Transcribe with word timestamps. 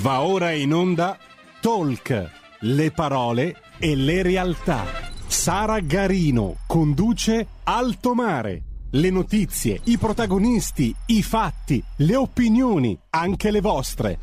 Va 0.00 0.20
ora 0.20 0.52
in 0.52 0.72
onda 0.72 1.18
Talk, 1.60 2.30
le 2.60 2.90
parole 2.92 3.56
e 3.80 3.96
le 3.96 4.22
realtà. 4.22 4.84
Sara 5.26 5.80
Garino 5.80 6.58
conduce 6.68 7.44
Alto 7.64 8.14
Mare. 8.14 8.62
Le 8.90 9.10
notizie, 9.10 9.80
i 9.84 9.98
protagonisti, 9.98 10.94
i 11.06 11.20
fatti, 11.24 11.82
le 11.96 12.14
opinioni, 12.14 12.96
anche 13.10 13.50
le 13.50 13.60
vostre. 13.60 14.18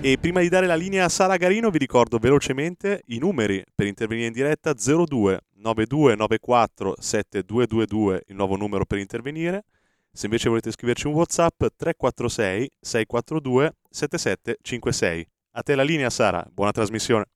E 0.00 0.18
prima 0.18 0.40
di 0.40 0.48
dare 0.48 0.66
la 0.66 0.76
linea 0.76 1.06
a 1.06 1.08
Sara 1.08 1.36
Garino 1.36 1.70
vi 1.70 1.78
ricordo 1.78 2.18
velocemente 2.18 3.02
i 3.06 3.18
numeri 3.18 3.60
per 3.74 3.88
intervenire 3.88 4.28
in 4.28 4.32
diretta 4.32 4.72
02 4.72 5.40
9294 5.56 6.94
7222 6.96 8.24
il 8.28 8.36
nuovo 8.36 8.54
numero 8.56 8.84
per 8.84 8.98
intervenire 8.98 9.64
se 10.14 10.26
invece 10.26 10.48
volete 10.48 10.70
scriverci 10.70 11.08
un 11.08 11.14
WhatsApp 11.14 11.56
346 11.58 12.70
642 12.80 13.74
7756. 13.90 15.28
A 15.56 15.62
te 15.62 15.74
la 15.74 15.82
linea 15.82 16.08
Sara, 16.08 16.46
buona 16.50 16.70
trasmissione. 16.70 17.26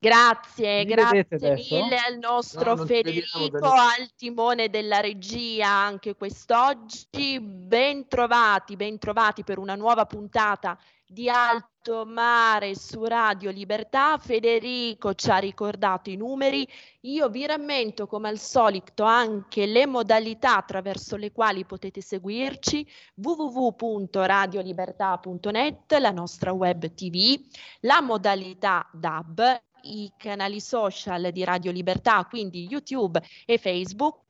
Grazie, 0.00 0.84
grazie 0.84 1.26
mille 1.54 1.96
al 1.96 2.18
nostro 2.18 2.76
no, 2.76 2.86
Federico, 2.86 3.68
al 3.68 4.14
timone 4.16 4.70
della 4.70 5.00
regia 5.00 5.68
anche 5.68 6.14
quest'oggi. 6.14 7.40
Ben 7.40 8.06
trovati, 8.06 8.76
ben 8.76 8.98
trovati 8.98 9.42
per 9.42 9.58
una 9.58 9.74
nuova 9.74 10.06
puntata 10.06 10.78
di 11.08 11.28
Alto 11.30 12.04
Mare 12.04 12.76
su 12.76 13.02
Radio 13.04 13.50
Libertà. 13.50 14.18
Federico 14.18 15.14
ci 15.14 15.30
ha 15.30 15.38
ricordato 15.38 16.10
i 16.10 16.16
numeri. 16.16 16.68
Io 17.02 17.28
vi 17.30 17.46
rammento 17.46 18.06
come 18.06 18.28
al 18.28 18.38
solito 18.38 19.04
anche 19.04 19.64
le 19.64 19.86
modalità 19.86 20.58
attraverso 20.58 21.16
le 21.16 21.32
quali 21.32 21.64
potete 21.64 22.02
seguirci 22.02 22.86
www.radiolibertà.net, 23.14 25.96
la 25.98 26.10
nostra 26.10 26.52
web 26.52 26.92
TV, 26.92 27.40
la 27.80 28.02
modalità 28.02 28.86
DAB, 28.92 29.62
i 29.82 30.12
canali 30.16 30.60
social 30.60 31.30
di 31.32 31.42
Radio 31.42 31.72
Libertà, 31.72 32.26
quindi 32.26 32.66
YouTube 32.68 33.22
e 33.46 33.56
Facebook 33.56 34.26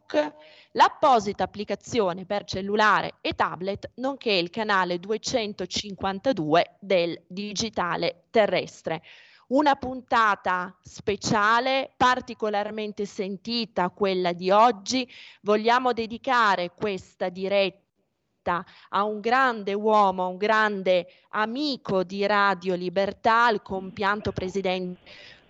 l'apposita 0.73 1.45
applicazione 1.45 2.25
per 2.25 2.45
cellulare 2.45 3.15
e 3.21 3.35
tablet, 3.35 3.91
nonché 3.97 4.33
il 4.33 4.51
canale 4.51 4.99
252 4.99 6.77
del 6.81 7.21
digitale 7.27 8.25
terrestre. 8.31 9.03
Una 9.49 9.77
puntata 9.77 10.77
speciale, 10.83 11.93
particolarmente 11.97 13.07
sentita, 13.07 13.89
quella 13.89 14.33
di 14.33 14.51
oggi. 14.51 15.11
Vogliamo 15.41 15.93
dedicare 15.95 16.73
questa 16.75 17.31
diretta 17.31 18.65
a 18.91 19.05
un 19.05 19.21
grande 19.21 19.73
uomo, 19.73 20.29
un 20.29 20.37
grande 20.37 21.07
amico 21.31 22.05
di 22.05 22.27
Radio 22.27 22.75
Libertà, 22.75 23.49
il 23.51 23.63
compianto 23.63 24.33
presidente 24.33 25.01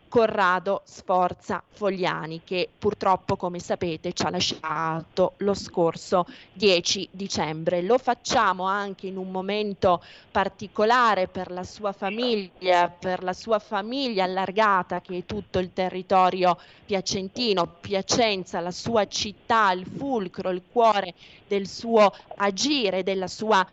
Corrado 0.08 0.82
Sforza 0.84 1.62
Fogliani 1.70 2.42
che 2.44 2.68
purtroppo 2.76 3.36
come 3.36 3.58
sapete 3.58 4.12
ci 4.12 4.24
ha 4.24 4.30
lasciato 4.30 5.34
lo 5.38 5.54
scorso 5.54 6.26
10 6.52 7.08
dicembre. 7.10 7.82
Lo 7.82 7.98
facciamo 7.98 8.64
anche 8.64 9.06
in 9.06 9.16
un 9.16 9.30
momento 9.30 10.02
particolare 10.30 11.28
per 11.28 11.50
la 11.50 11.64
sua 11.64 11.92
famiglia, 11.92 12.88
per 12.88 13.22
la 13.22 13.32
sua 13.32 13.58
famiglia 13.58 14.24
allargata 14.24 15.00
che 15.00 15.18
è 15.18 15.24
tutto 15.26 15.58
il 15.58 15.72
territorio 15.72 16.58
piacentino, 16.84 17.66
Piacenza, 17.80 18.60
la 18.60 18.70
sua 18.70 19.06
città, 19.06 19.70
il 19.72 19.86
fulcro, 19.86 20.50
il 20.50 20.62
cuore 20.70 21.14
del 21.46 21.66
suo 21.66 22.12
agire, 22.36 23.02
della 23.02 23.28
sua 23.28 23.66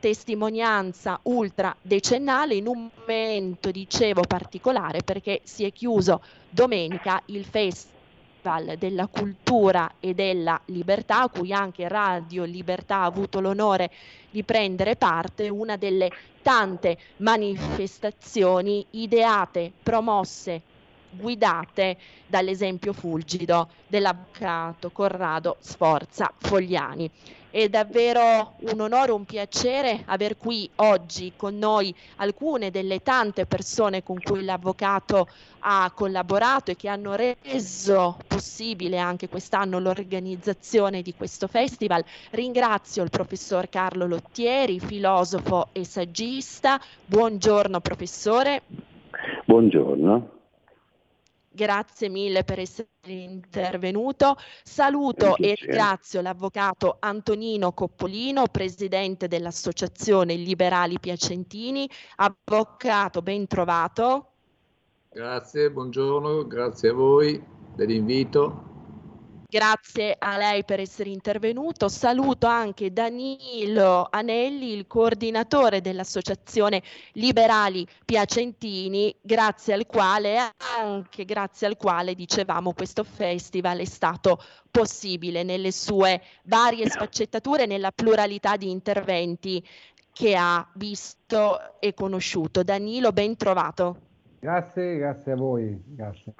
testimonianza 0.00 1.20
ultra 1.24 1.76
decennale 1.80 2.54
in 2.54 2.66
un 2.66 2.88
momento, 2.92 3.70
dicevo, 3.70 4.22
particolare 4.22 5.02
perché 5.02 5.40
si 5.44 5.64
è 5.64 5.72
chiuso 5.72 6.22
domenica 6.48 7.22
il 7.26 7.44
Festival 7.44 7.98
della 8.78 9.06
cultura 9.06 9.92
e 10.00 10.14
della 10.14 10.58
libertà, 10.66 11.20
a 11.22 11.28
cui 11.28 11.52
anche 11.52 11.86
Radio 11.86 12.44
Libertà 12.44 12.96
ha 12.96 13.04
avuto 13.04 13.38
l'onore 13.38 13.90
di 14.30 14.42
prendere 14.42 14.96
parte, 14.96 15.50
una 15.50 15.76
delle 15.76 16.10
tante 16.40 16.96
manifestazioni 17.18 18.84
ideate, 18.92 19.70
promosse, 19.82 20.62
guidate 21.10 21.98
dall'esempio 22.26 22.92
fulgido 22.92 23.68
dell'avvocato 23.86 24.90
Corrado 24.90 25.56
Sforza 25.60 26.32
Fogliani. 26.38 27.10
È 27.50 27.68
davvero 27.68 28.52
un 28.58 28.80
onore, 28.80 29.10
un 29.10 29.24
piacere 29.24 30.02
aver 30.06 30.36
qui 30.36 30.70
oggi 30.76 31.32
con 31.34 31.58
noi 31.58 31.92
alcune 32.16 32.70
delle 32.70 33.02
tante 33.02 33.44
persone 33.44 34.04
con 34.04 34.20
cui 34.22 34.44
l'avvocato 34.44 35.26
ha 35.58 35.90
collaborato 35.92 36.70
e 36.70 36.76
che 36.76 36.88
hanno 36.88 37.16
reso 37.16 38.18
possibile 38.28 38.98
anche 38.98 39.28
quest'anno 39.28 39.80
l'organizzazione 39.80 41.02
di 41.02 41.12
questo 41.12 41.48
festival. 41.48 42.04
Ringrazio 42.30 43.02
il 43.02 43.10
professor 43.10 43.68
Carlo 43.68 44.06
Lottieri, 44.06 44.78
filosofo 44.78 45.70
e 45.72 45.84
saggista. 45.84 46.80
Buongiorno 47.04 47.80
professore. 47.80 48.62
Buongiorno. 49.44 50.39
Grazie 51.52 52.08
mille 52.08 52.44
per 52.44 52.60
essere 52.60 52.88
intervenuto. 53.06 54.36
Saluto 54.62 55.36
e 55.36 55.56
ringrazio 55.58 56.20
l'avvocato 56.20 56.98
Antonino 57.00 57.72
Coppolino, 57.72 58.46
presidente 58.46 59.26
dell'Associazione 59.26 60.34
Liberali 60.34 61.00
Piacentini. 61.00 61.90
Avvocato, 62.16 63.20
ben 63.20 63.48
trovato. 63.48 64.26
Grazie, 65.10 65.72
buongiorno, 65.72 66.46
grazie 66.46 66.90
a 66.90 66.92
voi 66.92 67.44
dell'invito. 67.74 68.69
Grazie 69.50 70.14
a 70.16 70.36
lei 70.36 70.62
per 70.64 70.78
essere 70.78 71.10
intervenuto. 71.10 71.88
Saluto 71.88 72.46
anche 72.46 72.92
Danilo 72.92 74.06
Anelli, 74.08 74.72
il 74.72 74.86
coordinatore 74.86 75.80
dell'Associazione 75.80 76.80
Liberali 77.14 77.84
Piacentini, 78.04 79.12
grazie 79.20 79.74
al 79.74 79.86
quale, 79.86 80.36
anche 80.78 81.24
grazie 81.24 81.66
al 81.66 81.76
quale, 81.76 82.14
dicevamo, 82.14 82.72
questo 82.72 83.02
festival 83.02 83.78
è 83.78 83.84
stato 83.86 84.40
possibile 84.70 85.42
nelle 85.42 85.72
sue 85.72 86.22
varie 86.44 86.88
sfaccettature, 86.88 87.66
nella 87.66 87.90
pluralità 87.90 88.56
di 88.56 88.70
interventi 88.70 89.66
che 90.12 90.36
ha 90.36 90.64
visto 90.74 91.80
e 91.80 91.92
conosciuto. 91.92 92.62
Danilo, 92.62 93.10
ben 93.10 93.36
trovato. 93.36 93.96
Grazie, 94.38 94.96
grazie 94.96 95.32
a 95.32 95.36
voi. 95.36 95.76
Grazie. 95.86 96.34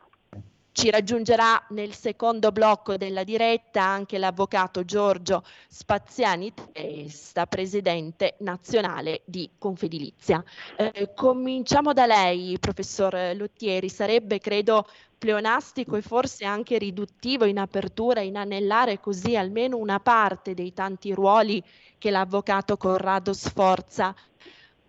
Ci 0.73 0.89
raggiungerà 0.89 1.67
nel 1.71 1.93
secondo 1.93 2.53
blocco 2.53 2.97
della 2.97 3.25
diretta 3.25 3.83
anche 3.83 4.19
l'avvocato 4.19 4.85
Giorgio 4.85 5.43
Spaziani 5.69 6.53
Testa, 6.73 7.47
presidente 7.47 8.37
nazionale 8.39 9.23
di 9.25 9.51
Confedilizia. 9.59 10.43
Eh, 10.77 11.13
cominciamo 11.15 11.93
da 11.93 12.07
lei, 12.07 12.57
professor 12.61 13.33
Lottieri. 13.35 13.89
Sarebbe, 13.89 14.39
credo, 14.39 14.87
pleonastico 15.19 15.97
e 15.97 16.03
forse 16.03 16.47
anche 16.47 16.79
riduttivo 16.79 17.45
in 17.45 17.59
apertura 17.59 18.21
inanellare 18.21 19.01
così 19.01 19.37
almeno 19.37 19.77
una 19.77 20.01
parte 20.01 20.55
dei 20.55 20.73
tanti 20.73 21.13
ruoli 21.13 21.63
che 21.99 22.11
l'avvocato 22.11 22.79
Corrado 22.79 23.35
Sforza 23.35 24.15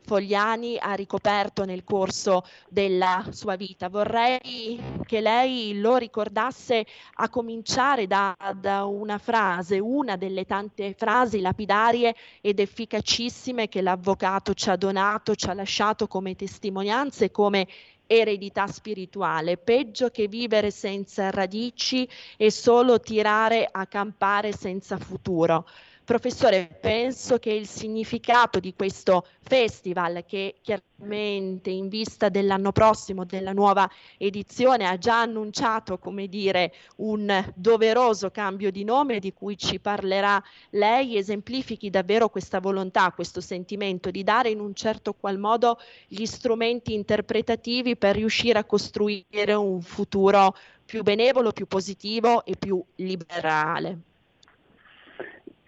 Fogliani 0.04 0.78
ha 0.78 0.94
ricoperto 0.94 1.64
nel 1.64 1.84
corso 1.84 2.44
della 2.70 3.26
sua 3.32 3.56
vita. 3.56 3.90
Vorrei 3.90 4.80
che 5.06 5.22
lei 5.22 5.80
lo 5.80 5.98
ricordasse 5.98 6.86
a 7.16 7.30
cominciare 7.30 8.08
da, 8.08 8.36
da, 8.56 8.86
una 8.86 9.18
frase, 9.18 9.80
una 9.80 10.18
delle 10.18 10.46
tante 10.46 10.94
frasi 10.98 11.40
lapidarie 11.42 12.16
ed 12.42 12.60
efficacissime 12.60 13.70
che 13.70 13.82
l'avvocato 13.82 14.54
ci 14.54 14.70
ha 14.70 14.76
donato, 14.76 15.36
ci 15.36 15.48
ha 15.48 15.54
lasciato 15.54 16.08
come 16.08 16.36
testimonianze, 16.36 17.32
come 17.32 17.68
eredità 18.12 18.68
spirituale, 18.68 19.56
peggio 19.56 20.10
che 20.10 20.28
vivere 20.28 20.70
senza 20.70 21.30
radici 21.30 22.08
e 22.36 22.52
solo 22.52 23.00
tirare 23.00 23.68
a 23.72 23.86
campare 23.86 24.52
senza 24.52 24.98
futuro. 24.98 25.66
Professore, 26.12 26.68
penso 26.82 27.38
che 27.38 27.54
il 27.54 27.66
significato 27.66 28.60
di 28.60 28.74
questo 28.74 29.26
festival, 29.40 30.26
che 30.28 30.56
chiaramente 30.62 31.70
in 31.70 31.88
vista 31.88 32.28
dell'anno 32.28 32.74
prossimo, 32.74 33.24
della 33.24 33.54
nuova 33.54 33.90
edizione, 34.18 34.88
ha 34.88 34.98
già 34.98 35.22
annunciato, 35.22 36.00
come 36.00 36.28
dire, 36.28 36.74
un 36.98 37.54
doveroso 37.56 38.30
cambio 38.30 38.72
di 38.72 38.84
nome 38.84 39.20
di 39.20 39.32
cui 39.32 39.58
ci 39.58 39.80
parlerà 39.80 40.44
lei, 40.72 41.16
esemplifichi 41.16 41.90
davvero 41.90 42.28
questa 42.28 42.60
volontà, 42.60 43.14
questo 43.14 43.40
sentimento 43.40 44.12
di 44.12 44.26
dare 44.26 44.50
in 44.50 44.60
un 44.60 44.74
certo 44.76 45.14
qual 45.14 45.40
modo 45.40 45.80
gli 46.10 46.26
strumenti 46.26 46.94
interpretativi 46.94 47.96
per 47.96 48.18
riuscire 48.18 48.60
a 48.60 48.66
costruire 48.66 49.54
un 49.54 49.82
futuro 49.82 50.58
più 50.84 51.04
benevolo, 51.04 51.54
più 51.54 51.68
positivo 51.68 52.44
e 52.44 52.58
più 52.58 52.84
liberale. 52.96 54.11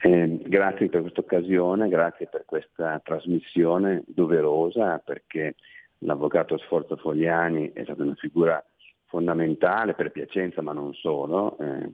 Eh, 0.05 0.37
grazie 0.43 0.89
per 0.89 0.99
questa 0.99 1.21
occasione, 1.21 1.87
grazie 1.87 2.27
per 2.27 2.43
questa 2.43 2.99
trasmissione 3.01 4.03
doverosa 4.05 4.97
perché 4.97 5.55
l'avvocato 5.99 6.57
Sforzo 6.57 6.97
Fogliani 6.97 7.71
è 7.71 7.83
stata 7.83 8.03
una 8.03 8.15
figura 8.15 8.61
fondamentale 9.05 9.93
per 9.93 10.11
Piacenza 10.11 10.61
ma 10.61 10.73
non 10.73 10.93
solo, 10.93 11.57
eh, 11.57 11.91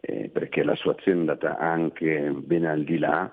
eh, 0.00 0.30
perché 0.30 0.62
la 0.62 0.74
sua 0.74 0.92
azione 0.92 1.18
è 1.18 1.20
andata 1.20 1.58
anche 1.58 2.30
ben 2.30 2.64
al 2.64 2.82
di 2.82 2.96
là 2.96 3.30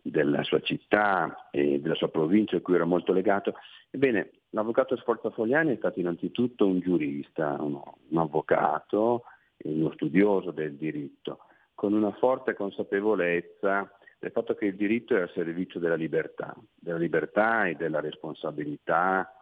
della 0.00 0.44
sua 0.44 0.60
città 0.60 1.48
e 1.50 1.80
della 1.80 1.96
sua 1.96 2.08
provincia 2.08 2.56
a 2.56 2.60
cui 2.60 2.76
era 2.76 2.84
molto 2.84 3.12
legato. 3.12 3.54
Ebbene, 3.90 4.30
l'avvocato 4.50 4.96
Sforza 4.96 5.30
Fogliani 5.30 5.72
è 5.72 5.76
stato 5.76 5.98
innanzitutto 5.98 6.68
un 6.68 6.78
giurista, 6.78 7.56
uno, 7.58 7.98
un 8.10 8.18
avvocato, 8.18 9.24
uno 9.64 9.90
studioso 9.94 10.52
del 10.52 10.76
diritto, 10.76 11.40
con 11.80 11.94
una 11.94 12.12
forte 12.12 12.52
consapevolezza 12.52 13.90
del 14.18 14.32
fatto 14.32 14.54
che 14.54 14.66
il 14.66 14.76
diritto 14.76 15.16
è 15.16 15.22
al 15.22 15.30
servizio 15.32 15.80
della 15.80 15.94
libertà, 15.94 16.54
della 16.74 16.98
libertà 16.98 17.68
e 17.68 17.74
della 17.74 18.00
responsabilità 18.00 19.34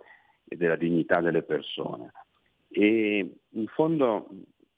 e 0.44 0.56
della 0.56 0.76
dignità 0.76 1.20
delle 1.20 1.42
persone. 1.42 2.12
E 2.68 3.38
in 3.48 3.66
fondo 3.66 4.28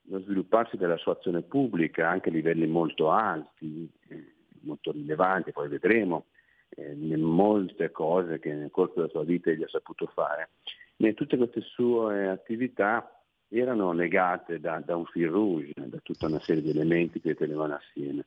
lo 0.05 0.21
svilupparsi 0.21 0.79
della 0.79 0.97
sua 0.97 1.13
azione 1.13 1.43
pubblica 1.43 2.09
anche 2.09 2.31
a 2.31 2.33
livelli 2.33 2.67
molto 2.67 3.11
alti, 3.11 3.87
eh, 4.09 4.33
molto 4.61 4.93
rilevanti, 4.93 5.53
poi 5.53 5.69
vedremo, 5.69 6.29
eh, 6.71 6.95
molte 6.95 7.91
cose 7.91 8.39
che 8.39 8.55
nel 8.55 8.71
corso 8.71 8.95
della 8.95 9.09
sua 9.09 9.25
vita 9.25 9.51
egli 9.51 9.65
ha 9.65 9.69
saputo 9.69 10.07
fare. 10.07 10.49
E 10.97 11.13
tutte 11.13 11.37
queste 11.37 11.61
sue 11.61 12.27
attività 12.27 13.20
erano 13.59 13.93
legate 13.93 14.61
da, 14.61 14.81
da 14.85 14.97
un 14.97 15.05
fil 15.07 15.29
rouge, 15.29 15.73
da 15.75 15.99
tutta 16.03 16.27
una 16.27 16.41
serie 16.41 16.63
di 16.63 16.71
elementi 16.71 17.21
che 17.21 17.35
tenevano 17.35 17.75
assieme, 17.75 18.25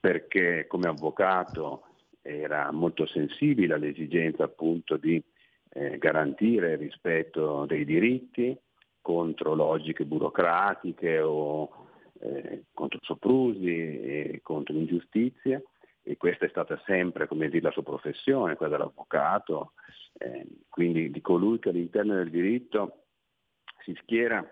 perché 0.00 0.66
come 0.66 0.88
avvocato 0.88 1.82
era 2.22 2.72
molto 2.72 3.06
sensibile 3.06 3.74
all'esigenza 3.74 4.44
appunto 4.44 4.96
di 4.96 5.22
eh, 5.70 5.98
garantire 5.98 6.72
il 6.72 6.78
rispetto 6.78 7.66
dei 7.66 7.84
diritti 7.84 8.56
contro 9.00 9.54
logiche 9.54 10.04
burocratiche 10.04 11.20
o 11.20 11.86
eh, 12.20 12.64
contro 12.72 12.98
soprusi 13.02 13.68
e 13.68 14.40
contro 14.42 14.74
l'ingiustizia 14.74 15.62
e 16.02 16.16
questa 16.16 16.46
è 16.46 16.48
stata 16.48 16.80
sempre 16.86 17.28
dire, 17.30 17.60
la 17.60 17.70
sua 17.72 17.82
professione, 17.82 18.54
quella 18.54 18.76
dell'avvocato, 18.76 19.72
eh, 20.18 20.46
quindi 20.68 21.10
di 21.10 21.20
colui 21.20 21.58
che 21.58 21.68
all'interno 21.68 22.14
del 22.14 22.30
diritto 22.30 23.05
si 23.86 23.96
schiera 24.02 24.44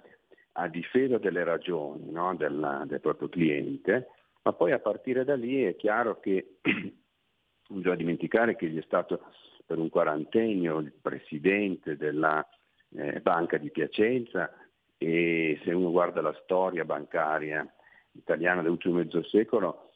a 0.53 0.69
difesa 0.69 1.19
delle 1.19 1.43
ragioni 1.43 2.11
no? 2.13 2.35
Della, 2.37 2.85
del 2.87 3.01
proprio 3.01 3.29
cliente, 3.29 4.09
ma 4.43 4.53
poi 4.53 4.71
a 4.71 4.79
partire 4.79 5.25
da 5.25 5.35
lì 5.35 5.65
è 5.65 5.75
chiaro 5.75 6.21
che 6.21 6.59
non 6.63 7.79
bisogna 7.79 7.97
dimenticare 7.97 8.55
che 8.55 8.67
egli 8.67 8.79
è 8.79 8.85
stato 8.85 9.21
per 9.67 9.79
un 9.79 9.89
quarantennio 9.89 10.79
il 10.79 10.93
presidente 10.93 11.97
della 11.97 12.47
eh, 12.91 13.21
Banca 13.21 13.57
di 13.57 13.71
Piacenza 13.71 14.55
e 14.97 15.61
se 15.65 15.73
uno 15.73 15.91
guarda 15.91 16.21
la 16.21 16.39
storia 16.45 16.85
bancaria 16.85 17.67
italiana 18.13 18.63
dell'ultimo 18.63 18.99
mezzo 18.99 19.23
secolo 19.25 19.91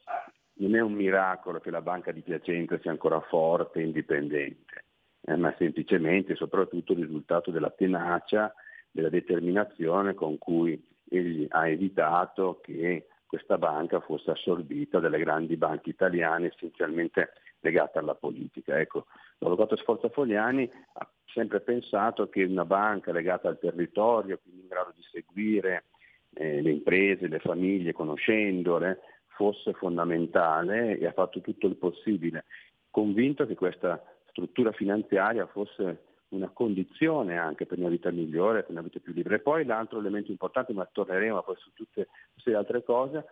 non 0.55 0.75
è 0.75 0.81
un 0.81 0.93
miracolo 0.93 1.59
che 1.59 1.71
la 1.71 1.81
Banca 1.81 2.11
di 2.11 2.21
Piacenza 2.21 2.77
sia 2.79 2.91
ancora 2.91 3.21
forte 3.21 3.79
e 3.79 3.83
indipendente, 3.83 4.85
eh, 5.21 5.37
ma 5.37 5.53
semplicemente 5.57 6.33
e 6.33 6.35
soprattutto 6.35 6.91
il 6.91 7.05
risultato 7.05 7.49
della 7.49 7.69
tenacia, 7.69 8.53
della 8.91 9.09
determinazione 9.09 10.13
con 10.13 10.37
cui 10.37 10.81
egli 11.09 11.45
ha 11.49 11.67
evitato 11.67 12.59
che 12.61 13.07
questa 13.25 13.57
banca 13.57 13.99
fosse 13.99 14.31
assorbita 14.31 14.99
dalle 14.99 15.19
grandi 15.19 15.55
banche 15.55 15.91
italiane 15.91 16.47
essenzialmente 16.47 17.33
legate 17.59 17.99
alla 17.99 18.15
politica. 18.15 18.79
Ecco, 18.79 19.05
l'avvocato 19.37 19.75
Sforza 19.75 20.09
Fogliani 20.09 20.69
ha 20.93 21.07
sempre 21.25 21.59
pensato 21.59 22.27
che 22.29 22.43
una 22.43 22.65
banca 22.65 23.11
legata 23.11 23.47
al 23.47 23.59
territorio, 23.59 24.39
quindi 24.39 24.61
in 24.61 24.67
grado 24.67 24.93
di 24.95 25.03
seguire 25.11 25.85
eh, 26.33 26.61
le 26.61 26.71
imprese, 26.71 27.27
le 27.27 27.39
famiglie, 27.39 27.93
conoscendole, 27.93 28.99
fosse 29.27 29.73
fondamentale 29.73 30.97
e 30.97 31.05
ha 31.05 31.11
fatto 31.11 31.39
tutto 31.41 31.67
il 31.67 31.75
possibile, 31.75 32.45
convinto 32.89 33.45
che 33.45 33.55
questa 33.55 34.03
struttura 34.25 34.71
finanziaria 34.71 35.45
fosse 35.47 36.03
una 36.29 36.49
condizione 36.49 37.37
anche 37.37 37.65
per 37.65 37.79
una 37.79 37.89
vita 37.89 38.11
migliore, 38.11 38.61
per 38.61 38.71
una 38.71 38.81
vita 38.81 38.99
più 38.99 39.13
libera. 39.13 39.35
E 39.35 39.39
poi 39.39 39.65
l'altro 39.65 39.99
elemento 39.99 40.31
importante, 40.31 40.73
ma 40.73 40.87
torneremo 40.91 41.41
poi 41.41 41.55
su 41.57 41.73
tutte 41.73 42.07
le 42.43 42.55
altre 42.55 42.83
cose, 42.83 43.25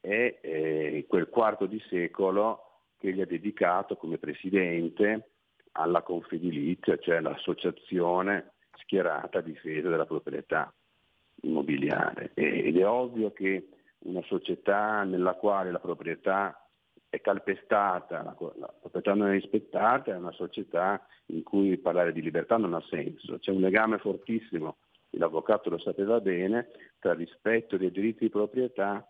è 0.00 0.38
eh, 0.40 1.04
quel 1.08 1.28
quarto 1.28 1.66
di 1.66 1.80
secolo 1.88 2.64
che 2.98 3.12
gli 3.12 3.20
ha 3.20 3.26
dedicato 3.26 3.96
come 3.96 4.18
presidente 4.18 5.30
alla 5.72 6.02
Confedilizia, 6.02 6.98
cioè 6.98 7.20
l'associazione 7.20 8.52
schierata 8.78 9.38
a 9.38 9.42
difesa 9.42 9.88
della 9.88 10.06
proprietà 10.06 10.72
immobiliare. 11.42 12.32
Ed 12.34 12.76
è 12.76 12.86
ovvio 12.86 13.32
che 13.32 13.68
una 14.00 14.22
società 14.22 15.04
nella 15.04 15.34
quale 15.34 15.70
la 15.70 15.78
proprietà 15.78 16.68
è 17.10 17.20
calpestata, 17.20 18.22
la, 18.22 18.36
la, 18.56 18.74
proprietà 18.80 19.14
non 19.14 19.28
è 19.28 19.32
rispettata, 19.32 20.12
è 20.12 20.16
una 20.16 20.30
società 20.30 21.04
in 21.26 21.42
cui 21.42 21.76
parlare 21.76 22.12
di 22.12 22.22
libertà 22.22 22.56
non 22.56 22.72
ha 22.72 22.82
senso. 22.88 23.38
C'è 23.38 23.50
un 23.50 23.60
legame 23.60 23.98
fortissimo, 23.98 24.76
l'avvocato 25.10 25.70
lo 25.70 25.78
sapeva 25.78 26.20
bene, 26.20 26.70
tra 27.00 27.12
rispetto 27.12 27.76
dei 27.76 27.90
diritti 27.90 28.24
di 28.24 28.30
proprietà 28.30 29.06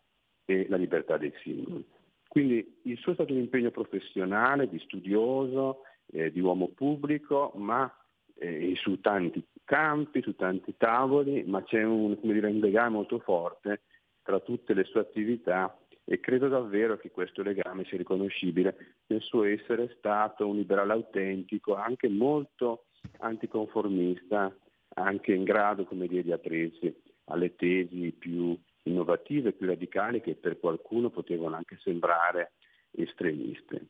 e 0.46 0.66
la 0.68 0.78
libertà 0.78 1.18
dei 1.18 1.32
singoli. 1.42 1.86
Quindi 2.26 2.80
il 2.84 2.96
suo 2.96 3.12
è 3.12 3.14
stato 3.16 3.32
un 3.34 3.40
impegno 3.40 3.70
professionale, 3.70 4.68
di 4.68 4.78
studioso, 4.78 5.82
eh, 6.06 6.32
di 6.32 6.40
uomo 6.40 6.68
pubblico, 6.68 7.52
ma 7.56 7.92
eh, 8.34 8.72
su 8.76 8.98
tanti 9.00 9.46
campi, 9.64 10.22
su 10.22 10.34
tanti 10.36 10.74
tavoli, 10.78 11.44
ma 11.44 11.62
c'è 11.62 11.82
un, 11.82 12.16
dire, 12.22 12.48
un 12.48 12.60
legame 12.60 12.96
molto 12.96 13.18
forte 13.18 13.82
tra 14.22 14.40
tutte 14.40 14.72
le 14.72 14.84
sue 14.84 15.00
attività 15.00 15.76
e 16.04 16.20
credo 16.20 16.48
davvero 16.48 16.96
che 16.96 17.10
questo 17.10 17.42
legame 17.42 17.84
sia 17.84 17.98
riconoscibile 17.98 18.96
nel 19.06 19.20
suo 19.22 19.44
essere 19.44 19.94
stato 19.98 20.46
un 20.46 20.56
liberale 20.56 20.92
autentico, 20.92 21.74
anche 21.74 22.08
molto 22.08 22.86
anticonformista, 23.18 24.54
anche 24.94 25.32
in 25.32 25.44
grado 25.44 25.84
come 25.84 26.06
dire, 26.06 26.22
di 26.22 26.32
aprirsi 26.32 26.94
alle 27.24 27.54
tesi 27.54 28.12
più 28.18 28.58
innovative, 28.84 29.52
più 29.52 29.66
radicali 29.66 30.20
che 30.20 30.34
per 30.34 30.58
qualcuno 30.58 31.10
potevano 31.10 31.56
anche 31.56 31.78
sembrare 31.80 32.52
estremiste. 32.90 33.86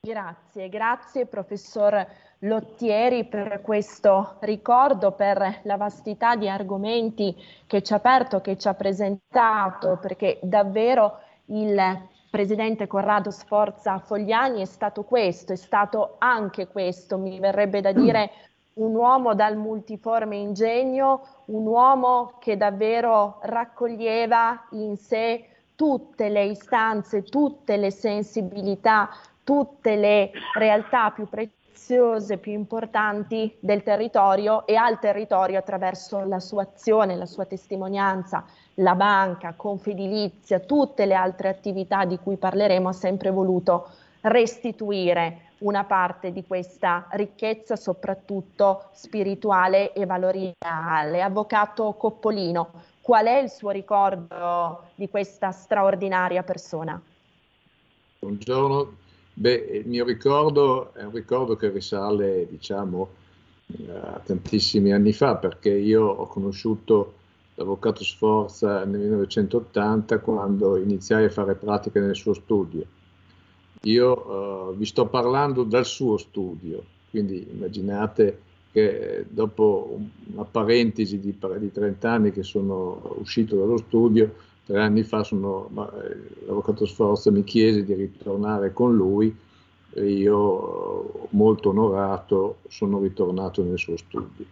Grazie, 0.00 0.68
grazie 0.68 1.26
professor 1.26 2.06
Lottieri 2.42 3.24
per 3.24 3.60
questo 3.62 4.36
ricordo, 4.42 5.10
per 5.10 5.62
la 5.64 5.76
vastità 5.76 6.36
di 6.36 6.48
argomenti 6.48 7.34
che 7.66 7.82
ci 7.82 7.92
ha 7.92 7.96
aperto, 7.96 8.40
che 8.40 8.56
ci 8.56 8.68
ha 8.68 8.74
presentato, 8.74 9.98
perché 10.00 10.38
davvero 10.40 11.18
il 11.46 11.76
presidente 12.30 12.86
Corrado 12.86 13.32
Sforza 13.32 13.98
Fogliani 13.98 14.60
è 14.60 14.66
stato 14.66 15.02
questo, 15.02 15.52
è 15.52 15.56
stato 15.56 16.14
anche 16.18 16.68
questo, 16.68 17.18
mi 17.18 17.40
verrebbe 17.40 17.80
da 17.80 17.90
dire 17.90 18.30
un 18.74 18.94
uomo 18.94 19.34
dal 19.34 19.56
multiforme 19.56 20.36
ingegno, 20.36 21.26
un 21.46 21.66
uomo 21.66 22.34
che 22.38 22.56
davvero 22.56 23.40
raccoglieva 23.42 24.68
in 24.70 24.96
sé 24.96 25.44
tutte 25.74 26.28
le 26.28 26.44
istanze, 26.44 27.24
tutte 27.24 27.76
le 27.76 27.90
sensibilità, 27.90 29.10
tutte 29.48 29.96
le 29.96 30.30
realtà 30.58 31.10
più 31.10 31.26
preziose, 31.26 32.36
più 32.36 32.52
importanti 32.52 33.56
del 33.60 33.82
territorio 33.82 34.66
e 34.66 34.74
al 34.74 34.98
territorio 34.98 35.58
attraverso 35.58 36.22
la 36.26 36.38
sua 36.38 36.64
azione, 36.64 37.16
la 37.16 37.24
sua 37.24 37.46
testimonianza, 37.46 38.44
la 38.74 38.94
banca, 38.94 39.54
Confedilizia, 39.56 40.60
tutte 40.60 41.06
le 41.06 41.14
altre 41.14 41.48
attività 41.48 42.04
di 42.04 42.18
cui 42.18 42.36
parleremo, 42.36 42.90
ha 42.90 42.92
sempre 42.92 43.30
voluto 43.30 43.88
restituire 44.20 45.52
una 45.60 45.84
parte 45.84 46.30
di 46.30 46.46
questa 46.46 47.06
ricchezza, 47.12 47.74
soprattutto 47.74 48.90
spirituale 48.92 49.94
e 49.94 50.04
valoriale. 50.04 51.22
Avvocato 51.22 51.94
Coppolino, 51.94 52.68
qual 53.00 53.24
è 53.24 53.38
il 53.38 53.48
suo 53.48 53.70
ricordo 53.70 54.90
di 54.94 55.08
questa 55.08 55.52
straordinaria 55.52 56.42
persona? 56.42 57.00
Buongiorno, 58.18 59.06
Beh, 59.38 59.54
il 59.54 59.86
mio 59.86 60.04
ricordo 60.04 60.92
è 60.94 61.04
un 61.04 61.12
ricordo 61.12 61.54
che 61.54 61.70
risale, 61.70 62.48
diciamo, 62.50 63.08
a 64.02 64.20
tantissimi 64.24 64.92
anni 64.92 65.12
fa, 65.12 65.36
perché 65.36 65.70
io 65.70 66.04
ho 66.04 66.26
conosciuto 66.26 67.14
l'avvocato 67.54 68.02
Sforza 68.02 68.84
nel 68.84 68.98
1980 68.98 70.18
quando 70.18 70.76
iniziai 70.76 71.26
a 71.26 71.30
fare 71.30 71.54
pratica 71.54 72.00
nel 72.00 72.16
suo 72.16 72.34
studio. 72.34 72.84
Io 73.82 74.70
uh, 74.70 74.76
vi 74.76 74.84
sto 74.84 75.06
parlando 75.06 75.62
dal 75.62 75.86
suo 75.86 76.16
studio, 76.16 76.82
quindi 77.08 77.46
immaginate 77.48 78.40
che 78.72 79.24
dopo 79.28 80.00
una 80.32 80.46
parentesi 80.46 81.20
di, 81.20 81.38
di 81.58 81.70
30 81.70 82.10
anni 82.10 82.32
che 82.32 82.42
sono 82.42 83.14
uscito 83.20 83.54
dallo 83.54 83.76
studio, 83.76 84.34
tre 84.68 84.82
anni 84.82 85.02
fa 85.02 85.24
sono, 85.24 85.70
eh, 85.72 86.44
l'avvocato 86.44 86.84
Sforza 86.84 87.30
mi 87.30 87.42
chiese 87.42 87.84
di 87.84 87.94
ritornare 87.94 88.74
con 88.74 88.94
lui 88.94 89.34
e 89.94 90.10
io, 90.10 91.26
molto 91.30 91.70
onorato, 91.70 92.58
sono 92.68 93.00
ritornato 93.00 93.62
nel 93.62 93.78
suo 93.78 93.96
studio. 93.96 94.44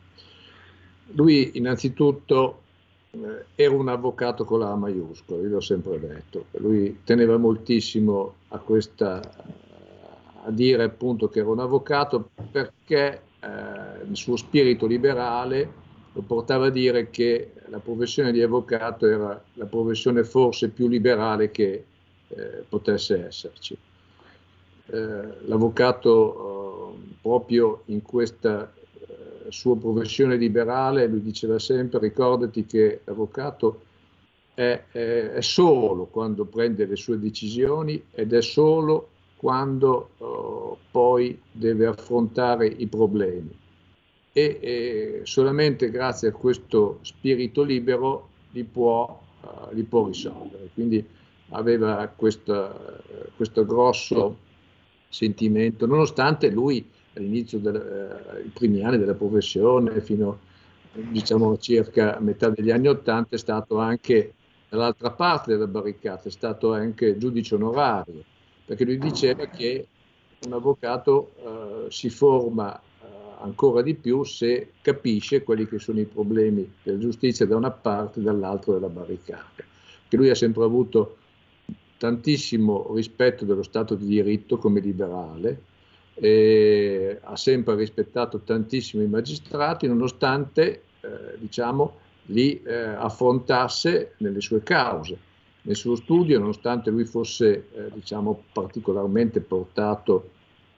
Lui 1.08 1.58
innanzitutto 1.58 2.62
eh, 3.10 3.44
era 3.54 3.74
un 3.74 3.88
avvocato 3.88 4.46
con 4.46 4.60
la 4.60 4.70
A 4.70 4.76
maiuscola, 4.76 5.42
io 5.42 5.50
l'ho 5.50 5.60
sempre 5.60 6.00
detto, 6.00 6.46
lui 6.52 7.00
teneva 7.04 7.36
moltissimo 7.36 8.36
a, 8.48 8.58
questa, 8.58 9.20
a 10.44 10.50
dire 10.50 10.82
appunto 10.82 11.28
che 11.28 11.40
era 11.40 11.50
un 11.50 11.60
avvocato 11.60 12.30
perché 12.50 13.20
eh, 13.40 14.08
il 14.08 14.16
suo 14.16 14.36
spirito 14.36 14.86
liberale 14.86 15.84
lo 16.16 16.22
portava 16.22 16.68
a 16.68 16.70
dire 16.70 17.10
che 17.10 17.52
la 17.66 17.78
professione 17.78 18.32
di 18.32 18.40
avvocato 18.40 19.06
era 19.06 19.38
la 19.52 19.64
professione 19.66 20.24
forse 20.24 20.70
più 20.70 20.88
liberale 20.88 21.50
che 21.50 21.84
eh, 22.28 22.64
potesse 22.66 23.26
esserci. 23.26 23.76
Eh, 24.86 24.96
l'avvocato 25.44 26.94
eh, 26.96 27.16
proprio 27.20 27.82
in 27.86 28.00
questa 28.00 28.72
eh, 28.72 29.50
sua 29.50 29.76
professione 29.76 30.36
liberale, 30.36 31.06
lui 31.06 31.20
diceva 31.20 31.58
sempre 31.58 31.98
ricordati 31.98 32.64
che 32.64 33.00
l'avvocato 33.04 33.82
è, 34.54 34.84
è, 34.90 35.32
è, 35.34 35.40
solo 35.42 36.06
quando 36.06 36.46
prende 36.46 36.86
le 36.86 36.96
sue 36.96 37.18
decisioni 37.18 38.02
ed 38.10 38.32
è 38.32 38.40
solo 38.40 39.08
quando 39.36 40.08
oh, 40.16 40.78
poi 40.90 41.38
deve 41.52 41.84
affrontare 41.84 42.66
i 42.66 42.86
problemi 42.86 43.64
e, 44.36 44.58
e 44.60 45.20
solamente 45.24 45.90
grazie 45.90 46.28
a 46.28 46.32
questo 46.32 46.98
spirito 47.00 47.62
libero 47.62 48.28
li 48.50 48.64
può, 48.64 49.18
uh, 49.40 49.72
li 49.72 49.82
può 49.82 50.04
risolvere. 50.04 50.68
Quindi 50.74 51.02
aveva 51.50 52.06
questo, 52.14 53.00
questo 53.34 53.64
grosso 53.64 54.36
sentimento, 55.08 55.86
nonostante 55.86 56.50
lui 56.50 56.86
all'inizio 57.14 57.58
dei 57.60 57.76
uh, 57.76 58.50
primi 58.52 58.84
anni 58.84 58.98
della 58.98 59.14
professione, 59.14 60.02
fino 60.02 60.38
diciamo 60.92 61.56
circa 61.56 62.18
a 62.18 62.20
metà 62.20 62.50
degli 62.50 62.70
anni 62.70 62.88
Ottanta, 62.88 63.36
è 63.36 63.38
stato 63.38 63.78
anche 63.78 64.34
dall'altra 64.68 65.12
parte 65.12 65.52
della 65.52 65.66
barricata, 65.66 66.28
è 66.28 66.30
stato 66.30 66.74
anche 66.74 67.16
giudice 67.16 67.54
onorario, 67.54 68.22
perché 68.66 68.84
lui 68.84 68.98
diceva 68.98 69.46
che 69.46 69.86
un 70.44 70.52
avvocato 70.52 71.32
uh, 71.42 71.90
si 71.90 72.10
forma 72.10 72.78
ancora 73.40 73.82
di 73.82 73.94
più 73.94 74.24
se 74.24 74.72
capisce 74.80 75.42
quelli 75.42 75.66
che 75.66 75.78
sono 75.78 76.00
i 76.00 76.04
problemi 76.04 76.70
della 76.82 76.98
giustizia 76.98 77.46
da 77.46 77.56
una 77.56 77.70
parte 77.70 78.20
e 78.20 78.22
dall'altra 78.22 78.74
della 78.74 78.88
barricata. 78.88 79.64
Che 80.08 80.16
lui 80.16 80.30
ha 80.30 80.34
sempre 80.34 80.64
avuto 80.64 81.16
tantissimo 81.98 82.92
rispetto 82.94 83.44
dello 83.44 83.62
Stato 83.62 83.94
di 83.94 84.06
diritto 84.06 84.58
come 84.58 84.80
liberale, 84.80 85.62
ha 87.22 87.36
sempre 87.36 87.74
rispettato 87.74 88.40
tantissimo 88.40 89.02
i 89.02 89.08
magistrati 89.08 89.86
nonostante 89.86 90.82
eh, 91.00 91.38
diciamo, 91.38 91.94
li 92.26 92.60
eh, 92.62 92.74
affrontasse 92.74 94.14
nelle 94.18 94.40
sue 94.40 94.62
cause. 94.62 95.18
Nel 95.62 95.76
suo 95.76 95.96
studio, 95.96 96.38
nonostante 96.38 96.90
lui 96.90 97.04
fosse 97.04 97.68
eh, 97.72 97.90
diciamo, 97.92 98.44
particolarmente 98.52 99.40
portato 99.40 100.30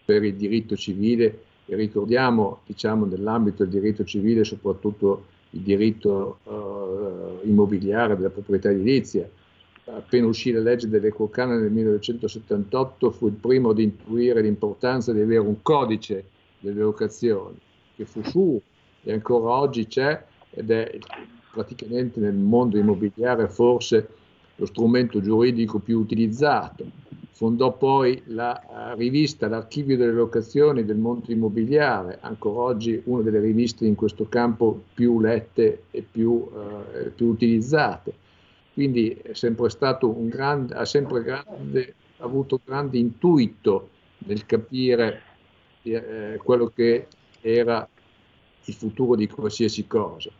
per 0.04 0.24
il 0.24 0.34
diritto 0.34 0.76
civile 0.76 1.44
e 1.70 1.76
ricordiamo, 1.76 2.60
diciamo, 2.64 3.04
nell'ambito 3.04 3.64
del 3.64 3.80
diritto 3.80 4.02
civile, 4.02 4.42
soprattutto 4.42 5.24
il 5.50 5.60
diritto 5.60 6.38
uh, 6.44 7.46
immobiliare 7.46 8.16
della 8.16 8.30
proprietà 8.30 8.70
edilizia. 8.70 9.28
Appena 9.84 10.26
uscì 10.26 10.50
la 10.50 10.60
legge 10.60 10.88
dell'Equo 10.88 11.30
nel 11.36 11.70
1978 11.70 13.10
fu 13.10 13.26
il 13.26 13.34
primo 13.34 13.70
ad 13.70 13.78
intuire 13.78 14.40
l'importanza 14.40 15.12
di 15.12 15.20
avere 15.20 15.40
un 15.40 15.60
codice 15.60 16.24
delle 16.58 16.80
locazioni, 16.80 17.56
che 17.94 18.04
fu 18.06 18.22
su 18.22 18.60
e 19.02 19.12
ancora 19.12 19.50
oggi 19.52 19.86
c'è 19.86 20.22
ed 20.50 20.70
è 20.70 20.98
praticamente 21.52 22.18
nel 22.20 22.34
mondo 22.34 22.78
immobiliare 22.78 23.48
forse 23.48 24.08
lo 24.56 24.66
strumento 24.66 25.20
giuridico 25.20 25.78
più 25.78 25.98
utilizzato 25.98 27.07
Fondò 27.38 27.72
poi 27.76 28.20
la 28.24 28.60
uh, 28.66 28.98
rivista 28.98 29.46
L'Archivio 29.46 29.96
delle 29.96 30.10
locazioni 30.10 30.84
del 30.84 30.96
mondo 30.96 31.30
immobiliare, 31.30 32.18
ancora 32.20 32.62
oggi 32.62 33.00
una 33.04 33.22
delle 33.22 33.38
riviste 33.38 33.86
in 33.86 33.94
questo 33.94 34.28
campo 34.28 34.82
più 34.92 35.20
lette 35.20 35.84
e 35.92 36.02
più, 36.02 36.30
uh, 36.30 37.12
più 37.14 37.28
utilizzate. 37.28 38.12
Quindi 38.74 39.10
è 39.10 39.34
sempre 39.34 39.70
stato 39.70 40.08
un 40.08 40.26
grande, 40.26 40.74
ha 40.74 40.84
sempre 40.84 41.22
grande, 41.22 41.94
avuto 42.16 42.58
grande 42.64 42.98
intuito 42.98 43.90
nel 44.26 44.44
capire 44.44 45.22
eh, 45.82 46.40
quello 46.42 46.72
che 46.74 47.06
era 47.40 47.88
il 48.64 48.74
futuro 48.74 49.14
di 49.14 49.28
qualsiasi 49.28 49.86
cosa. 49.86 50.30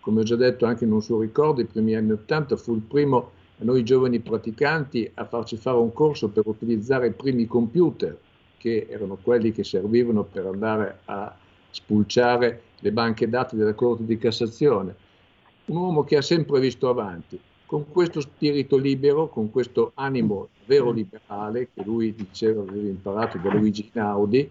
Come 0.00 0.22
ho 0.22 0.24
già 0.24 0.34
detto 0.34 0.66
anche 0.66 0.82
in 0.82 0.90
un 0.90 1.02
suo 1.02 1.20
ricordo, 1.20 1.60
i 1.60 1.66
primi 1.66 1.94
anni 1.94 2.10
Ottanta 2.10 2.56
fu 2.56 2.74
il 2.74 2.80
primo 2.80 3.36
noi 3.64 3.82
giovani 3.82 4.20
praticanti 4.20 5.10
a 5.14 5.24
farci 5.24 5.56
fare 5.56 5.76
un 5.76 5.92
corso 5.92 6.28
per 6.28 6.46
utilizzare 6.46 7.08
i 7.08 7.12
primi 7.12 7.46
computer, 7.46 8.16
che 8.56 8.86
erano 8.88 9.18
quelli 9.20 9.52
che 9.52 9.64
servivano 9.64 10.24
per 10.24 10.46
andare 10.46 11.00
a 11.06 11.34
spulciare 11.70 12.62
le 12.78 12.92
banche 12.92 13.28
dati 13.28 13.56
della 13.56 13.74
Corte 13.74 14.04
di 14.04 14.18
Cassazione. 14.18 14.94
Un 15.66 15.76
uomo 15.76 16.04
che 16.04 16.16
ha 16.16 16.22
sempre 16.22 16.60
visto 16.60 16.88
avanti, 16.88 17.38
con 17.66 17.86
questo 17.90 18.20
spirito 18.20 18.76
libero, 18.76 19.28
con 19.28 19.50
questo 19.50 19.92
animo 19.94 20.48
vero 20.64 20.90
liberale 20.90 21.68
che 21.74 21.82
lui 21.84 22.14
diceva 22.14 22.62
aveva 22.62 22.88
imparato 22.88 23.38
da 23.38 23.50
Luigi 23.50 23.90
Naudi 23.92 24.50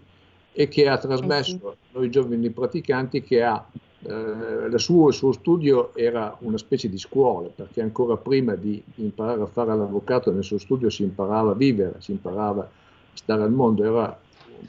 e 0.53 0.67
che 0.67 0.87
ha 0.87 0.97
trasmesso 0.97 1.69
a 1.69 1.75
noi 1.93 2.09
giovani 2.09 2.49
praticanti 2.49 3.21
che 3.21 3.43
ha 3.43 3.67
eh, 4.03 4.77
suo, 4.77 5.07
il 5.07 5.13
suo 5.13 5.31
studio 5.31 5.95
era 5.95 6.35
una 6.39 6.57
specie 6.57 6.89
di 6.89 6.97
scuola, 6.97 7.49
perché 7.49 7.81
ancora 7.81 8.17
prima 8.17 8.55
di 8.55 8.81
imparare 8.95 9.41
a 9.41 9.47
fare 9.47 9.75
l'avvocato 9.75 10.31
nel 10.31 10.43
suo 10.43 10.57
studio 10.57 10.89
si 10.89 11.03
imparava 11.03 11.51
a 11.51 11.55
vivere, 11.55 11.95
si 11.99 12.11
imparava 12.11 12.61
a 12.61 12.69
stare 13.13 13.41
al 13.41 13.51
mondo, 13.51 13.83
era, 13.83 14.19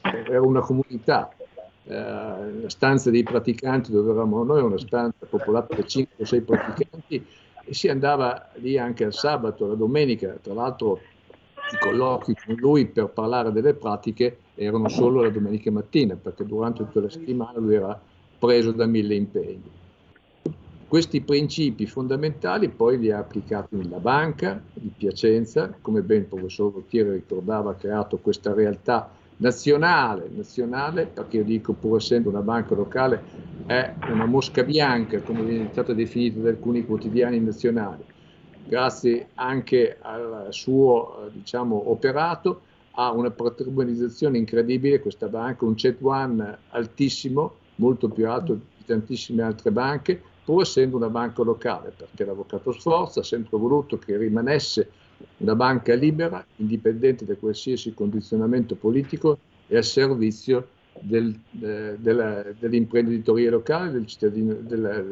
era 0.01 0.41
una 0.41 0.61
comunità. 0.61 1.31
Eh, 1.85 1.95
la 1.95 2.69
stanza 2.69 3.11
dei 3.11 3.23
praticanti 3.23 3.91
dove 3.91 4.11
eravamo 4.11 4.45
noi, 4.45 4.63
una 4.63 4.79
stanza 4.79 5.27
popolata 5.27 5.75
da 5.75 5.85
5 5.85 6.23
o 6.23 6.27
6 6.27 6.41
praticanti 6.43 7.27
e 7.65 7.75
si 7.75 7.89
andava 7.89 8.49
lì 8.55 8.79
anche 8.79 9.05
al 9.05 9.13
sabato, 9.13 9.67
la 9.67 9.75
domenica, 9.75 10.37
tra 10.41 10.55
l'altro 10.55 11.01
i 11.71 11.79
colloqui 11.79 12.35
con 12.35 12.55
lui 12.55 12.87
per 12.87 13.09
parlare 13.09 13.53
delle 13.53 13.75
pratiche 13.75 14.39
erano 14.55 14.89
solo 14.89 15.23
la 15.23 15.29
domenica 15.29 15.71
mattina, 15.71 16.17
perché 16.17 16.45
durante 16.45 16.85
tutta 16.85 17.01
la 17.01 17.11
settimana 17.11 17.59
lui 17.59 17.75
era 17.75 18.01
preso 18.39 18.73
da 18.73 18.87
mille 18.87 19.15
impegni. 19.15 19.77
Questi 20.89 21.21
principi 21.21 21.85
fondamentali 21.87 22.71
poi 22.71 22.99
li 22.99 23.11
ha 23.11 23.19
applicati 23.19 23.77
nella 23.77 23.99
banca 23.99 24.59
di 24.73 24.91
Piacenza, 24.97 25.75
come 25.83 26.01
ben 26.01 26.21
il 26.21 26.25
professor 26.25 26.73
Rottiere 26.73 27.13
ricordava, 27.13 27.73
ha 27.73 27.75
creato 27.75 28.17
questa 28.17 28.55
realtà 28.55 29.11
nazionale, 29.37 30.31
nazionale 30.35 31.07
perché 31.07 31.37
io 31.39 31.45
dico 31.45 31.75
pur 31.75 31.99
essendo 31.99 32.31
una 32.31 32.41
banca 32.41 32.75
locale 32.75 33.23
è 33.67 33.93
una 34.11 34.25
mosca 34.25 34.63
bianca 34.63 35.21
come 35.21 35.43
viene 35.43 35.69
stata 35.71 35.93
definita 35.93 36.41
da 36.41 36.49
alcuni 36.49 36.87
quotidiani 36.87 37.39
nazionali. 37.39 38.03
Grazie 38.67 39.29
anche 39.35 39.99
al 40.01 40.47
suo 40.51 41.29
diciamo, 41.33 41.91
operato 41.91 42.63
ha 42.93 43.13
una 43.13 43.31
patrimonializzazione 43.31 44.39
incredibile 44.39 45.01
questa 45.01 45.29
banca, 45.29 45.67
un 45.67 45.75
CET1 45.75 46.57
altissimo 46.71 47.58
molto 47.79 48.09
più 48.09 48.29
alto 48.29 48.55
di 48.55 48.85
tantissime 48.85 49.43
altre 49.43 49.71
banche, 49.71 50.21
pur 50.45 50.63
essendo 50.63 50.97
una 50.97 51.11
banca 51.11 51.43
locale, 51.43 51.93
perché 51.97 52.25
l'Avvocato 52.25 52.73
Sforza 52.73 53.21
ha 53.21 53.25
sempre 53.25 53.59
voluto 53.59 53.99
che 53.99 54.17
rimanesse 54.17 54.91
una 55.39 55.55
banca 55.55 55.95
libera, 55.95 56.45
indipendente 56.57 57.25
da 57.25 57.35
qualsiasi 57.37 57.93
condizionamento 57.93 58.75
politico 58.75 59.39
e 59.67 59.77
al 59.77 59.85
servizio 59.85 60.69
del, 61.01 61.39
eh, 61.61 61.97
della, 61.99 62.45
dell'imprenditoria 62.59 63.51
locale, 63.51 63.93
del 63.93 64.63
della, 64.63 65.03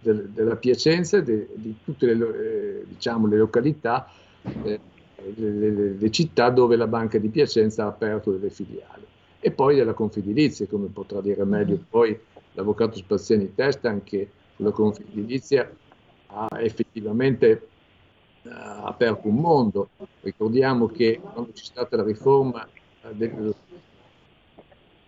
del, 0.00 0.28
della 0.32 0.56
Piacenza, 0.56 1.20
de, 1.20 1.48
di 1.54 1.74
tutte 1.84 2.12
le, 2.12 2.24
eh, 2.24 2.84
diciamo, 2.88 3.26
le 3.26 3.36
località, 3.36 4.10
eh, 4.42 4.80
le, 5.34 5.50
le, 5.50 5.96
le, 5.98 6.10
città 6.10 6.50
dove 6.50 6.76
la 6.76 6.86
Banca 6.86 7.18
di 7.18 7.28
Piacenza 7.28 7.84
ha 7.84 7.88
aperto 7.88 8.32
delle 8.32 8.50
filiali 8.50 9.05
e 9.40 9.50
poi 9.50 9.76
della 9.76 9.94
Confedilizia, 9.94 10.66
come 10.66 10.88
potrà 10.88 11.20
dire 11.20 11.44
meglio 11.44 11.78
poi 11.88 12.18
l'avvocato 12.52 12.96
Spaziani 12.96 13.54
Testa, 13.54 13.88
anche 13.88 14.30
sulla 14.56 14.70
Confedilizia 14.70 15.70
ha 16.26 16.48
effettivamente 16.60 17.68
uh, 18.42 18.48
aperto 18.84 19.28
un 19.28 19.36
mondo. 19.36 19.88
Ricordiamo 20.22 20.86
che 20.86 21.20
quando 21.20 21.52
c'è 21.52 21.64
stata 21.64 21.96
la 21.96 22.02
riforma 22.02 22.66
uh, 23.02 23.12
del, 23.12 23.54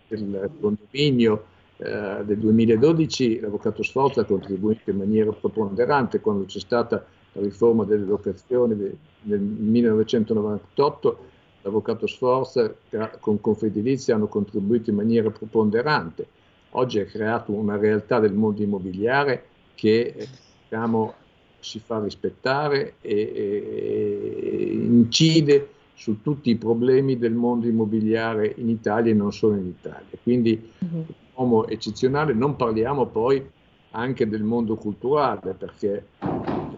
del, 0.08 0.50
condominio 0.60 1.44
uh, 1.76 2.22
del 2.24 2.38
2012, 2.38 3.40
l'avvocato 3.40 3.82
Sforza 3.82 4.20
ha 4.20 4.24
contribuito 4.24 4.90
in 4.90 4.98
maniera 4.98 5.32
preponderante 5.32 6.20
quando 6.20 6.44
c'è 6.44 6.60
stata 6.60 7.04
la 7.32 7.42
riforma 7.42 7.84
delle 7.84 8.04
locazioni 8.04 8.74
nel 9.22 9.40
1998, 9.40 11.27
l'avvocato 11.62 12.06
Sforza 12.06 12.74
con 13.20 13.40
Confedilizia 13.40 14.14
hanno 14.14 14.28
contribuito 14.28 14.90
in 14.90 14.96
maniera 14.96 15.30
preponderante. 15.30 16.26
Oggi 16.70 16.98
è 16.98 17.06
creata 17.06 17.50
una 17.52 17.76
realtà 17.76 18.18
del 18.20 18.34
mondo 18.34 18.62
immobiliare 18.62 19.44
che 19.74 20.28
diciamo, 20.62 21.14
si 21.60 21.80
fa 21.80 22.00
rispettare 22.00 22.94
e, 23.00 23.12
e, 23.12 24.70
incide 24.72 25.70
su 25.94 26.22
tutti 26.22 26.50
i 26.50 26.56
problemi 26.56 27.18
del 27.18 27.32
mondo 27.32 27.66
immobiliare 27.66 28.54
in 28.56 28.68
Italia 28.68 29.10
e 29.10 29.16
non 29.16 29.32
solo 29.32 29.56
in 29.56 29.66
Italia. 29.66 30.16
Quindi 30.22 30.70
un 30.78 31.04
uomo 31.34 31.66
eccezionale, 31.66 32.34
non 32.34 32.54
parliamo 32.54 33.06
poi 33.06 33.44
anche 33.92 34.28
del 34.28 34.42
mondo 34.42 34.76
culturale, 34.76 35.54
perché 35.54 36.06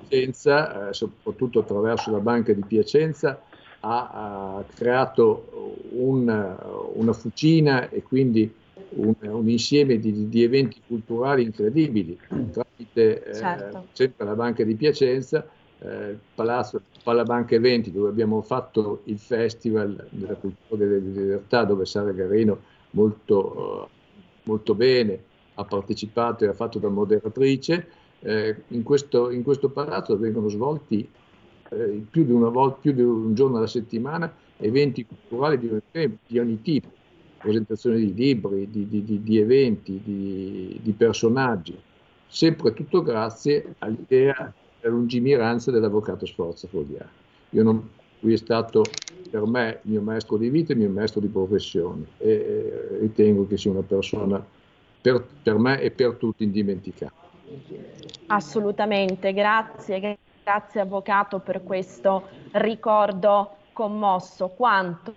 Piacenza, 0.08 0.88
eh, 0.88 0.94
soprattutto 0.94 1.60
attraverso 1.60 2.10
la 2.10 2.20
Banca 2.20 2.52
di 2.52 2.62
Piacenza, 2.66 3.42
ha, 3.80 4.10
ha 4.10 4.64
creato 4.74 5.78
un, 5.92 6.56
una 6.94 7.12
fucina 7.12 7.88
e 7.88 8.02
quindi 8.02 8.52
un, 8.90 9.14
un 9.20 9.48
insieme 9.48 9.98
di, 9.98 10.28
di, 10.28 10.42
eventi 10.42 10.80
culturali 10.86 11.44
incredibili 11.44 12.18
tramite 12.28 13.24
eh, 13.24 13.34
certo. 13.34 13.86
sempre 13.92 14.26
la 14.26 14.34
Banca 14.34 14.64
di 14.64 14.74
Piacenza, 14.74 15.46
eh, 15.78 16.18
Palazzo 16.34 16.82
Palabanca 17.02 17.54
Eventi 17.54 17.90
dove 17.90 18.08
abbiamo 18.08 18.42
fatto 18.42 19.00
il 19.04 19.18
Festival 19.18 20.06
della 20.10 20.34
Cultura 20.34 20.84
delle 20.84 20.98
Libertà 20.98 21.64
dove 21.64 21.86
Sara 21.86 22.12
Garino 22.12 22.60
molto, 22.90 23.88
uh, 23.88 23.88
molto 24.44 24.74
bene 24.74 25.22
ha 25.54 25.64
partecipato 25.64 26.44
e 26.44 26.48
ha 26.48 26.52
fatto 26.52 26.78
da 26.78 26.88
moderatrice. 26.88 27.86
Eh, 28.22 28.54
in, 28.68 28.82
questo, 28.82 29.30
in, 29.30 29.42
questo, 29.42 29.70
palazzo 29.70 30.16
vengono 30.18 30.48
svolti 30.48 31.08
eh, 31.70 32.04
più, 32.10 32.24
di 32.24 32.32
volta, 32.32 32.78
più, 32.80 32.92
di 32.92 33.02
un 33.02 33.34
giorno 33.34 33.56
alla 33.56 33.66
settimana 33.66 34.32
eventi 34.58 35.06
culturali 35.06 35.58
di, 35.58 36.18
di 36.26 36.38
ogni 36.38 36.60
tipo, 36.62 36.88
presentazioni 37.38 37.98
di 37.98 38.14
libri, 38.14 38.68
di, 38.70 38.86
di, 38.88 39.22
di 39.22 39.38
eventi, 39.38 40.00
di, 40.02 40.92
personaggi, 40.92 41.76
sempre 42.26 42.74
tutto 42.74 43.02
grazie 43.02 43.74
all'idea 43.78 44.52
della 44.80 44.94
lungimiranza 44.94 45.70
dell'avvocato 45.70 46.26
Sforza 46.26 46.68
Fogliari. 46.68 47.08
Non, 47.50 47.88
lui 48.20 48.34
è 48.34 48.36
stato 48.36 48.84
per 49.30 49.46
me 49.46 49.80
il 49.84 49.90
mio 49.92 50.02
maestro 50.02 50.36
di 50.36 50.50
vita 50.50 50.72
e 50.72 50.76
il 50.76 50.82
mio 50.82 50.90
maestro 50.90 51.20
di 51.20 51.28
professione 51.28 52.04
e 52.18 52.98
ritengo 53.00 53.46
che 53.46 53.56
sia 53.56 53.70
una 53.70 53.82
persona 53.82 54.44
per, 55.00 55.24
per 55.42 55.56
me 55.56 55.80
e 55.80 55.90
per 55.90 56.16
tutti 56.16 56.44
indimenticabile. 56.44 57.18
Assolutamente, 58.26 59.32
grazie, 59.32 60.18
grazie 60.42 60.80
Avvocato 60.80 61.38
per 61.38 61.62
questo 61.62 62.28
ricordo 62.52 63.56
commosso. 63.72 64.48
Quanto, 64.48 65.14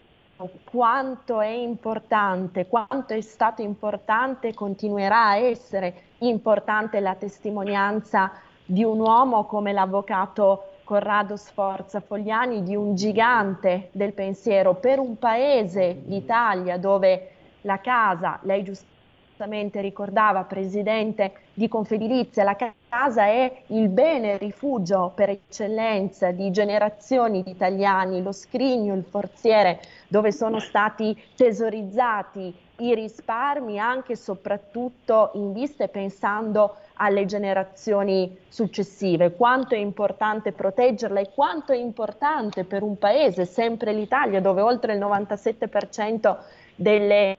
quanto 0.63 1.41
è 1.41 1.47
importante, 1.47 2.67
quanto 2.67 3.13
è 3.13 3.21
stato 3.21 3.61
importante 3.61 4.49
e 4.49 4.53
continuerà 4.53 5.27
a 5.27 5.37
essere 5.37 6.11
importante 6.19 6.99
la 6.99 7.15
testimonianza 7.15 8.31
di 8.65 8.83
un 8.83 8.99
uomo 8.99 9.45
come 9.45 9.73
l'Avvocato 9.73 10.69
Corrado 10.83 11.37
Sforza 11.37 12.01
Fogliani, 12.01 12.61
di 12.61 12.75
un 12.75 12.95
gigante 12.95 13.89
del 13.91 14.13
pensiero 14.13 14.75
per 14.75 14.99
un 14.99 15.17
paese, 15.17 16.03
l'Italia, 16.05 16.77
dove 16.77 17.29
la 17.61 17.79
casa, 17.79 18.39
lei 18.43 18.63
giustamente 18.63 19.79
ricordava, 19.79 20.43
presidente 20.43 21.33
di 21.53 21.67
Confedilizia, 21.69 22.43
la 22.43 22.55
casa 22.55 22.82
è 23.25 23.63
il 23.67 23.89
bene 23.89 24.37
rifugio 24.37 25.11
per 25.15 25.29
eccellenza 25.29 26.29
di 26.29 26.51
generazioni 26.51 27.41
di 27.41 27.49
italiani, 27.49 28.21
lo 28.21 28.31
scrigno, 28.31 28.93
il 28.93 29.03
forziere 29.03 29.81
dove 30.07 30.31
sono 30.31 30.59
stati 30.59 31.19
tesorizzati 31.35 32.55
i 32.77 32.93
risparmi 32.93 33.79
anche 33.79 34.13
e 34.13 34.15
soprattutto 34.15 35.31
in 35.33 35.53
vista 35.53 35.83
e 35.83 35.87
pensando 35.87 36.75
alle 36.95 37.25
generazioni 37.25 38.37
successive. 38.47 39.33
Quanto 39.33 39.73
è 39.73 39.79
importante 39.79 40.51
proteggerla 40.51 41.19
e 41.19 41.31
quanto 41.33 41.71
è 41.71 41.77
importante 41.77 42.63
per 42.63 42.83
un 42.83 42.97
paese, 42.99 43.45
sempre 43.45 43.91
l'Italia, 43.91 44.39
dove 44.39 44.61
oltre 44.61 44.93
il 44.93 44.99
97% 44.99 46.37
delle 46.75 47.37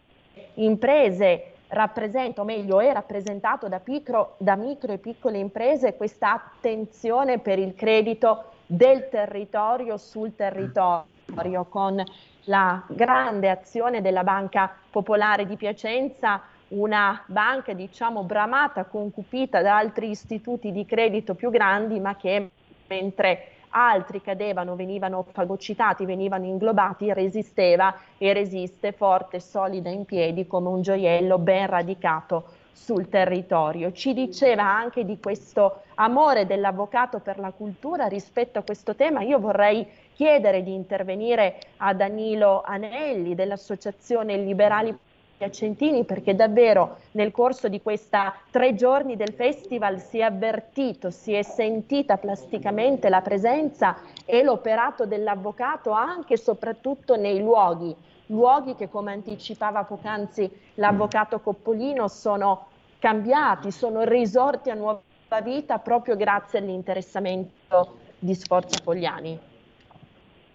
imprese 0.55 1.54
rappresenta, 1.75 2.41
o 2.41 2.45
meglio 2.45 2.81
è 2.81 2.93
rappresentato 2.93 3.69
da, 3.69 3.81
picro, 3.81 4.37
da 4.39 4.57
micro 4.57 4.93
e 4.93 4.99
piccole 4.99 5.39
imprese 5.39 5.97
questa 5.97 6.33
attenzione 6.33 7.39
per 7.39 7.59
il 7.59 7.75
credito 7.75 8.53
del 8.67 9.09
territorio 9.11 9.97
sul 9.99 10.35
territorio 10.35 11.65
con 11.69 12.03
la 12.45 12.83
grande 12.89 13.51
azione 13.51 14.01
della 14.01 14.25
Banca 14.25 14.75
Popolare 14.91 15.47
di 15.47 15.57
Piacenza, 15.57 16.43
una 16.69 17.23
banca 17.27 17.73
diciamo 17.73 18.23
bramata, 18.23 18.85
concupita 18.85 19.61
da 19.61 19.77
altri 19.77 20.11
istituti 20.11 20.73
di 20.73 20.85
credito 20.87 21.35
più 21.35 21.51
grandi, 21.51 22.01
ma 22.01 22.17
che 22.17 22.51
mentre 22.87 23.49
altri 23.75 24.23
cadevano, 24.23 24.77
venivano 24.77 25.27
fagocitati, 25.31 26.05
venivano 26.05 26.45
inglobati, 26.45 27.13
resisteva 27.13 27.95
e 28.17 28.33
resiste 28.33 28.93
forte, 28.93 29.41
solida 29.41 29.91
in 29.91 30.05
piedi 30.05 30.47
come 30.47 30.69
un 30.69 30.81
gioiello 30.81 31.39
ben 31.39 31.67
radicato 31.67 32.45
sul 32.73 33.09
territorio. 33.09 33.93
Ci 33.93 34.13
diceva 34.13 34.65
anche 34.65 35.05
di 35.05 35.19
questo 35.19 35.83
amore 35.95 36.47
dell'avvocato 36.47 37.21
per 37.21 37.39
la 37.39 37.51
cultura 37.51 38.07
rispetto 38.07 38.59
a 38.59 38.63
questo 38.63 38.95
tema. 38.95 39.23
Io 39.23 39.39
vorrei 39.39 39.87
chiedere 40.13 40.63
di 40.63 40.75
intervenire 40.75 41.59
a 41.79 41.95
Danilo 41.95 42.63
Anelli 42.65 43.35
dell'Associazione 43.35 44.37
Liberali 44.37 44.97
Piacentini 45.37 46.05
perché 46.05 46.37
davvero 46.37 46.99
nel 47.13 47.33
corso 47.33 47.69
di 47.69 47.83
questa 47.83 48.35
tre 48.51 48.75
giorni 48.77 49.17
del 49.17 49.33
festival 49.33 49.99
si 49.99 50.19
è 50.19 50.23
avvertito, 50.23 51.11
si 51.11 51.33
è 51.33 51.43
sentita 51.43 52.19
plasticamente 52.19 53.09
la 53.09 53.21
presenza 53.21 53.97
e 54.25 54.45
l'operato 54.45 55.07
dell'avvocato 55.07 55.91
anche 55.91 56.35
e 56.35 56.39
soprattutto 56.39 57.17
nei 57.17 57.41
luoghi, 57.41 57.95
luoghi 58.27 58.77
che 58.77 58.89
come 58.89 59.13
anticipava 59.13 59.83
poc'anzi 59.83 60.49
l'avvocato 60.75 61.41
Coppolino 61.41 62.07
sono 62.07 62.69
cambiati, 63.01 63.73
sono 63.73 64.05
risorti 64.05 64.71
a 64.71 64.75
nuova 64.75 65.03
vita 65.43 65.79
proprio 65.79 66.15
grazie 66.17 66.61
all'interessamento 66.61 67.99
di 68.21 68.35
Sforza 68.35 68.79
Fogliani. 68.83 69.39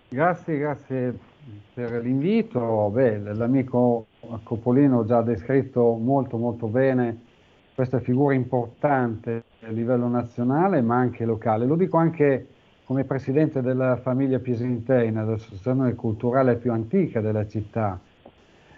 Grazie, 0.07 0.57
grazie 0.57 1.28
per 1.73 2.01
l'invito. 2.03 2.89
Beh, 2.91 3.19
l'amico 3.33 4.07
Coppolino 4.43 5.01
ha 5.01 5.05
già 5.05 5.21
descritto 5.21 5.95
molto 5.95 6.37
molto 6.37 6.67
bene 6.67 7.27
questa 7.73 7.99
figura 8.01 8.33
importante 8.33 9.43
a 9.61 9.69
livello 9.69 10.09
nazionale 10.09 10.81
ma 10.81 10.97
anche 10.97 11.23
locale. 11.23 11.65
Lo 11.65 11.75
dico 11.75 11.95
anche 11.95 12.47
come 12.83 13.05
presidente 13.05 13.61
della 13.61 13.97
famiglia 13.97 14.39
piesentena, 14.39 15.23
l'associazione 15.23 15.95
culturale 15.95 16.55
più 16.55 16.71
antica 16.73 17.21
della 17.21 17.47
città, 17.47 17.99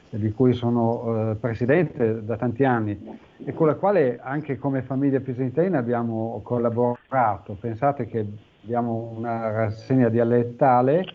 di 0.10 0.32
cui 0.34 0.54
sono 0.54 1.32
eh, 1.32 1.36
presidente 1.36 2.24
da 2.24 2.36
tanti 2.36 2.64
anni 2.64 3.20
e 3.44 3.54
con 3.54 3.68
la 3.68 3.76
quale 3.76 4.20
anche 4.22 4.58
come 4.58 4.82
famiglia 4.82 5.20
piesentena 5.20 5.80
abbiamo 5.80 6.42
collaborato. 6.44 7.58
Pensate 7.60 8.06
che 8.06 8.24
abbiamo 8.64 9.14
una 9.16 9.50
rassegna 9.50 10.10
dialettale 10.10 11.06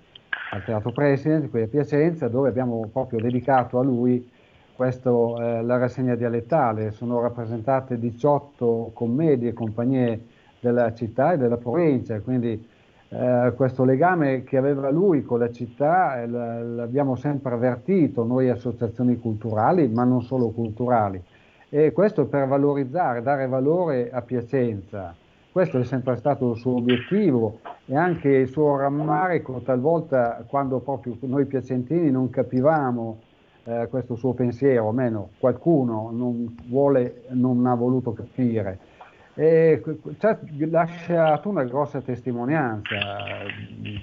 al 0.50 0.64
Teatro 0.64 0.92
President 0.92 1.50
qui 1.50 1.62
a 1.62 1.66
Piacenza 1.66 2.28
dove 2.28 2.48
abbiamo 2.48 2.88
proprio 2.92 3.20
dedicato 3.20 3.78
a 3.78 3.82
lui 3.82 4.28
questo, 4.76 5.40
eh, 5.40 5.62
la 5.62 5.78
rassegna 5.78 6.14
dialettale. 6.14 6.92
Sono 6.92 7.20
rappresentate 7.20 7.98
18 7.98 8.90
commedie 8.92 9.48
e 9.48 9.52
compagnie 9.54 10.20
della 10.60 10.92
città 10.94 11.32
e 11.32 11.38
della 11.38 11.56
provincia, 11.56 12.20
quindi 12.20 12.68
eh, 13.08 13.52
questo 13.56 13.84
legame 13.84 14.44
che 14.44 14.56
aveva 14.56 14.90
lui 14.90 15.22
con 15.22 15.38
la 15.38 15.50
città 15.50 16.20
eh, 16.20 16.26
l'abbiamo 16.26 17.16
sempre 17.16 17.54
avvertito 17.54 18.24
noi 18.24 18.50
associazioni 18.50 19.18
culturali, 19.18 19.88
ma 19.88 20.04
non 20.04 20.22
solo 20.22 20.50
culturali. 20.50 21.22
E 21.68 21.92
questo 21.92 22.26
per 22.26 22.46
valorizzare, 22.46 23.22
dare 23.22 23.46
valore 23.46 24.10
a 24.10 24.22
Piacenza. 24.22 25.14
Questo 25.56 25.78
è 25.78 25.84
sempre 25.84 26.16
stato 26.16 26.50
il 26.50 26.58
suo 26.58 26.76
obiettivo 26.76 27.60
e 27.86 27.96
anche 27.96 28.28
il 28.28 28.48
suo 28.48 28.76
rammarico, 28.76 29.62
talvolta 29.64 30.44
quando 30.46 30.80
proprio 30.80 31.16
noi 31.20 31.46
piacentini 31.46 32.10
non 32.10 32.28
capivamo 32.28 33.20
eh, 33.64 33.86
questo 33.88 34.16
suo 34.16 34.34
pensiero, 34.34 34.84
o 34.84 34.92
meno 34.92 35.30
qualcuno 35.38 36.10
non, 36.12 36.54
vuole, 36.66 37.22
non 37.30 37.64
ha 37.64 37.74
voluto 37.74 38.12
capire. 38.12 38.78
E 39.32 39.82
ha 40.20 40.38
lasciato 40.68 41.48
una 41.48 41.64
grossa 41.64 42.02
testimonianza. 42.02 42.94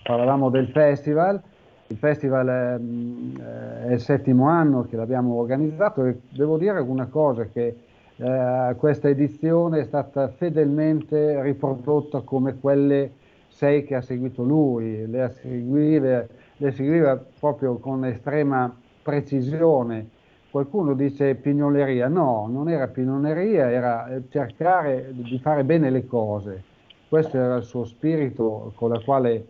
Parlavamo 0.02 0.50
del 0.50 0.70
festival, 0.70 1.40
il 1.86 1.98
festival 1.98 2.48
è, 2.48 3.90
è 3.90 3.94
il 3.94 4.00
settimo 4.00 4.48
anno 4.48 4.88
che 4.90 4.96
l'abbiamo 4.96 5.36
organizzato 5.36 6.04
e 6.04 6.20
devo 6.30 6.58
dire 6.58 6.80
una 6.80 7.06
cosa 7.06 7.46
che 7.46 7.76
eh, 8.18 8.76
questa 8.78 9.10
edizione 9.10 9.80
è 9.80 9.84
stata 9.86 10.28
fedelmente 10.30 11.42
riprodotta 11.42 12.22
come 12.22 12.60
quelle 12.60 13.12
sei 13.50 13.84
che 13.84 13.96
ha 13.96 14.02
seguito 14.02 14.44
lui, 14.44 15.08
le, 15.08 15.30
seguiva, 15.42 16.26
le 16.58 16.72
seguiva 16.72 17.24
proprio 17.40 17.78
con 17.78 18.06
estrema 18.06 18.76
precisione. 19.02 20.10
Qualcuno 20.50 20.94
dice 20.94 21.34
pignoleria, 21.36 22.08
no, 22.08 22.48
non 22.52 22.70
era 22.70 22.88
pignoleria, 22.88 23.72
era 23.72 24.08
cercare 24.30 25.10
di 25.12 25.40
fare 25.40 25.64
bene 25.64 25.90
le 25.90 26.06
cose. 26.06 26.64
Questo 27.10 27.38
era 27.38 27.56
il 27.56 27.64
suo 27.64 27.86
spirito 27.86 28.72
con 28.76 28.94
il 28.94 29.04
quale 29.04 29.48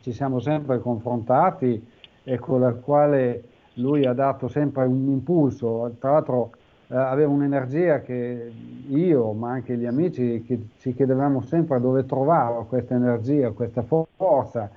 ci 0.00 0.12
siamo 0.12 0.38
sempre 0.38 0.78
confrontati 0.78 1.84
e 2.22 2.38
con 2.38 2.62
il 2.62 2.80
quale 2.80 3.42
lui 3.74 4.04
ha 4.04 4.12
dato 4.12 4.48
sempre 4.48 4.84
un 4.84 5.08
impulso. 5.08 5.94
Tra 5.98 6.12
l'altro 6.12 6.50
eh, 6.90 6.96
aveva 6.96 7.30
un'energia 7.30 8.00
che 8.00 8.50
io, 8.88 9.32
ma 9.32 9.50
anche 9.50 9.76
gli 9.76 9.86
amici, 9.86 10.42
che 10.46 10.68
ci 10.78 10.94
chiedevamo 10.94 11.42
sempre 11.42 11.80
dove 11.80 12.06
trovava 12.06 12.64
questa 12.64 12.94
energia, 12.94 13.50
questa 13.50 13.82
forza, 13.82 14.70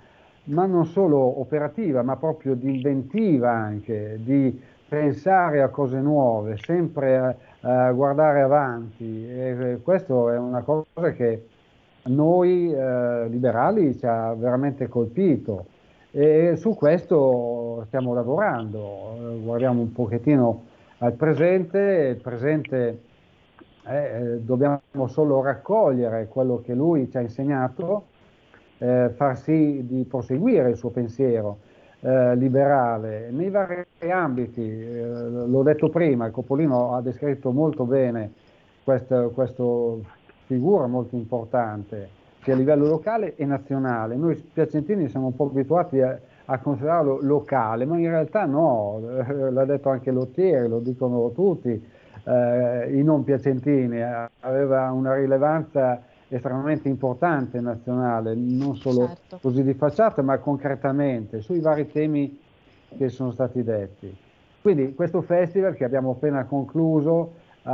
ma 0.46 0.66
non 0.66 0.86
solo 0.86 1.40
operativa, 1.40 2.02
ma 2.02 2.18
proprio 2.18 2.56
di 2.56 2.76
inventiva 2.76 3.52
anche, 3.52 4.20
di 4.22 4.60
pensare 4.88 5.62
a 5.62 5.70
cose 5.70 6.02
nuove, 6.02 6.58
sempre 6.58 7.18
a, 7.18 7.36
a 7.88 7.92
guardare 7.94 8.42
avanti. 8.42 9.26
E 9.30 9.80
questo 9.82 10.30
è 10.30 10.38
una 10.38 10.62
cosa 10.64 11.14
che 11.14 11.46
noi 12.04 12.74
eh, 12.74 13.28
liberali 13.30 13.98
ci 13.98 14.06
ha 14.06 14.34
veramente 14.34 14.88
colpito 14.88 15.66
e 16.12 16.56
su 16.58 16.74
questo 16.76 17.84
stiamo 17.88 18.14
lavorando, 18.14 19.40
guardiamo 19.42 19.80
un 19.80 19.94
pochettino 19.94 20.64
al 21.04 21.14
presente, 21.14 22.14
il 22.16 22.22
presente 22.22 23.02
eh, 23.88 24.40
dobbiamo 24.42 25.08
solo 25.08 25.42
raccogliere 25.42 26.28
quello 26.28 26.62
che 26.64 26.76
lui 26.76 27.10
ci 27.10 27.18
ha 27.18 27.22
insegnato, 27.22 28.06
eh, 28.78 29.10
far 29.16 29.38
sì 29.38 29.84
di 29.88 30.04
proseguire 30.04 30.70
il 30.70 30.76
suo 30.76 30.92
pensiero 30.92 31.58
eh, 32.02 32.36
liberale 32.36 33.32
nei 33.32 33.50
vari 33.50 33.84
ambiti. 34.12 34.62
Eh, 34.62 35.04
l'ho 35.08 35.64
detto 35.64 35.90
prima, 35.90 36.30
Copolino 36.30 36.94
ha 36.94 37.02
descritto 37.02 37.52
molto 37.52 37.86
bene 37.86 38.34
questa 38.84 39.28
figura 40.46 40.86
molto 40.86 41.16
importante 41.16 42.20
sia 42.44 42.54
a 42.54 42.58
livello 42.58 42.86
locale 42.86 43.36
e 43.36 43.46
nazionale. 43.46 44.16
Noi 44.16 44.36
piacentini 44.36 45.08
siamo 45.08 45.28
un 45.28 45.36
po' 45.36 45.46
abituati 45.46 46.00
a, 46.02 46.20
a 46.52 46.60
considerarlo 46.60 47.20
locale, 47.22 47.86
ma 47.86 47.98
in 47.98 48.10
realtà 48.10 48.46
no, 48.46 49.00
l'ha 49.52 49.66
detto 49.66 49.90
anche 49.90 50.12
Lottieri, 50.12 50.68
lo 50.68 50.80
dicono 50.80 51.32
tutti, 51.32 51.70
eh, 51.70 52.90
i 52.92 53.02
non 53.04 53.24
piacentini, 53.24 54.02
aveva 54.42 54.92
una 54.92 55.16
rilevanza 55.16 56.04
estremamente 56.28 56.90
importante 56.90 57.60
nazionale, 57.62 58.36
non 58.36 58.76
solo 58.76 59.08
certo. 59.08 59.40
così 59.42 59.64
di 59.64 59.74
facciata, 59.74 60.22
ma 60.22 60.38
concretamente, 60.40 61.42
sui 61.42 61.62
vari 61.62 61.90
temi 61.90 62.38
che 62.98 63.08
sono 63.08 63.32
stati 63.32 63.64
detti. 63.64 64.14
Quindi 64.62 64.94
questo 64.94 65.22
festival 65.22 65.74
che 65.76 65.86
abbiamo 65.86 66.12
appena 66.12 66.44
concluso 66.46 67.34
uh, 67.64 67.72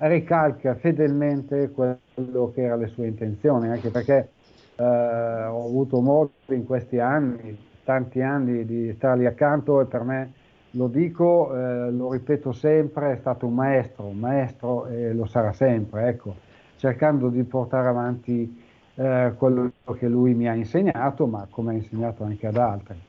ricalca 0.00 0.74
fedelmente 0.74 1.70
quello 1.70 2.50
che 2.52 2.62
erano 2.62 2.82
le 2.82 2.88
sue 2.88 3.06
intenzioni, 3.06 3.68
anche 3.68 3.90
perché 3.90 4.28
uh, 4.76 4.82
ho 4.82 5.64
avuto 5.66 6.00
modo 6.00 6.30
in 6.46 6.66
questi 6.66 6.98
anni 6.98 7.66
tanti 7.88 8.20
anni 8.20 8.66
di 8.66 8.92
stargli 8.92 9.24
accanto 9.24 9.80
e 9.80 9.86
per 9.86 10.02
me, 10.02 10.32
lo 10.72 10.88
dico, 10.88 11.56
eh, 11.56 11.90
lo 11.90 12.12
ripeto 12.12 12.52
sempre, 12.52 13.12
è 13.12 13.16
stato 13.16 13.46
un 13.46 13.54
maestro, 13.54 14.04
un 14.04 14.18
maestro 14.18 14.86
e 14.88 15.14
lo 15.14 15.24
sarà 15.24 15.54
sempre, 15.54 16.08
ecco, 16.08 16.34
cercando 16.76 17.30
di 17.30 17.42
portare 17.44 17.88
avanti 17.88 18.62
eh, 18.94 19.32
quello 19.38 19.72
che 19.96 20.06
lui 20.06 20.34
mi 20.34 20.46
ha 20.46 20.52
insegnato, 20.52 21.24
ma 21.24 21.46
come 21.48 21.70
ha 21.70 21.74
insegnato 21.76 22.24
anche 22.24 22.46
ad 22.46 22.58
altri. 22.58 23.00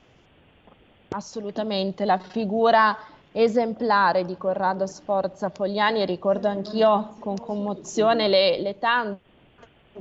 Assolutamente, 1.09 2.05
la 2.05 2.17
figura 2.17 2.95
esemplare 3.33 4.23
di 4.23 4.37
Corrado 4.37 4.87
Sforza 4.87 5.49
Fogliani, 5.49 6.05
ricordo 6.05 6.47
anch'io 6.47 7.15
con 7.19 7.35
commozione 7.35 8.29
le, 8.29 8.61
le 8.61 8.79
tante 8.79 9.28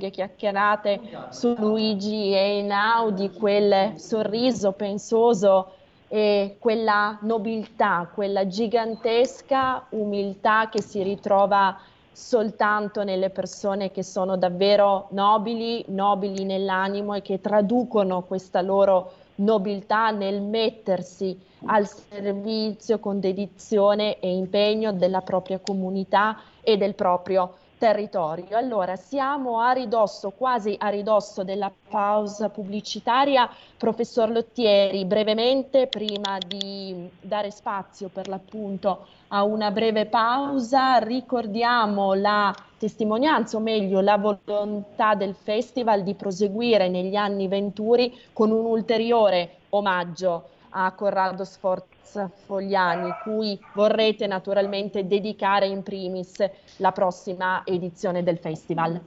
chiacchierate 0.07 1.01
su 1.31 1.53
Luigi 1.57 2.31
e 2.31 2.37
Einaudi, 2.37 3.31
quel 3.31 3.93
sorriso 3.97 4.71
pensoso 4.71 5.73
e 6.07 6.55
quella 6.57 7.17
nobiltà, 7.21 8.09
quella 8.13 8.47
gigantesca 8.47 9.85
umiltà 9.89 10.69
che 10.69 10.81
si 10.81 11.03
ritrova 11.03 11.77
soltanto 12.11 13.03
nelle 13.03 13.29
persone 13.29 13.91
che 13.91 14.03
sono 14.03 14.35
davvero 14.35 15.07
nobili, 15.11 15.85
nobili 15.89 16.43
nell'animo 16.43 17.13
e 17.13 17.21
che 17.21 17.39
traducono 17.39 18.23
questa 18.23 18.61
loro 18.61 19.11
nobiltà 19.35 20.11
nel 20.11 20.41
mettersi 20.41 21.37
al 21.65 21.87
servizio 21.87 22.99
con 22.99 23.19
dedizione 23.19 24.19
e 24.19 24.33
impegno 24.33 24.91
della 24.91 25.21
propria 25.21 25.59
comunità 25.59 26.39
e 26.61 26.77
del 26.77 26.95
proprio 26.95 27.53
territorio. 27.79 28.57
Allora, 28.57 28.95
siamo 28.95 29.59
a 29.61 29.71
ridosso, 29.71 30.31
quasi 30.31 30.75
a 30.77 30.89
ridosso 30.89 31.43
della 31.43 31.71
pausa 31.89 32.49
pubblicitaria. 32.49 33.49
Professor 33.77 34.29
Lottieri, 34.29 35.05
brevemente, 35.05 35.87
prima 35.87 36.37
di 36.45 37.09
dare 37.19 37.49
spazio 37.49 38.09
per 38.09 38.27
l'appunto 38.27 39.07
a 39.29 39.43
una 39.43 39.71
breve 39.71 40.05
pausa, 40.05 40.97
ricordiamo 40.97 42.13
la 42.13 42.53
testimonianza, 42.77 43.57
o 43.57 43.61
meglio 43.61 44.01
la 44.01 44.17
volontà 44.17 45.15
del 45.15 45.33
Festival 45.33 46.03
di 46.03 46.13
proseguire 46.13 46.89
negli 46.89 47.15
anni 47.15 47.47
venturi 47.47 48.15
con 48.33 48.51
un 48.51 48.65
ulteriore 48.65 49.57
omaggio 49.69 50.49
a 50.71 50.91
Corrado 50.91 51.43
Sforza 51.45 51.98
Fogliani, 52.45 53.11
cui 53.23 53.59
vorrete 53.73 54.27
naturalmente 54.27 55.05
dedicare 55.05 55.67
in 55.67 55.83
primis 55.83 56.43
la 56.77 56.91
prossima 56.91 57.63
edizione 57.65 58.23
del 58.23 58.37
festival. 58.37 58.99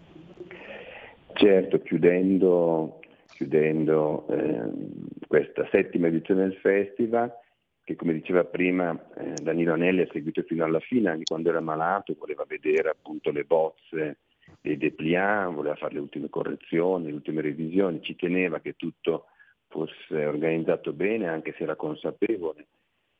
Certo, 1.35 1.81
chiudendo, 1.81 3.01
chiudendo 3.29 4.27
eh, 4.29 4.71
questa 5.27 5.67
settima 5.71 6.09
edizione 6.09 6.43
del 6.43 6.57
festival, 6.57 7.33
che 7.85 7.97
come 7.97 8.13
diceva 8.13 8.45
prima 8.45 8.97
eh, 9.17 9.35
Danilo 9.43 9.73
Anelli 9.73 10.03
ha 10.03 10.09
seguito 10.13 10.43
fino 10.43 10.65
alla 10.65 10.81
fine, 10.81 11.11
anche 11.11 11.25
quando 11.25 11.49
era 11.49 11.61
malato, 11.61 12.15
voleva 12.19 12.45
vedere 12.47 12.91
appunto 12.91 13.31
le 13.31 13.45
bozze 13.45 14.19
dei 14.61 14.77
dépliant, 14.77 15.55
voleva 15.55 15.75
fare 15.75 15.95
le 15.95 16.01
ultime 16.01 16.29
correzioni, 16.29 17.07
le 17.07 17.15
ultime 17.15 17.41
revisioni, 17.41 18.03
ci 18.03 18.15
teneva 18.15 18.61
che 18.61 18.75
tutto 18.77 19.27
fosse 19.69 20.27
organizzato 20.27 20.93
bene, 20.93 21.29
anche 21.29 21.55
se 21.57 21.63
era 21.63 21.75
consapevole 21.75 22.67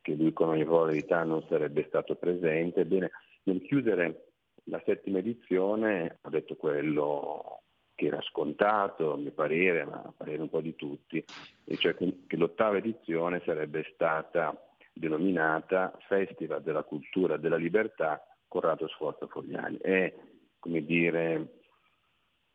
che 0.03 0.15
lui 0.15 0.33
con 0.33 0.49
ogni 0.49 0.65
probabilità 0.65 1.23
non 1.23 1.45
sarebbe 1.49 1.87
stato 1.89 2.17
presente. 2.17 2.85
Bene, 2.85 3.13
nel 3.45 3.63
chiudere 3.63 4.33
la 4.65 4.83
settima 4.85 5.19
edizione 5.19 6.19
ha 6.21 6.29
detto 6.29 6.57
quello 6.57 7.63
che 7.95 8.07
era 8.07 8.21
scontato, 8.23 9.13
a 9.13 9.17
mio 9.17 9.33
parere, 9.33 9.85
ma 9.85 10.03
a 10.03 10.13
parere 10.15 10.43
un 10.43 10.49
po' 10.49 10.61
di 10.61 10.75
tutti, 10.75 11.25
e 11.65 11.77
cioè 11.77 11.95
che, 11.95 12.37
l'ottava 12.37 12.77
edizione 12.77 13.43
sarebbe 13.45 13.89
stata 13.95 14.55
denominata 14.93 15.97
Festival 16.09 16.63
della 16.63 16.83
Cultura 16.83 17.37
della 17.37 17.57
Libertà 17.57 18.23
Corrado 18.49 18.89
Sforza 18.89 19.27
Fogliani. 19.27 19.79
È, 19.79 20.13
come 20.59 20.85
dire, 20.85 21.61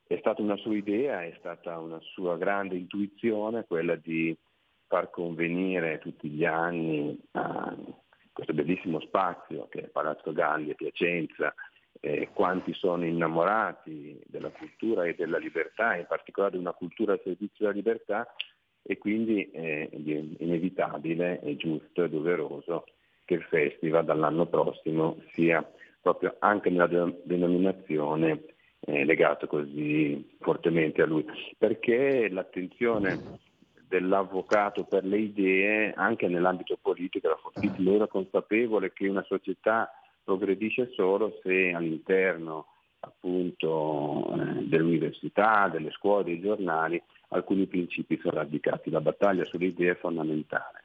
è 0.05 0.17
stata 0.19 0.41
una 0.41 0.57
sua 0.57 0.75
idea, 0.75 1.23
è 1.23 1.33
stata 1.39 1.77
una 1.79 1.99
sua 2.01 2.37
grande 2.37 2.75
intuizione 2.75 3.65
quella 3.65 3.95
di 3.95 4.37
far 4.87 5.09
convenire 5.09 5.99
tutti 5.99 6.29
gli 6.29 6.45
anni 6.45 7.17
a 7.31 7.75
questo 8.31 8.53
bellissimo 8.53 8.99
spazio 8.99 9.67
che 9.67 9.81
è 9.81 9.87
Palazzo 9.87 10.31
Galli 10.31 10.71
a 10.71 10.75
Piacenza, 10.75 11.53
eh, 11.99 12.29
quanti 12.33 12.73
sono 12.73 13.03
innamorati 13.03 14.19
della 14.27 14.49
cultura 14.49 15.05
e 15.05 15.15
della 15.15 15.39
libertà, 15.39 15.95
in 15.95 16.05
particolare 16.07 16.53
di 16.53 16.59
una 16.59 16.73
cultura 16.73 17.13
al 17.13 17.21
servizio 17.23 17.65
della 17.65 17.71
libertà 17.71 18.31
e 18.83 18.97
quindi 18.97 19.49
è 19.51 19.89
inevitabile, 19.91 21.39
è 21.39 21.55
giusto 21.55 22.03
e 22.03 22.09
doveroso 22.09 22.85
che 23.25 23.33
il 23.33 23.43
festival 23.43 24.05
dall'anno 24.05 24.45
prossimo 24.45 25.17
sia 25.33 25.67
proprio 25.99 26.35
anche 26.39 26.69
nella 26.69 26.87
denominazione 26.87 28.43
eh, 28.79 29.03
legato 29.03 29.47
così 29.47 30.37
fortemente 30.39 31.01
a 31.01 31.05
lui, 31.05 31.25
perché 31.57 32.29
l'attenzione 32.29 33.39
dell'avvocato 33.87 34.83
per 34.83 35.05
le 35.05 35.17
idee 35.17 35.93
anche 35.95 36.27
nell'ambito 36.27 36.77
politico 36.81 37.27
era 37.27 37.37
fortissimo, 37.37 37.93
era 37.93 38.07
consapevole 38.07 38.91
che 38.91 39.07
una 39.07 39.23
società 39.23 39.89
progredisce 40.23 40.91
solo 40.93 41.39
se 41.41 41.71
all'interno 41.71 42.67
appunto 42.99 44.33
eh, 44.33 44.65
dell'università, 44.65 45.69
delle 45.69 45.91
scuole, 45.91 46.25
dei 46.25 46.41
giornali, 46.41 47.01
alcuni 47.29 47.65
principi 47.65 48.19
sono 48.21 48.35
radicati. 48.35 48.89
La 48.89 48.99
battaglia 48.99 49.45
sulle 49.45 49.67
idee 49.67 49.91
è 49.91 49.95
fondamentale. 49.95 50.83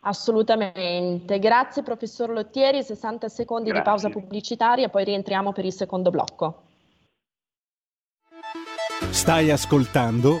Assolutamente. 0.00 1.38
Grazie 1.38 1.82
professor 1.82 2.30
Lottieri, 2.30 2.82
60 2.82 3.28
secondi 3.28 3.70
Grazie. 3.70 3.82
di 3.82 3.88
pausa 3.88 4.10
pubblicitaria, 4.10 4.88
poi 4.88 5.04
rientriamo 5.04 5.52
per 5.52 5.64
il 5.64 5.72
secondo 5.72 6.10
blocco. 6.10 6.62
Stai 9.10 9.50
ascoltando 9.50 10.40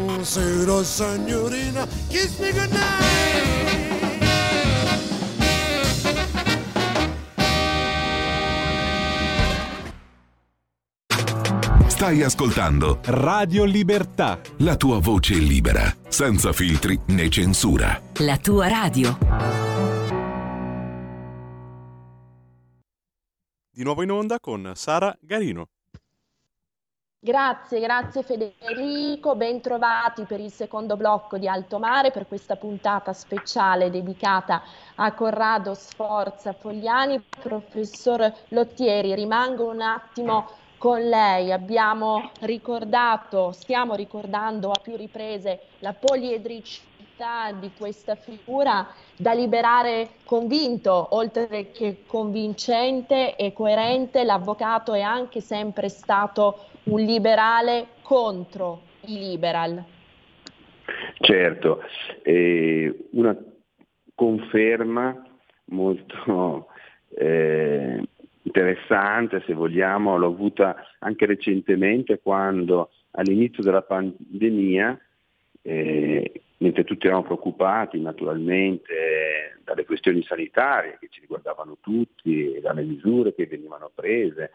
Buonasera 0.21 0.83
signorina, 0.83 1.87
kiss 2.07 2.37
me 2.37 2.51
goodnight. 2.51 3.09
Stai 11.87 12.21
ascoltando 12.21 12.99
Radio 13.05 13.63
Libertà. 13.63 14.39
La 14.57 14.75
tua 14.75 14.99
voce 14.99 15.33
libera, 15.33 15.91
senza 16.07 16.53
filtri 16.53 16.99
né 17.07 17.27
censura. 17.27 17.99
La 18.19 18.37
tua 18.37 18.67
radio. 18.67 19.17
Di 23.71 23.81
nuovo 23.81 24.03
in 24.03 24.11
onda 24.11 24.39
con 24.39 24.71
Sara 24.75 25.17
Garino. 25.19 25.69
Grazie, 27.23 27.79
grazie 27.79 28.23
Federico, 28.23 29.35
bentrovati 29.35 30.23
per 30.23 30.39
il 30.39 30.51
secondo 30.51 30.97
blocco 30.97 31.37
di 31.37 31.47
Alto 31.47 31.77
Mare 31.77 32.09
per 32.09 32.27
questa 32.27 32.55
puntata 32.55 33.13
speciale 33.13 33.91
dedicata 33.91 34.63
a 34.95 35.13
Corrado 35.13 35.75
Sforza 35.75 36.51
Fogliani. 36.51 37.23
Professor 37.39 38.33
Lottieri, 38.47 39.13
rimango 39.13 39.69
un 39.69 39.81
attimo 39.81 40.49
con 40.79 40.99
lei. 41.07 41.51
Abbiamo 41.51 42.31
ricordato, 42.39 43.51
stiamo 43.51 43.93
ricordando 43.93 44.71
a 44.71 44.79
più 44.81 44.95
riprese 44.95 45.59
la 45.77 45.93
poliedricità 45.93 46.90
di 47.59 47.69
questa 47.77 48.15
figura 48.15 48.87
da 49.15 49.33
liberare 49.33 50.09
convinto, 50.25 51.09
oltre 51.11 51.71
che 51.71 52.03
convincente 52.07 53.35
e 53.35 53.53
coerente. 53.53 54.23
L'avvocato 54.23 54.93
è 54.93 55.01
anche 55.01 55.39
sempre 55.39 55.87
stato 55.87 56.65
un 56.85 56.99
liberale 57.01 57.87
contro 58.01 58.81
i 59.05 59.19
liberal. 59.19 59.83
Certo, 61.19 61.83
eh, 62.23 63.07
una 63.11 63.37
conferma 64.15 65.23
molto 65.65 66.67
eh, 67.09 68.03
interessante, 68.41 69.43
se 69.45 69.53
vogliamo, 69.53 70.17
l'ho 70.17 70.27
avuta 70.27 70.75
anche 70.99 71.27
recentemente 71.27 72.19
quando 72.19 72.89
all'inizio 73.11 73.61
della 73.61 73.83
pandemia, 73.83 74.99
eh, 75.61 76.41
mentre 76.61 76.83
tutti 76.83 77.07
erano 77.07 77.23
preoccupati 77.23 77.99
naturalmente 77.99 79.59
dalle 79.63 79.85
questioni 79.85 80.23
sanitarie 80.23 80.97
che 80.99 81.07
ci 81.09 81.21
riguardavano 81.21 81.77
tutti, 81.81 82.59
dalle 82.61 82.83
misure 82.83 83.33
che 83.33 83.47
venivano 83.47 83.91
prese, 83.93 84.51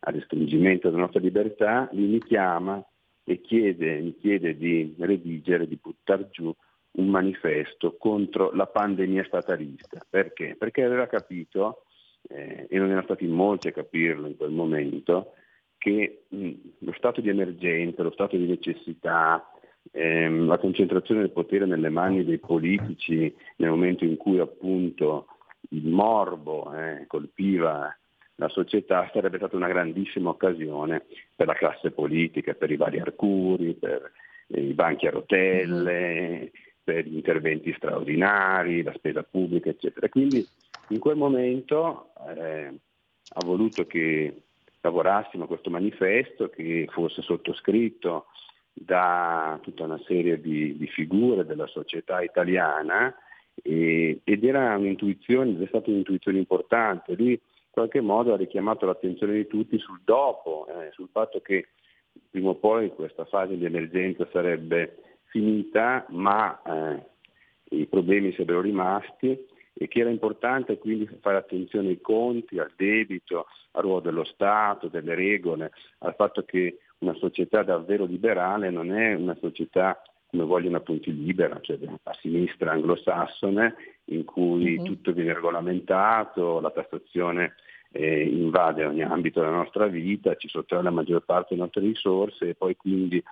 al 0.00 0.14
restringimento 0.14 0.88
della 0.88 1.02
nostra 1.02 1.20
libertà, 1.20 1.88
lui 1.92 2.06
mi 2.06 2.18
chiama 2.20 2.84
e 3.24 3.40
chiede, 3.40 4.00
mi 4.00 4.16
chiede 4.16 4.56
di 4.56 4.94
redigere, 4.98 5.66
di 5.66 5.78
buttare 5.80 6.28
giù 6.30 6.52
un 6.92 7.08
manifesto 7.08 7.96
contro 7.96 8.52
la 8.52 8.66
pandemia 8.66 9.24
statalista. 9.24 10.04
Perché? 10.08 10.56
Perché 10.58 10.82
aveva 10.82 11.06
capito, 11.06 11.84
eh, 12.28 12.66
e 12.68 12.78
non 12.78 12.88
erano 12.88 13.04
stati 13.04 13.26
molti 13.26 13.68
a 13.68 13.72
capirlo 13.72 14.26
in 14.26 14.36
quel 14.36 14.50
momento, 14.50 15.34
che 15.78 16.24
mh, 16.28 16.50
lo 16.78 16.92
stato 16.96 17.20
di 17.20 17.28
emergenza, 17.28 18.02
lo 18.02 18.12
stato 18.12 18.36
di 18.36 18.46
necessità, 18.46 19.50
ehm, 19.92 20.46
la 20.46 20.58
concentrazione 20.58 21.20
del 21.20 21.30
potere 21.30 21.66
nelle 21.66 21.88
mani 21.88 22.24
dei 22.24 22.38
politici 22.38 23.34
nel 23.56 23.70
momento 23.70 24.04
in 24.04 24.16
cui 24.16 24.38
appunto 24.38 25.26
il 25.70 25.86
morbo 25.86 26.72
eh, 26.74 27.04
colpiva 27.06 27.94
la 28.36 28.48
società 28.48 29.08
sarebbe 29.12 29.38
stata 29.38 29.56
una 29.56 29.68
grandissima 29.68 30.30
occasione 30.30 31.04
per 31.34 31.46
la 31.46 31.54
classe 31.54 31.90
politica, 31.90 32.52
per 32.54 32.70
i 32.70 32.76
vari 32.76 33.00
arcuri, 33.00 33.74
per 33.74 34.12
i 34.48 34.74
banchi 34.74 35.06
a 35.06 35.10
rotelle, 35.10 36.50
per 36.84 37.06
gli 37.06 37.14
interventi 37.14 37.72
straordinari, 37.76 38.82
la 38.82 38.92
spesa 38.94 39.22
pubblica, 39.22 39.70
eccetera. 39.70 40.08
Quindi 40.08 40.46
in 40.88 40.98
quel 40.98 41.16
momento 41.16 42.10
eh, 42.36 42.72
ha 43.28 43.44
voluto 43.44 43.86
che 43.86 44.42
lavorassimo 44.82 45.44
a 45.44 45.48
questo 45.48 45.70
manifesto, 45.70 46.48
che 46.48 46.86
fosse 46.90 47.22
sottoscritto 47.22 48.26
da 48.78 49.58
tutta 49.62 49.84
una 49.84 50.00
serie 50.04 50.38
di, 50.38 50.76
di 50.76 50.86
figure 50.86 51.46
della 51.46 51.66
società 51.66 52.20
italiana 52.20 53.14
e, 53.62 54.20
ed 54.22 54.44
era 54.44 54.76
un'intuizione, 54.76 55.58
è 55.62 55.66
stata 55.66 55.88
un'intuizione 55.88 56.38
importante. 56.38 57.14
Lui 57.16 57.40
qualche 57.70 58.00
modo 58.00 58.34
ha 58.34 58.36
richiamato 58.36 58.86
l'attenzione 58.86 59.34
di 59.34 59.46
tutti 59.46 59.78
sul 59.78 60.00
dopo, 60.04 60.66
eh, 60.68 60.90
sul 60.92 61.08
fatto 61.10 61.40
che 61.40 61.68
prima 62.30 62.50
o 62.50 62.54
poi 62.54 62.90
questa 62.90 63.24
fase 63.24 63.56
di 63.56 63.64
emergenza 63.64 64.28
sarebbe 64.30 64.98
finita, 65.24 66.06
ma 66.10 66.60
eh, 66.62 67.76
i 67.76 67.86
problemi 67.86 68.32
sarebbero 68.32 68.60
rimasti 68.60 69.38
e 69.78 69.88
che 69.88 70.00
era 70.00 70.08
importante 70.08 70.78
quindi 70.78 71.06
fare 71.20 71.36
attenzione 71.36 71.88
ai 71.88 72.00
conti, 72.00 72.58
al 72.58 72.72
debito, 72.76 73.46
al 73.72 73.82
ruolo 73.82 74.00
dello 74.00 74.24
Stato, 74.24 74.88
delle 74.88 75.14
regole, 75.14 75.70
al 75.98 76.14
fatto 76.14 76.44
che 76.44 76.78
una 76.98 77.14
società 77.14 77.62
davvero 77.62 78.04
liberale 78.04 78.70
non 78.70 78.92
è 78.92 79.14
una 79.14 79.36
società 79.40 80.00
come 80.28 80.44
vogliono 80.44 80.78
appunto 80.78 81.10
libera, 81.10 81.58
cioè 81.60 81.78
a 82.02 82.12
sinistra 82.20 82.72
anglosassone, 82.72 83.74
in 84.06 84.24
cui 84.24 84.76
uh-huh. 84.76 84.84
tutto 84.84 85.12
viene 85.12 85.32
regolamentato, 85.32 86.60
la 86.60 86.70
tassazione 86.70 87.54
eh, 87.92 88.22
invade 88.22 88.84
ogni 88.84 89.02
ambito 89.02 89.40
della 89.40 89.52
nostra 89.52 89.86
vita, 89.86 90.34
ci 90.34 90.48
sottrae 90.48 90.82
la 90.82 90.90
maggior 90.90 91.24
parte 91.24 91.48
delle 91.50 91.62
nostre 91.62 91.82
risorse 91.82 92.48
e 92.48 92.54
poi 92.54 92.76
quindi 92.76 93.22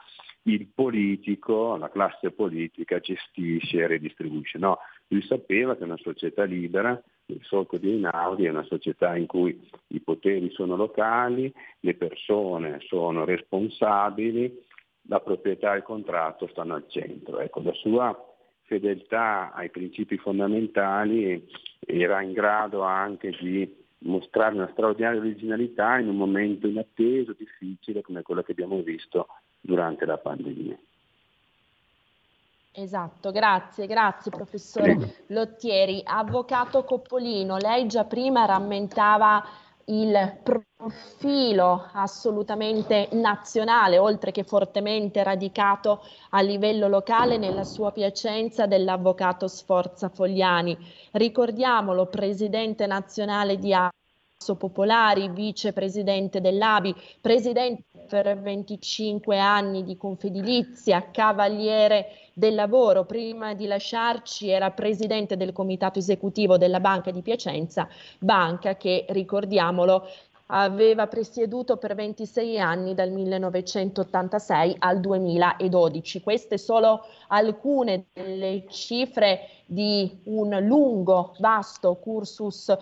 il 0.46 0.66
politico, 0.66 1.76
la 1.76 1.90
classe 1.90 2.30
politica 2.30 3.00
gestisce 3.00 3.78
e 3.78 3.86
redistribuisce. 3.86 4.58
No, 4.58 4.78
lui 5.08 5.22
sapeva 5.22 5.76
che 5.76 5.84
una 5.84 5.98
società 5.98 6.44
libera, 6.44 7.00
il 7.26 7.40
solco 7.42 7.78
di 7.78 7.90
Einaudi, 7.90 8.44
è 8.44 8.50
una 8.50 8.64
società 8.64 9.16
in 9.16 9.26
cui 9.26 9.68
i 9.88 10.00
poteri 10.00 10.50
sono 10.50 10.76
locali, 10.76 11.52
le 11.80 11.94
persone 11.94 12.80
sono 12.86 13.24
responsabili, 13.24 14.62
la 15.08 15.20
proprietà 15.20 15.74
e 15.74 15.78
il 15.78 15.82
contratto 15.82 16.46
stanno 16.48 16.74
al 16.74 16.86
centro. 16.88 17.40
Ecco, 17.40 17.62
la 17.62 17.72
sua 17.74 18.34
fedeltà 18.62 19.52
ai 19.52 19.70
principi 19.70 20.16
fondamentali 20.16 21.46
era 21.80 22.22
in 22.22 22.32
grado 22.32 22.82
anche 22.82 23.30
di 23.40 23.82
mostrare 23.98 24.54
una 24.54 24.68
straordinaria 24.72 25.20
originalità 25.20 25.98
in 25.98 26.08
un 26.08 26.16
momento 26.16 26.66
inatteso, 26.66 27.34
difficile 27.36 28.02
come 28.02 28.22
quello 28.22 28.42
che 28.42 28.52
abbiamo 28.52 28.80
visto 28.82 29.28
durante 29.60 30.04
la 30.04 30.18
pandemia. 30.18 30.78
Esatto, 32.76 33.30
grazie, 33.30 33.86
grazie 33.86 34.32
professore 34.32 34.96
Prego. 34.96 35.12
Lottieri. 35.28 36.00
Avvocato 36.04 36.82
Coppolino, 36.82 37.56
lei 37.56 37.86
già 37.86 38.04
prima 38.04 38.46
rammentava 38.46 39.44
il 39.86 40.40
profilo 40.42 41.88
assolutamente 41.92 43.10
nazionale, 43.12 43.98
oltre 43.98 44.32
che 44.32 44.42
fortemente 44.42 45.22
radicato 45.22 46.02
a 46.30 46.40
livello 46.40 46.88
locale 46.88 47.36
nella 47.36 47.62
sua 47.62 47.92
Piacenza 47.92 48.66
dell'avvocato 48.66 49.46
Sforza 49.46 50.08
Fogliani. 50.08 50.76
Ricordiamolo, 51.12 52.06
presidente 52.06 52.86
nazionale 52.86 53.56
di 53.56 53.72
Popolari, 54.58 55.30
vicepresidente 55.30 56.40
dell'ABI, 56.40 56.94
presidente 57.20 57.84
per 58.06 58.38
25 58.38 59.38
anni 59.38 59.82
di 59.84 59.96
Confedilizia, 59.96 61.08
cavaliere 61.10 62.08
del 62.34 62.54
lavoro. 62.54 63.06
Prima 63.06 63.54
di 63.54 63.66
lasciarci 63.66 64.50
era 64.50 64.70
presidente 64.70 65.38
del 65.38 65.52
comitato 65.52 65.98
esecutivo 65.98 66.58
della 66.58 66.80
Banca 66.80 67.10
di 67.10 67.22
Piacenza, 67.22 67.88
banca 68.18 68.76
che, 68.76 69.06
ricordiamolo, 69.08 70.06
aveva 70.48 71.06
presieduto 71.06 71.78
per 71.78 71.94
26 71.94 72.60
anni 72.60 72.94
dal 72.94 73.10
1986 73.10 74.76
al 74.78 75.00
2012. 75.00 76.20
Queste 76.20 76.58
sono 76.58 77.00
alcune 77.28 78.08
delle 78.12 78.66
cifre 78.68 79.48
di 79.64 80.20
un 80.24 80.58
lungo, 80.60 81.34
vasto 81.38 81.94
cursus 81.94 82.76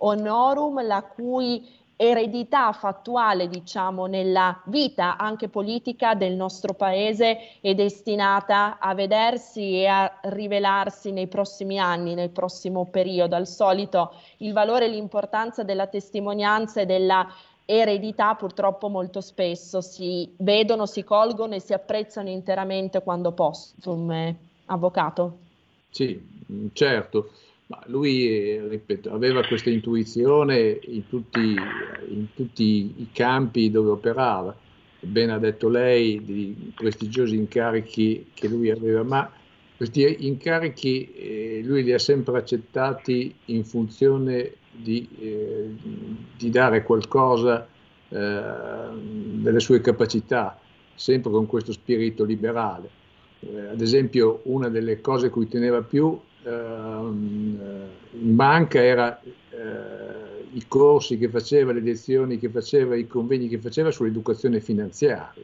honorum, 0.00 0.84
la 0.86 1.02
cui 1.02 1.78
eredità 2.02 2.72
fattuale, 2.72 3.46
diciamo, 3.46 4.06
nella 4.06 4.58
vita 4.64 5.18
anche 5.18 5.48
politica 5.48 6.14
del 6.14 6.32
nostro 6.32 6.72
paese 6.72 7.60
è 7.60 7.74
destinata 7.74 8.78
a 8.78 8.94
vedersi 8.94 9.82
e 9.82 9.86
a 9.86 10.18
rivelarsi 10.22 11.12
nei 11.12 11.26
prossimi 11.26 11.78
anni, 11.78 12.14
nel 12.14 12.30
prossimo 12.30 12.86
periodo. 12.86 13.36
Al 13.36 13.46
solito 13.46 14.14
il 14.38 14.54
valore 14.54 14.86
e 14.86 14.88
l'importanza 14.88 15.62
della 15.62 15.88
testimonianza 15.88 16.80
e 16.80 16.86
della 16.86 17.28
eredità 17.66 18.34
purtroppo 18.34 18.88
molto 18.88 19.20
spesso 19.20 19.82
si 19.82 20.32
vedono, 20.38 20.86
si 20.86 21.04
colgono 21.04 21.54
e 21.54 21.60
si 21.60 21.74
apprezzano 21.74 22.30
interamente 22.30 23.02
quando 23.02 23.32
postum, 23.32 24.10
eh, 24.10 24.34
avvocato. 24.66 25.36
Sì, 25.90 26.18
certo. 26.72 27.30
Ma 27.70 27.80
lui, 27.86 28.58
ripeto, 28.68 29.12
aveva 29.12 29.46
questa 29.46 29.70
intuizione 29.70 30.80
in 30.82 31.06
tutti, 31.06 31.54
in 32.08 32.26
tutti 32.34 32.94
i 32.96 33.08
campi 33.12 33.70
dove 33.70 33.90
operava. 33.90 34.56
Ben 34.98 35.30
ha 35.30 35.38
detto 35.38 35.68
lei 35.68 36.20
di 36.24 36.72
prestigiosi 36.74 37.36
incarichi 37.36 38.26
che 38.34 38.48
lui 38.48 38.70
aveva, 38.70 39.04
ma 39.04 39.30
questi 39.76 40.26
incarichi 40.26 41.12
eh, 41.12 41.60
lui 41.62 41.84
li 41.84 41.92
ha 41.92 41.98
sempre 42.00 42.38
accettati 42.38 43.32
in 43.46 43.64
funzione 43.64 44.54
di, 44.72 45.08
eh, 45.20 45.70
di 46.36 46.50
dare 46.50 46.82
qualcosa 46.82 47.68
eh, 48.08 48.42
delle 48.98 49.60
sue 49.60 49.80
capacità, 49.80 50.58
sempre 50.96 51.30
con 51.30 51.46
questo 51.46 51.70
spirito 51.70 52.24
liberale. 52.24 52.90
Eh, 53.38 53.66
ad 53.68 53.80
esempio, 53.80 54.40
una 54.46 54.68
delle 54.68 55.00
cose 55.00 55.30
cui 55.30 55.46
teneva 55.46 55.82
più 55.82 56.20
in 56.42 58.34
banca 58.34 58.82
era 58.82 59.20
eh, 59.20 59.28
i 60.52 60.64
corsi 60.66 61.18
che 61.18 61.28
faceva, 61.28 61.72
le 61.72 61.80
lezioni 61.80 62.38
che 62.38 62.48
faceva, 62.48 62.96
i 62.96 63.06
convegni 63.06 63.48
che 63.48 63.58
faceva 63.58 63.90
sull'educazione 63.90 64.60
finanziaria, 64.60 65.42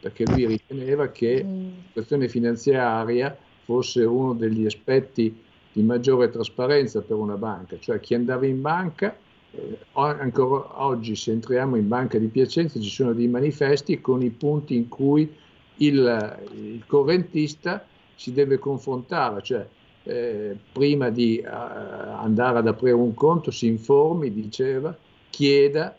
perché 0.00 0.24
lui 0.26 0.46
riteneva 0.46 1.08
che 1.08 1.44
mm. 1.44 1.68
l'educazione 1.86 2.28
finanziaria 2.28 3.36
fosse 3.64 4.04
uno 4.04 4.34
degli 4.34 4.66
aspetti 4.66 5.42
di 5.72 5.82
maggiore 5.82 6.30
trasparenza 6.30 7.02
per 7.02 7.16
una 7.16 7.36
banca, 7.36 7.76
cioè 7.78 8.00
chi 8.00 8.14
andava 8.14 8.46
in 8.46 8.60
banca, 8.60 9.16
eh, 9.52 9.78
ancora 9.92 10.82
oggi 10.84 11.14
se 11.14 11.32
entriamo 11.32 11.76
in 11.76 11.88
banca 11.88 12.18
di 12.18 12.26
Piacenza 12.28 12.80
ci 12.80 12.90
sono 12.90 13.12
dei 13.12 13.28
manifesti 13.28 14.00
con 14.00 14.22
i 14.22 14.30
punti 14.30 14.74
in 14.74 14.88
cui 14.88 15.32
il, 15.78 16.38
il 16.54 16.82
correntista 16.86 17.86
si 18.14 18.32
deve 18.32 18.58
confrontare, 18.58 19.42
cioè 19.42 19.66
eh, 20.06 20.56
prima 20.72 21.10
di 21.10 21.42
uh, 21.44 21.48
andare 21.48 22.58
ad 22.58 22.68
aprire 22.68 22.94
un 22.94 23.12
conto 23.14 23.50
si 23.50 23.66
informi, 23.66 24.32
diceva, 24.32 24.96
chieda 25.30 25.96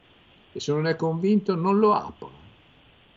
e 0.52 0.60
se 0.60 0.72
non 0.72 0.88
è 0.88 0.96
convinto 0.96 1.56
non 1.56 1.78
lo 1.78 1.94
apra, 1.94 2.30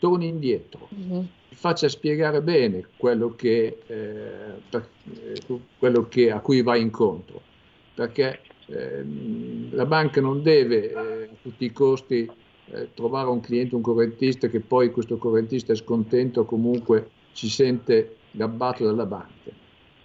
torni 0.01 0.27
indietro, 0.27 0.89
mm-hmm. 0.93 1.25
faccia 1.51 1.89
spiegare 1.89 2.43
bene 2.43 2.87
quello 2.97 3.35
che, 3.37 3.79
eh, 3.87 4.61
per, 4.69 4.89
eh, 5.15 5.61
quello 5.79 6.09
che, 6.09 6.33
a 6.33 6.41
cui 6.41 6.61
va 6.63 6.77
incontro, 6.77 7.41
perché 7.95 8.41
ehm, 8.67 9.75
la 9.75 9.87
banca 9.87 10.21
non 10.21 10.43
deve 10.43 10.91
eh, 10.91 10.95
a 11.25 11.37
tutti 11.41 11.65
i 11.65 11.73
costi 11.73 12.29
eh, 12.73 12.89
trovare 12.95 13.29
un 13.29 13.41
cliente, 13.41 13.77
un 13.77 13.81
correntista 13.81 14.49
che 14.49 14.61
poi 14.61 14.91
questo 14.91 15.19
correntista 15.19 15.73
è 15.73 15.77
scontento 15.77 16.45
comunque 16.45 17.11
si 17.33 17.49
sente 17.49 18.17
gabbato 18.33 18.85
dalla 18.85 19.07
banca 19.07 19.60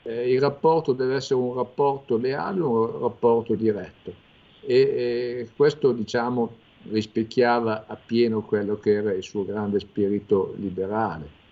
eh, 0.06 0.32
il 0.32 0.40
rapporto 0.40 0.94
deve 0.94 1.16
essere 1.16 1.40
un 1.40 1.54
rapporto 1.54 2.18
leale, 2.18 2.62
un 2.62 3.00
rapporto 3.00 3.56
diretto 3.56 4.14
e 4.62 4.76
eh, 4.76 5.50
questo 5.56 5.92
diciamo 5.92 6.64
rispecchiava 6.90 7.86
appieno 7.88 8.42
quello 8.42 8.78
che 8.78 8.94
era 8.94 9.14
il 9.14 9.24
suo 9.24 9.46
grande 9.46 9.80
spirito 9.80 10.54
liberale. 10.58 11.44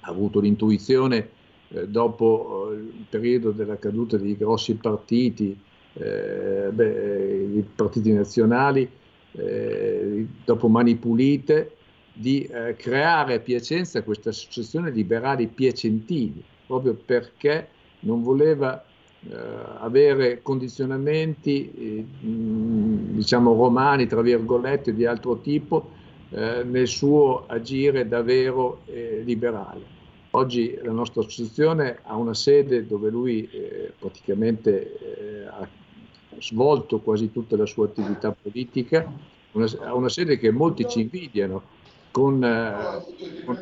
Ha 0.00 0.10
avuto 0.10 0.40
l'intuizione 0.40 1.30
eh, 1.68 1.86
dopo 1.88 2.70
eh, 2.70 2.76
il 2.76 3.06
periodo 3.08 3.50
della 3.50 3.78
caduta 3.78 4.16
dei 4.16 4.36
grossi 4.36 4.74
partiti, 4.74 5.58
eh, 5.94 6.70
beh, 6.72 7.48
i 7.54 7.64
partiti 7.74 8.12
nazionali, 8.12 8.88
eh, 9.32 10.26
dopo 10.44 10.68
Mani 10.68 10.96
Pulite, 10.96 11.72
di 12.18 12.50
creare 12.76 13.34
a 13.34 13.38
Piacenza 13.38 14.02
questa 14.02 14.30
associazione 14.30 14.90
liberali 14.90 15.46
piacentini, 15.46 16.42
proprio 16.66 16.94
perché 16.94 17.68
non 18.00 18.22
voleva 18.22 18.84
eh, 19.28 19.36
avere 19.78 20.42
condizionamenti, 20.42 21.72
eh, 21.72 22.04
diciamo, 22.20 23.54
romani, 23.54 24.06
tra 24.06 24.20
virgolette, 24.20 24.94
di 24.94 25.04
altro 25.06 25.38
tipo 25.38 25.90
eh, 26.30 26.62
nel 26.62 26.86
suo 26.86 27.44
agire 27.46 28.06
davvero 28.06 28.82
eh, 28.86 29.22
liberale. 29.24 29.96
Oggi 30.32 30.78
la 30.82 30.92
nostra 30.92 31.22
associazione 31.22 31.98
ha 32.02 32.14
una 32.14 32.34
sede 32.34 32.86
dove 32.86 33.10
lui 33.10 33.48
eh, 33.50 33.92
praticamente 33.98 34.98
eh, 34.98 35.46
ha 35.46 35.66
svolto 36.38 37.00
quasi 37.00 37.32
tutta 37.32 37.56
la 37.56 37.66
sua 37.66 37.86
attività 37.86 38.30
politica, 38.40 39.10
una, 39.52 39.66
una 39.92 40.08
sede 40.08 40.38
che 40.38 40.50
molti 40.52 40.86
ci 40.86 41.00
invidiano, 41.00 41.62
con, 42.10 42.38
con 43.44 43.58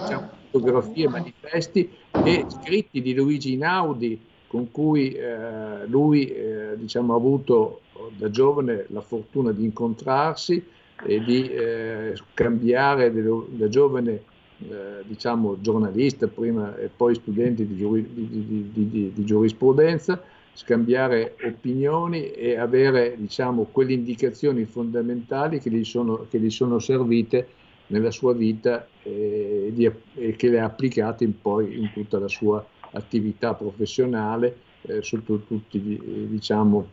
diciamo, 0.00 0.30
fotografie, 0.50 1.08
manifesti 1.08 1.90
e 2.24 2.44
scritti 2.48 3.00
di 3.02 3.14
Luigi 3.14 3.52
Inaudi 3.52 4.20
con 4.48 4.70
cui 4.70 5.12
eh, 5.12 5.86
lui 5.86 6.26
eh, 6.26 6.76
diciamo, 6.76 7.12
ha 7.12 7.16
avuto 7.16 7.82
da 8.16 8.30
giovane 8.30 8.86
la 8.88 9.00
fortuna 9.00 9.52
di 9.52 9.64
incontrarsi 9.64 10.64
e 11.04 11.20
di 11.22 11.48
eh, 11.50 12.12
scambiare 12.14 13.12
da 13.12 13.68
giovane 13.68 14.22
eh, 14.68 15.04
diciamo, 15.06 15.60
giornalista 15.60 16.26
prima 16.26 16.76
e 16.76 16.88
poi 16.88 17.14
studente 17.14 17.66
di, 17.66 17.76
giuri, 17.76 18.08
di, 18.12 18.72
di, 18.72 19.12
di, 19.14 19.24
giurisprudenza, 19.24 20.20
scambiare 20.54 21.36
opinioni 21.44 22.30
e 22.32 22.58
avere 22.58 23.14
diciamo, 23.16 23.68
quelle 23.70 23.92
indicazioni 23.92 24.64
fondamentali 24.64 25.60
che 25.60 25.70
gli 25.70 25.84
sono, 25.84 26.26
che 26.28 26.40
gli 26.40 26.50
sono 26.50 26.80
servite 26.80 27.46
nella 27.88 28.10
sua 28.10 28.32
vita 28.32 28.86
eh, 29.02 29.70
di, 29.72 29.90
e 30.14 30.36
che 30.36 30.48
le 30.48 30.60
ha 30.60 30.64
applicate 30.64 31.24
in 31.24 31.40
poi 31.40 31.78
in 31.78 31.90
tutta 31.92 32.18
la 32.18 32.28
sua 32.28 32.64
attività 32.92 33.54
professionale 33.54 34.56
eh, 34.82 35.02
sotto 35.02 35.40
tutti 35.40 35.80
diciamo, 36.28 36.88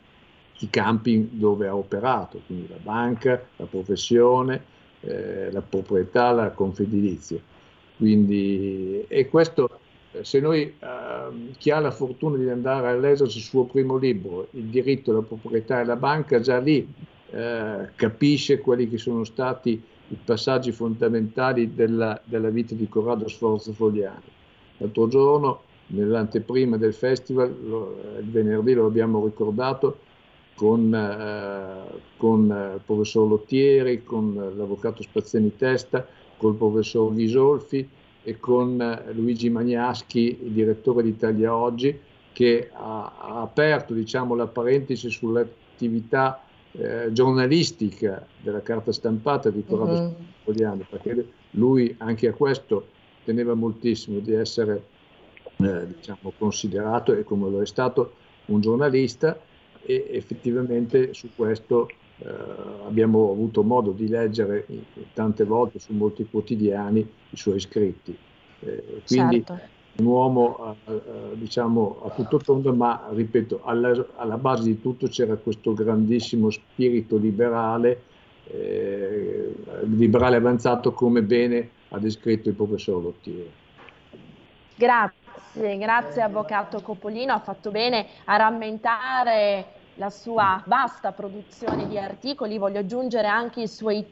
i 0.60 0.70
campi 0.70 1.30
dove 1.32 1.68
ha 1.68 1.76
operato, 1.76 2.42
quindi 2.46 2.68
la 2.70 2.80
banca, 2.82 3.42
la 3.58 3.66
professione, 3.66 4.64
eh, 5.02 5.52
la 5.52 5.62
proprietà, 5.62 6.32
la 6.32 6.52
confedilizia. 6.52 7.40
Quindi, 7.98 9.06
e 9.08 9.28
questo, 9.28 9.80
eh, 10.12 10.24
se 10.24 10.40
noi, 10.40 10.62
eh, 10.62 11.54
chi 11.58 11.72
ha 11.72 11.80
la 11.80 11.92
fortuna 11.92 12.38
di 12.38 12.50
andare 12.50 12.88
a 12.88 12.96
leggersi 12.96 13.38
il 13.38 13.44
suo 13.44 13.66
primo 13.66 13.98
libro, 13.98 14.48
Il 14.52 14.66
diritto 14.66 15.12
alla 15.12 15.22
proprietà 15.22 15.82
e 15.82 15.86
la 15.86 15.96
banca, 15.96 16.40
già 16.40 16.58
lì 16.60 16.88
eh, 17.32 17.90
capisce 17.96 18.60
quelli 18.60 18.90
che 18.90 18.98
sono 18.98 19.24
stati 19.24 19.82
i 20.10 20.18
passaggi 20.24 20.72
fondamentali 20.72 21.74
della, 21.74 22.20
della 22.24 22.50
vita 22.50 22.76
di 22.76 22.88
Corrado 22.88 23.28
Sforza 23.28 23.72
Fogliani. 23.74 24.24
L'altro 24.78 25.08
giorno, 25.08 25.62
nell'anteprima 25.88 26.78
del 26.78 26.94
festival, 26.94 27.56
lo, 27.64 27.98
il 28.20 28.30
venerdì 28.30 28.74
lo 28.74 28.86
abbiamo 28.86 29.24
ricordato, 29.24 30.00
con, 30.56 30.94
eh, 30.94 32.00
con 32.18 32.46
il 32.46 32.82
professor 32.86 33.28
Lottieri, 33.28 34.04
con 34.04 34.34
l'avvocato 34.56 35.02
Spazzeni 35.02 35.56
Testa, 35.56 36.06
con 36.38 36.52
il 36.52 36.58
professor 36.58 37.14
Visolfi 37.14 37.88
e 38.24 38.40
con 38.40 38.82
eh, 38.82 39.14
Luigi 39.14 39.50
Magnaschi, 39.50 40.40
il 40.44 40.52
direttore 40.52 41.04
di 41.04 41.10
Italia 41.10 41.56
Oggi, 41.56 41.98
che 42.32 42.70
ha, 42.72 43.14
ha 43.18 43.42
aperto 43.42 43.94
diciamo, 43.94 44.36
la 44.36 44.48
parentesi 44.48 45.10
sull'attività 45.10 46.45
eh, 46.78 47.12
giornalistica 47.12 48.26
della 48.42 48.62
carta 48.62 48.92
stampata 48.92 49.50
di 49.50 49.64
Corrado 49.66 50.16
uh-huh. 50.44 50.86
perché 50.90 51.28
lui 51.52 51.96
anche 52.00 52.28
a 52.28 52.34
questo 52.34 52.88
teneva 53.24 53.54
moltissimo 53.54 54.20
di 54.20 54.34
essere 54.34 54.84
eh, 55.58 55.88
diciamo, 55.88 56.34
considerato 56.38 57.14
e 57.14 57.24
come 57.24 57.50
lo 57.50 57.62
è 57.62 57.66
stato 57.66 58.14
un 58.46 58.62
giornalista 58.62 59.40
e 59.82 60.08
effettivamente 60.12 61.14
su 61.14 61.30
questo 61.36 61.90
eh, 62.18 62.28
abbiamo 62.86 63.32
avuto 63.32 63.64
modo 63.64 63.92
di 63.92 64.08
leggere 64.08 64.66
tante 65.14 65.44
volte 65.44 65.80
su 65.80 65.94
molti 65.94 66.28
quotidiani 66.30 67.00
i 67.30 67.38
suoi 67.38 67.60
scritti. 67.60 68.18
Eh, 68.62 69.02
quindi 69.06 69.44
certo 69.46 69.75
un 69.98 70.06
uomo 70.06 70.76
eh, 70.86 71.02
diciamo 71.34 72.02
a 72.06 72.10
tutto 72.10 72.38
tondo, 72.38 72.74
ma 72.74 73.08
ripeto, 73.12 73.62
alla, 73.64 74.06
alla, 74.16 74.38
base 74.38 74.64
di 74.64 74.82
tutto 74.82 75.08
c'era 75.08 75.36
questo 75.36 75.74
grandissimo 75.74 76.50
spirito 76.50 77.18
liberale 77.18 78.02
eh, 78.48 79.54
liberale 79.84 80.36
avanzato 80.36 80.94
come 80.94 81.22
bene 81.24 81.70
ha 81.90 82.00
descritto 82.00 82.50
il 82.50 82.56
professor 82.56 83.02
Lottieri. 83.02 83.52
Grazie, 84.76 85.78
grazie 85.78 86.22
Avvocato 86.22 86.82
Coppolino, 86.82 87.34
ha 87.34 87.40
fatto 87.40 87.72
bene 87.72 88.08
a 88.26 88.36
rammentare 88.36 89.66
la 89.96 90.10
sua 90.10 90.62
vasta 90.66 91.14
produzione 91.14 91.88
di 91.88 91.98
articoli, 91.98 92.58
voglio 92.58 92.80
aggiungere 92.80 93.28
anche 93.28 93.62
i 93.62 93.68
suoi 93.68 94.06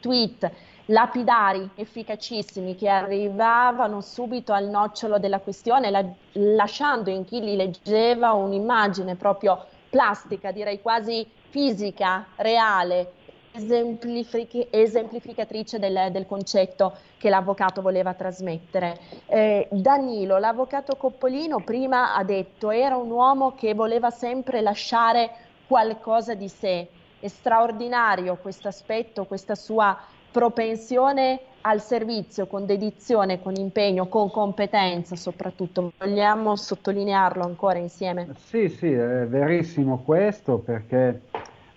tweet 0.00 0.50
lapidari, 0.90 1.68
efficacissimi, 1.74 2.74
che 2.74 2.88
arrivavano 2.88 4.00
subito 4.00 4.52
al 4.52 4.68
nocciolo 4.68 5.18
della 5.18 5.40
questione, 5.40 5.90
la, 5.90 6.04
lasciando 6.32 7.10
in 7.10 7.24
chi 7.24 7.40
li 7.40 7.56
leggeva 7.56 8.32
un'immagine 8.32 9.14
proprio 9.16 9.64
plastica, 9.90 10.50
direi 10.50 10.80
quasi 10.80 11.26
fisica, 11.50 12.26
reale, 12.36 13.12
esemplific- 13.52 14.68
esemplificatrice 14.70 15.78
del, 15.78 16.08
del, 16.10 16.26
concetto 16.26 16.96
che 17.18 17.28
l'avvocato 17.28 17.82
voleva 17.82 18.14
trasmettere. 18.14 18.98
Eh, 19.26 19.68
Danilo, 19.70 20.38
l'avvocato 20.38 20.96
Coppolino 20.96 21.60
prima 21.60 22.14
ha 22.14 22.24
detto 22.24 22.70
era 22.70 22.96
un 22.96 23.10
uomo 23.10 23.54
che 23.54 23.74
voleva 23.74 24.10
sempre 24.10 24.60
lasciare 24.60 25.30
qualcosa 25.66 26.34
di 26.34 26.48
sé. 26.48 26.88
È 27.20 27.28
straordinario 27.28 28.36
questo 28.36 28.68
aspetto, 28.68 29.24
questa 29.24 29.54
sua 29.54 29.98
propensione 30.30 31.40
al 31.62 31.80
servizio 31.80 32.46
con 32.46 32.66
dedizione, 32.66 33.40
con 33.40 33.54
impegno, 33.56 34.06
con 34.06 34.30
competenza 34.30 35.16
soprattutto. 35.16 35.92
Vogliamo 35.98 36.56
sottolinearlo 36.56 37.42
ancora 37.44 37.78
insieme? 37.78 38.28
Sì, 38.36 38.68
sì, 38.68 38.90
è 38.90 39.26
verissimo 39.26 40.02
questo 40.04 40.58
perché 40.58 41.22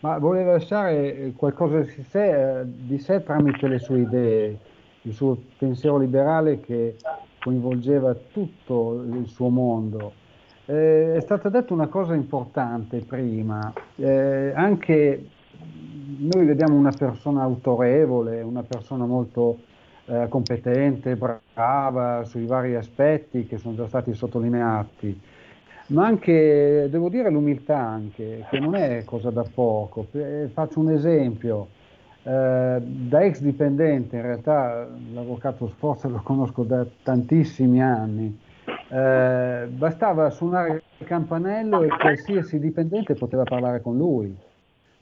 ma 0.01 0.17
voleva 0.17 0.53
lasciare 0.53 1.31
qualcosa 1.35 1.79
di 1.79 2.03
sé, 2.09 2.63
di 2.65 2.97
sé 2.97 3.23
tramite 3.23 3.67
le 3.67 3.79
sue 3.79 3.99
idee, 3.99 4.57
il 5.03 5.13
suo 5.13 5.37
pensiero 5.57 5.97
liberale 5.97 6.59
che 6.59 6.95
coinvolgeva 7.39 8.15
tutto 8.31 9.03
il 9.03 9.27
suo 9.27 9.49
mondo. 9.49 10.13
Eh, 10.65 11.15
è 11.15 11.21
stata 11.21 11.49
detta 11.49 11.73
una 11.73 11.87
cosa 11.87 12.15
importante 12.15 12.99
prima, 12.99 13.71
eh, 13.95 14.51
anche 14.55 15.25
noi 16.20 16.45
vediamo 16.45 16.76
una 16.76 16.91
persona 16.91 17.41
autorevole, 17.43 18.41
una 18.41 18.64
persona 18.64 19.05
molto 19.05 19.59
eh, 20.05 20.28
competente, 20.30 21.16
brava 21.16 22.24
sui 22.24 22.45
vari 22.45 22.76
aspetti 22.76 23.45
che 23.45 23.57
sono 23.57 23.76
già 23.76 23.88
stati 23.88 24.14
sottolineati, 24.14 25.20
ma 25.88 26.05
anche, 26.05 26.88
devo 26.89 27.09
dire, 27.09 27.30
l'umiltà 27.30 27.78
anche, 27.78 28.45
che 28.49 28.59
non 28.59 28.76
è 28.76 29.03
cosa 29.05 29.30
da 29.30 29.43
poco. 29.53 30.07
Faccio 30.53 30.80
un 30.80 30.91
esempio, 30.91 31.68
eh, 32.24 32.82
da 32.82 33.24
ex 33.24 33.41
dipendente, 33.41 34.16
in 34.16 34.22
realtà 34.22 34.88
l'avvocato 35.14 35.68
Sforza 35.68 36.07
lo 36.07 36.22
conosco 36.24 36.64
da 36.64 36.86
tantissimi 37.03 37.82
anni, 37.82 38.38
eh, 38.89 39.68
bastava 39.70 40.30
suonare 40.30 40.84
il 40.97 41.05
campanello 41.05 41.84
e 41.84 41.88
qualsiasi 41.88 42.59
dipendente 42.59 43.16
poteva 43.16 43.43
parlare 43.43 43.82
con 43.82 43.97
lui. 43.97 44.49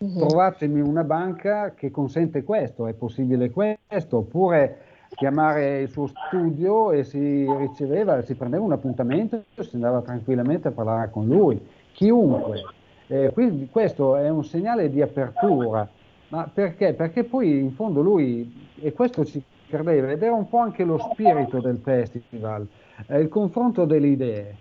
Uh-huh. 0.01 0.27
Trovatemi 0.27 0.79
una 0.79 1.03
banca 1.03 1.73
che 1.73 1.91
consente 1.91 2.43
questo, 2.43 2.87
è 2.87 2.93
possibile 2.93 3.51
questo, 3.51 4.17
oppure 4.17 4.77
chiamare 5.09 5.81
il 5.81 5.89
suo 5.89 6.07
studio 6.07 6.91
e 6.91 7.03
si 7.03 7.45
riceveva, 7.45 8.21
si 8.21 8.35
prendeva 8.35 8.63
un 8.63 8.71
appuntamento 8.71 9.43
e 9.55 9.63
si 9.63 9.75
andava 9.75 10.01
tranquillamente 10.01 10.69
a 10.69 10.71
parlare 10.71 11.09
con 11.09 11.27
lui, 11.27 11.59
chiunque. 11.91 12.61
Eh, 13.07 13.31
quindi 13.33 13.67
questo 13.69 14.15
è 14.15 14.29
un 14.29 14.45
segnale 14.45 14.89
di 14.89 15.01
apertura, 15.01 15.85
ma 16.29 16.49
perché? 16.53 16.93
Perché 16.93 17.25
poi 17.25 17.59
in 17.59 17.73
fondo 17.73 18.01
lui, 18.01 18.69
e 18.79 18.93
questo 18.93 19.25
ci 19.25 19.43
credeva, 19.67 20.11
ed 20.11 20.23
era 20.23 20.33
un 20.33 20.47
po' 20.47 20.59
anche 20.59 20.85
lo 20.85 20.97
spirito 20.97 21.59
del 21.59 21.79
festival, 21.79 22.65
eh, 23.07 23.19
il 23.19 23.27
confronto 23.27 23.83
delle 23.83 24.07
idee. 24.07 24.55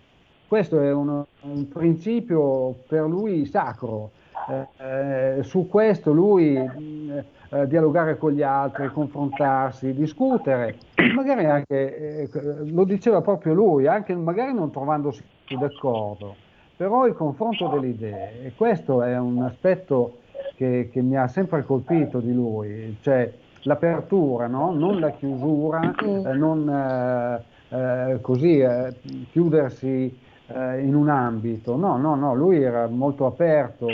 Questo 0.48 0.80
è 0.80 0.92
un, 0.92 1.22
un 1.42 1.68
principio 1.68 2.74
per 2.88 3.02
lui 3.02 3.44
sacro, 3.44 4.10
eh, 4.48 5.42
su 5.42 5.68
questo 5.68 6.12
lui 6.12 6.56
eh, 6.56 7.66
dialogare 7.66 8.16
con 8.16 8.32
gli 8.32 8.42
altri, 8.42 8.88
confrontarsi, 8.88 9.92
discutere, 9.92 10.76
magari 11.14 11.44
anche, 11.44 12.22
eh, 12.22 12.28
lo 12.66 12.84
diceva 12.84 13.20
proprio 13.20 13.54
lui, 13.54 13.86
anche 13.86 14.14
magari 14.14 14.52
non 14.54 14.70
trovandosi 14.70 15.22
d'accordo, 15.58 16.34
però 16.76 17.06
il 17.06 17.14
confronto 17.14 17.68
delle 17.68 17.88
idee, 17.88 18.44
e 18.44 18.52
questo 18.54 19.02
è 19.02 19.18
un 19.18 19.42
aspetto 19.42 20.18
che, 20.56 20.88
che 20.92 21.00
mi 21.02 21.16
ha 21.16 21.28
sempre 21.28 21.64
colpito 21.64 22.20
di 22.20 22.32
lui, 22.32 22.96
cioè 23.00 23.30
l'apertura, 23.62 24.46
no? 24.46 24.72
non 24.72 25.00
la 25.00 25.10
chiusura, 25.10 25.94
eh, 26.00 26.32
non 26.34 27.42
eh, 27.70 28.18
così 28.20 28.64
chiudersi 29.30 30.26
eh, 30.48 30.80
in 30.80 30.94
un 30.94 31.08
ambito. 31.08 31.76
No, 31.76 31.96
no, 31.96 32.14
no, 32.14 32.34
lui 32.34 32.62
era 32.62 32.86
molto 32.86 33.26
aperto, 33.26 33.86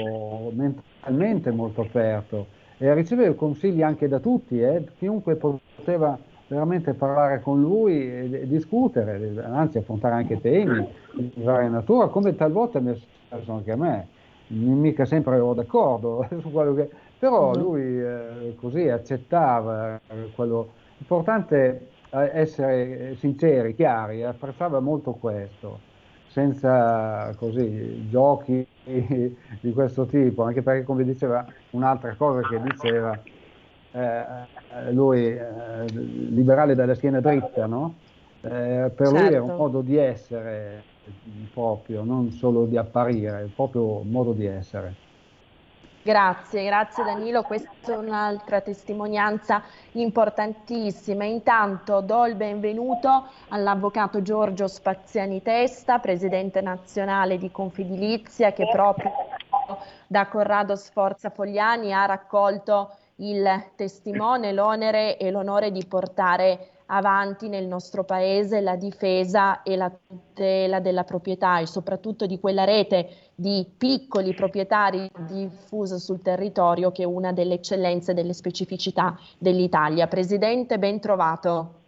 mentalmente 0.52 1.50
molto 1.50 1.82
aperto 1.82 2.46
e 2.78 2.92
riceveva 2.94 3.34
consigli 3.34 3.82
anche 3.82 4.08
da 4.08 4.18
tutti, 4.18 4.60
eh, 4.60 4.84
chiunque 4.98 5.36
poteva 5.36 6.18
veramente 6.46 6.92
parlare 6.94 7.40
con 7.40 7.60
lui 7.60 7.94
e, 7.94 8.30
e, 8.32 8.46
discutere, 8.46 9.42
anzi 9.42 9.78
affrontare 9.78 10.14
anche 10.14 10.40
temi 10.40 10.86
di 11.14 11.42
varia 11.42 11.68
natura, 11.68 12.08
come 12.08 12.34
talvolta 12.34 12.80
mi 12.80 12.92
è 12.92 12.94
successo 12.94 13.52
anche 13.52 13.72
a 13.72 13.76
me. 13.76 14.08
Mica 14.48 15.06
sempre 15.06 15.36
ero 15.36 15.54
d'accordo 15.54 16.28
su 16.40 16.52
quello 16.52 16.74
che... 16.74 16.90
però 17.18 17.50
mm-hmm. 17.50 17.62
lui 17.62 18.00
eh, 18.00 18.54
così 18.56 18.88
accettava 18.88 20.00
quello... 20.34 20.82
L'importante 20.98 21.88
è 22.10 22.30
essere 22.34 23.16
sinceri, 23.16 23.74
chiari, 23.74 24.22
apprezzava 24.22 24.78
molto 24.80 25.12
questo 25.12 25.92
senza 26.34 27.32
così, 27.36 28.08
giochi 28.10 28.66
di 28.82 29.72
questo 29.72 30.04
tipo, 30.04 30.42
anche 30.42 30.62
perché 30.62 30.82
come 30.82 31.04
diceva 31.04 31.46
un'altra 31.70 32.16
cosa 32.16 32.40
che 32.40 32.60
diceva, 32.60 33.16
eh, 33.92 34.24
lui 34.90 35.28
eh, 35.28 35.86
liberale 35.92 36.74
dalla 36.74 36.96
schiena 36.96 37.20
dritta, 37.20 37.66
no? 37.66 37.94
eh, 38.40 38.90
per 38.92 39.06
certo. 39.06 39.10
lui 39.12 39.32
era 39.32 39.42
un 39.44 39.54
modo 39.54 39.80
di 39.80 39.96
essere 39.96 40.82
proprio, 41.52 42.02
non 42.02 42.32
solo 42.32 42.64
di 42.64 42.76
apparire, 42.76 43.48
proprio 43.54 44.00
un 44.00 44.08
modo 44.08 44.32
di 44.32 44.44
essere. 44.44 45.03
Grazie, 46.04 46.66
grazie 46.66 47.02
Danilo, 47.02 47.44
questa 47.44 47.94
è 47.94 47.96
un'altra 47.96 48.60
testimonianza 48.60 49.62
importantissima. 49.92 51.24
Intanto 51.24 52.02
do 52.02 52.26
il 52.26 52.34
benvenuto 52.34 53.30
all'avvocato 53.48 54.20
Giorgio 54.20 54.68
Spaziani 54.68 55.40
Testa, 55.40 56.00
presidente 56.00 56.60
nazionale 56.60 57.38
di 57.38 57.50
Confedilizia, 57.50 58.52
che 58.52 58.68
proprio 58.70 59.12
da 60.06 60.26
Corrado 60.26 60.76
Sforza 60.76 61.30
Fogliani 61.30 61.94
ha 61.94 62.04
raccolto 62.04 62.96
il 63.16 63.70
testimone, 63.74 64.52
l'onere 64.52 65.16
e 65.16 65.30
l'onore 65.30 65.72
di 65.72 65.86
portare 65.86 66.68
avanti 66.86 67.48
nel 67.48 67.66
nostro 67.66 68.04
paese 68.04 68.60
la 68.60 68.76
difesa 68.76 69.62
e 69.62 69.76
la 69.76 69.90
tutela 69.90 70.80
della 70.80 71.04
proprietà 71.04 71.58
e 71.60 71.66
soprattutto 71.66 72.26
di 72.26 72.38
quella 72.38 72.64
rete 72.64 73.08
di 73.34 73.66
piccoli 73.76 74.34
proprietari 74.34 75.10
diffusa 75.26 75.98
sul 75.98 76.22
territorio 76.22 76.92
che 76.92 77.02
è 77.02 77.06
una 77.06 77.32
delle 77.32 77.54
eccellenze 77.54 78.12
e 78.12 78.14
delle 78.14 78.32
specificità 78.32 79.18
dell'Italia. 79.38 80.06
Presidente, 80.06 80.78
ben 80.78 81.00
trovato. 81.00 81.82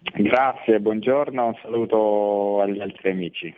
Grazie, 0.00 0.80
buongiorno, 0.80 1.46
un 1.46 1.54
saluto 1.62 2.60
agli 2.60 2.80
altri 2.80 3.10
amici. 3.10 3.56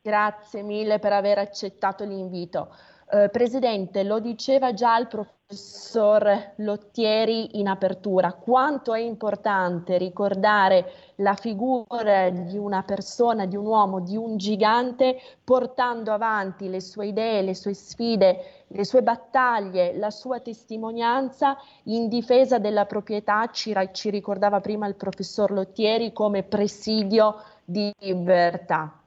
Grazie 0.00 0.62
mille 0.62 0.98
per 0.98 1.12
aver 1.12 1.38
accettato 1.38 2.04
l'invito. 2.04 2.68
Eh, 3.10 3.30
Presidente, 3.30 4.02
lo 4.04 4.18
diceva 4.20 4.74
già 4.74 4.98
il 4.98 5.06
professor 5.06 6.52
Lottieri 6.56 7.58
in 7.58 7.66
apertura, 7.66 8.34
quanto 8.34 8.92
è 8.92 9.00
importante 9.00 9.96
ricordare 9.96 10.92
la 11.16 11.34
figura 11.34 12.28
di 12.28 12.58
una 12.58 12.82
persona, 12.82 13.46
di 13.46 13.56
un 13.56 13.64
uomo, 13.64 14.00
di 14.00 14.14
un 14.14 14.36
gigante, 14.36 15.18
portando 15.42 16.12
avanti 16.12 16.68
le 16.68 16.82
sue 16.82 17.06
idee, 17.06 17.40
le 17.40 17.54
sue 17.54 17.72
sfide, 17.72 18.64
le 18.66 18.84
sue 18.84 19.02
battaglie, 19.02 19.96
la 19.96 20.10
sua 20.10 20.40
testimonianza 20.40 21.56
in 21.84 22.08
difesa 22.08 22.58
della 22.58 22.84
proprietà, 22.84 23.48
ci, 23.50 23.74
ci 23.92 24.10
ricordava 24.10 24.60
prima 24.60 24.86
il 24.86 24.96
professor 24.96 25.50
Lottieri, 25.50 26.12
come 26.12 26.42
presidio 26.42 27.36
di 27.64 27.90
libertà 28.00 28.97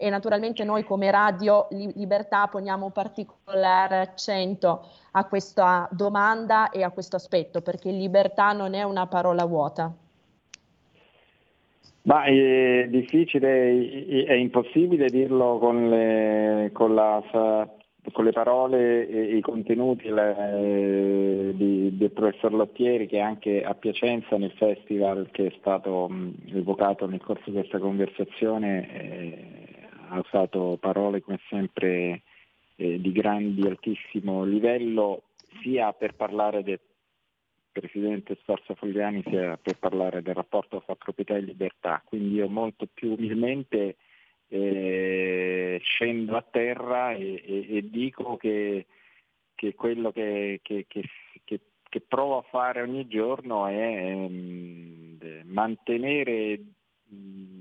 e 0.00 0.08
naturalmente 0.08 0.64
noi 0.64 0.82
come 0.82 1.10
Radio 1.10 1.68
Libertà 1.70 2.46
poniamo 2.46 2.86
un 2.86 2.92
particolare 2.92 3.98
accento 3.98 4.86
a 5.12 5.26
questa 5.26 5.86
domanda 5.92 6.70
e 6.70 6.82
a 6.82 6.90
questo 6.90 7.16
aspetto, 7.16 7.60
perché 7.60 7.90
libertà 7.90 8.52
non 8.52 8.72
è 8.72 8.82
una 8.82 9.06
parola 9.06 9.44
vuota. 9.44 9.94
Ma 12.02 12.24
è 12.24 12.86
difficile, 12.88 14.24
è 14.24 14.32
impossibile 14.32 15.10
dirlo 15.10 15.58
con 15.58 15.90
le, 15.90 16.70
con 16.72 16.94
la, 16.94 17.22
con 18.12 18.24
le 18.24 18.32
parole 18.32 19.06
e 19.06 19.36
i 19.36 19.40
contenuti 19.42 20.08
le, 20.08 21.52
di, 21.54 21.94
del 21.98 22.10
professor 22.10 22.54
Lottieri 22.54 23.06
che 23.06 23.20
anche 23.20 23.62
a 23.62 23.74
Piacenza 23.74 24.38
nel 24.38 24.52
festival 24.52 25.28
che 25.30 25.48
è 25.48 25.52
stato 25.58 26.10
evocato 26.54 27.06
nel 27.06 27.20
corso 27.20 27.50
di 27.50 27.58
questa 27.58 27.78
conversazione 27.78 28.88
eh, 28.94 29.69
ha 30.10 30.18
usato 30.18 30.76
parole 30.80 31.22
come 31.22 31.40
sempre 31.48 32.22
eh, 32.76 33.00
di 33.00 33.12
grandi, 33.12 33.66
altissimo 33.66 34.44
livello 34.44 35.22
sia 35.62 35.92
per 35.92 36.14
parlare 36.14 36.62
del 36.62 36.80
Presidente 37.72 38.36
Sforza 38.42 38.74
Fogliani 38.74 39.22
sia 39.28 39.56
per 39.56 39.78
parlare 39.78 40.22
del 40.22 40.34
rapporto 40.34 40.80
fra 40.80 40.96
proprietà 40.96 41.36
e 41.36 41.40
libertà, 41.40 42.02
quindi 42.04 42.34
io 42.34 42.48
molto 42.48 42.86
più 42.92 43.12
umilmente 43.12 43.96
eh, 44.48 45.78
scendo 45.82 46.36
a 46.36 46.44
terra 46.48 47.12
e, 47.12 47.42
e, 47.46 47.76
e 47.76 47.88
dico 47.88 48.36
che, 48.36 48.86
che 49.54 49.74
quello 49.74 50.10
che, 50.10 50.58
che, 50.62 50.86
che, 50.88 52.00
provo 52.06 52.38
a 52.38 52.42
fare 52.42 52.82
ogni 52.82 53.06
giorno 53.06 53.66
è 53.66 53.74
eh, 53.76 55.42
mantenere 55.44 56.60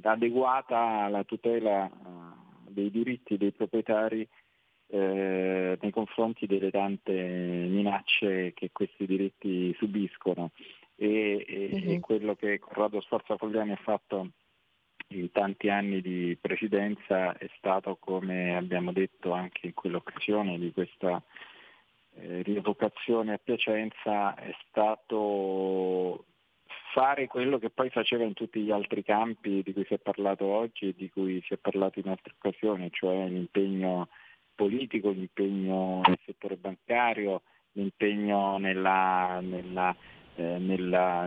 adeguata 0.02 1.08
la 1.08 1.24
tutela 1.24 1.90
dei 2.70 2.90
diritti 2.90 3.38
dei 3.38 3.52
proprietari 3.52 4.28
eh, 4.92 5.78
nei 5.80 5.92
confronti 5.92 6.48
delle 6.48 6.72
tante 6.72 7.12
minacce 7.14 8.54
che 8.54 8.72
questi 8.72 9.06
diritti 9.06 9.74
subiscono 9.78 10.52
e, 10.96 11.46
e, 11.48 11.70
uh-huh. 11.72 11.92
e 11.92 12.00
quello 12.00 12.36
che 12.36 12.60
Corrado 12.60 13.00
Sforza 13.02 13.38
Fogliani 13.38 13.72
ha 13.72 13.80
fatto 13.84 14.32
in 15.10 15.32
tanti 15.32 15.70
anni 15.70 16.02
di 16.02 16.38
presidenza 16.40 17.36
è 17.38 17.50
stato, 17.58 17.98
come 18.00 18.56
abbiamo 18.56 18.92
detto 18.92 19.32
anche 19.32 19.68
in 19.68 19.74
quell'occasione 19.74 20.60
di 20.60 20.72
questa 20.72 21.22
eh, 22.16 22.42
rievocazione 22.44 23.34
a 23.34 23.40
Piacenza, 23.44 24.36
è 24.36 24.54
stato 24.68 26.26
fare 26.92 27.28
quello 27.28 27.58
che 27.58 27.70
poi 27.70 27.90
faceva 27.90 28.24
in 28.24 28.34
tutti 28.34 28.62
gli 28.62 28.72
altri 28.72 29.04
campi 29.04 29.62
di 29.64 29.74
cui 29.74 29.86
si 29.86 29.94
è 29.94 30.00
parlato 30.00 30.46
oggi 30.46 30.90
e 30.90 30.94
di 30.96 31.10
cui 31.10 31.42
si 31.46 31.54
è 31.54 31.58
parlato 31.58 32.00
in 32.00 32.10
altre 32.10 32.34
occasioni, 32.38 32.90
cioè 32.92 33.28
l'impegno 33.28 34.08
politico, 34.56 35.10
l'impegno 35.10 36.02
nel 36.06 36.20
settore 36.26 36.56
bancario, 36.56 37.42
l'impegno 37.74 38.58
nella, 38.58 39.40
nella, 39.42 39.96
eh, 40.36 40.58
nella, 40.58 41.26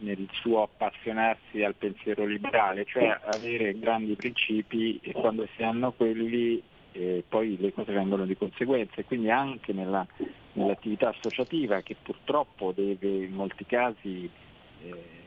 nel 0.00 0.28
suo 0.32 0.62
appassionarsi 0.62 1.62
al 1.62 1.74
pensiero 1.74 2.24
liberale, 2.24 2.84
cioè 2.84 3.18
avere 3.24 3.78
grandi 3.78 4.14
principi 4.14 4.98
e 5.02 5.12
quando 5.12 5.46
si 5.56 5.62
hanno 5.62 5.92
quelli 5.92 6.62
eh, 6.92 7.24
poi 7.26 7.56
le 7.58 7.72
cose 7.72 7.92
vengono 7.92 8.26
di 8.26 8.36
conseguenza. 8.36 9.00
E 9.00 9.04
quindi 9.04 9.30
anche 9.30 9.72
nella, 9.72 10.06
nell'attività 10.52 11.08
associativa 11.08 11.80
che 11.80 11.96
purtroppo 12.00 12.72
deve 12.72 13.08
in 13.08 13.32
molti 13.32 13.64
casi 13.64 14.30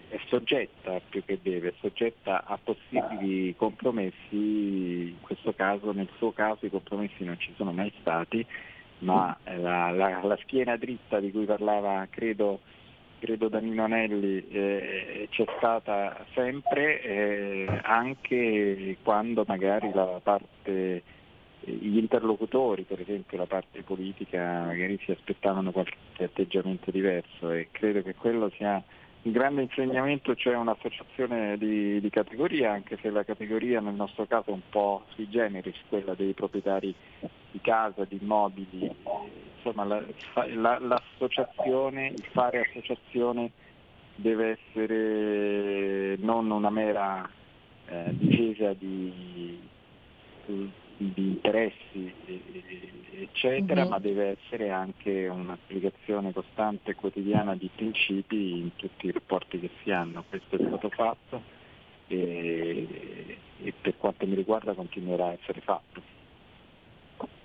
è 0.10 0.20
soggetta 0.28 1.02
più 1.10 1.24
che 1.26 1.40
deve, 1.42 1.70
è 1.70 1.74
soggetta 1.80 2.44
a 2.46 2.60
possibili 2.64 3.56
compromessi, 3.56 5.10
in 5.10 5.22
questo 5.22 5.54
caso, 5.54 5.92
nel 5.92 6.10
suo 6.18 6.32
caso 6.32 6.66
i 6.66 6.70
compromessi 6.70 7.24
non 7.24 7.40
ci 7.40 7.52
sono 7.56 7.72
mai 7.72 7.92
stati, 8.00 8.46
ma 9.00 9.36
la, 9.44 9.90
la, 9.90 10.22
la 10.22 10.38
schiena 10.44 10.78
dritta 10.78 11.20
di 11.20 11.32
cui 11.32 11.46
parlava 11.46 12.08
credo, 12.10 12.60
credo 13.20 13.50
Danilo 13.50 13.84
Anelli 13.84 14.48
eh, 14.50 15.28
c'è 15.32 15.46
stata 15.58 16.26
sempre, 16.34 17.02
eh, 17.02 17.80
anche 17.82 18.98
quando 19.02 19.44
magari 19.48 19.92
la 19.94 20.20
parte 20.22 21.04
gli 21.66 21.98
interlocutori, 21.98 22.84
per 22.84 23.00
esempio 23.00 23.38
la 23.38 23.46
parte 23.46 23.84
politica, 23.84 24.64
magari 24.66 25.00
si 25.04 25.12
aspettavano 25.12 25.72
qualche 25.72 25.98
atteggiamento 26.20 26.92
diverso 26.92 27.52
e 27.52 27.70
credo 27.72 28.02
che 28.02 28.16
quello 28.16 28.52
sia 28.58 28.84
il 29.26 29.32
grande 29.32 29.62
insegnamento 29.62 30.34
c'è 30.36 30.56
un'associazione 30.56 31.58
di, 31.58 32.02
di, 32.02 32.10
categoria, 32.10 32.72
anche 32.74 32.98
se 33.02 33.10
la 33.10 33.24
categoria 33.24 33.80
nel 33.80 33.94
nostro 33.94 34.26
caso 34.26 34.50
è 34.50 34.54
un 34.54 34.70
po' 34.70 35.06
sui 35.10 35.30
generis, 35.30 35.78
quella 35.88 36.14
dei 36.14 36.34
proprietari 36.34 36.94
di 37.52 37.62
casa, 37.62 38.04
di 38.04 38.20
immobili, 38.22 38.94
insomma 39.56 39.86
la, 39.86 40.04
la, 40.56 40.78
l'associazione, 40.80 42.08
il 42.08 42.26
fare 42.32 42.68
associazione 42.70 43.52
deve 44.16 44.58
essere 44.60 46.18
non 46.18 46.52
una 46.52 46.70
mera 46.70 47.28
eh, 47.88 48.04
difesa 48.18 48.74
di, 48.74 49.58
di 50.46 50.72
interessi 50.98 52.14
eccetera, 53.16 53.82
mm-hmm. 53.82 53.90
ma 53.90 54.00
deve 54.00 54.38
essere 54.38 54.70
anche 54.70 55.28
un'applicazione 55.28 56.32
costante 56.34 56.92
e 56.92 56.96
quotidiana 56.96 57.56
di 57.56 57.70
principi 57.74 58.60
in 58.60 58.76
tutti 58.76 59.08
i 59.08 59.12
rapporti 59.12 59.60
che 59.60 59.70
si 59.82 59.92
hanno. 59.92 60.24
Questo 60.28 60.56
è 60.56 60.60
stato 60.66 60.90
fatto 60.90 61.42
e, 62.08 63.38
e 63.62 63.74
per 63.80 63.98
quanto 63.98 64.26
mi 64.26 64.36
riguarda 64.36 64.74
continuerà 64.74 65.26
a 65.26 65.34
essere 65.34 65.62
fatto. 65.62 66.13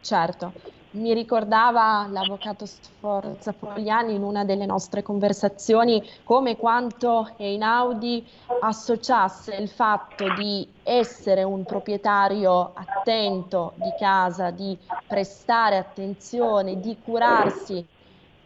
Certo, 0.09 0.55
mi 0.93 1.13
ricordava 1.13 2.07
l'avvocato 2.09 2.65
Sforza 2.65 3.53
Fogliani 3.53 4.15
in 4.15 4.23
una 4.23 4.43
delle 4.43 4.65
nostre 4.65 5.03
conversazioni 5.03 6.03
come 6.25 6.57
quanto 6.57 7.35
Einaudi 7.37 8.27
associasse 8.63 9.55
il 9.57 9.69
fatto 9.69 10.25
di 10.33 10.67
essere 10.83 11.43
un 11.43 11.63
proprietario 11.63 12.73
attento 12.73 13.75
di 13.77 13.93
casa, 13.99 14.51
di 14.51 14.79
prestare 15.07 15.77
attenzione, 15.77 16.81
di 16.81 16.99
curarsi 16.99 17.87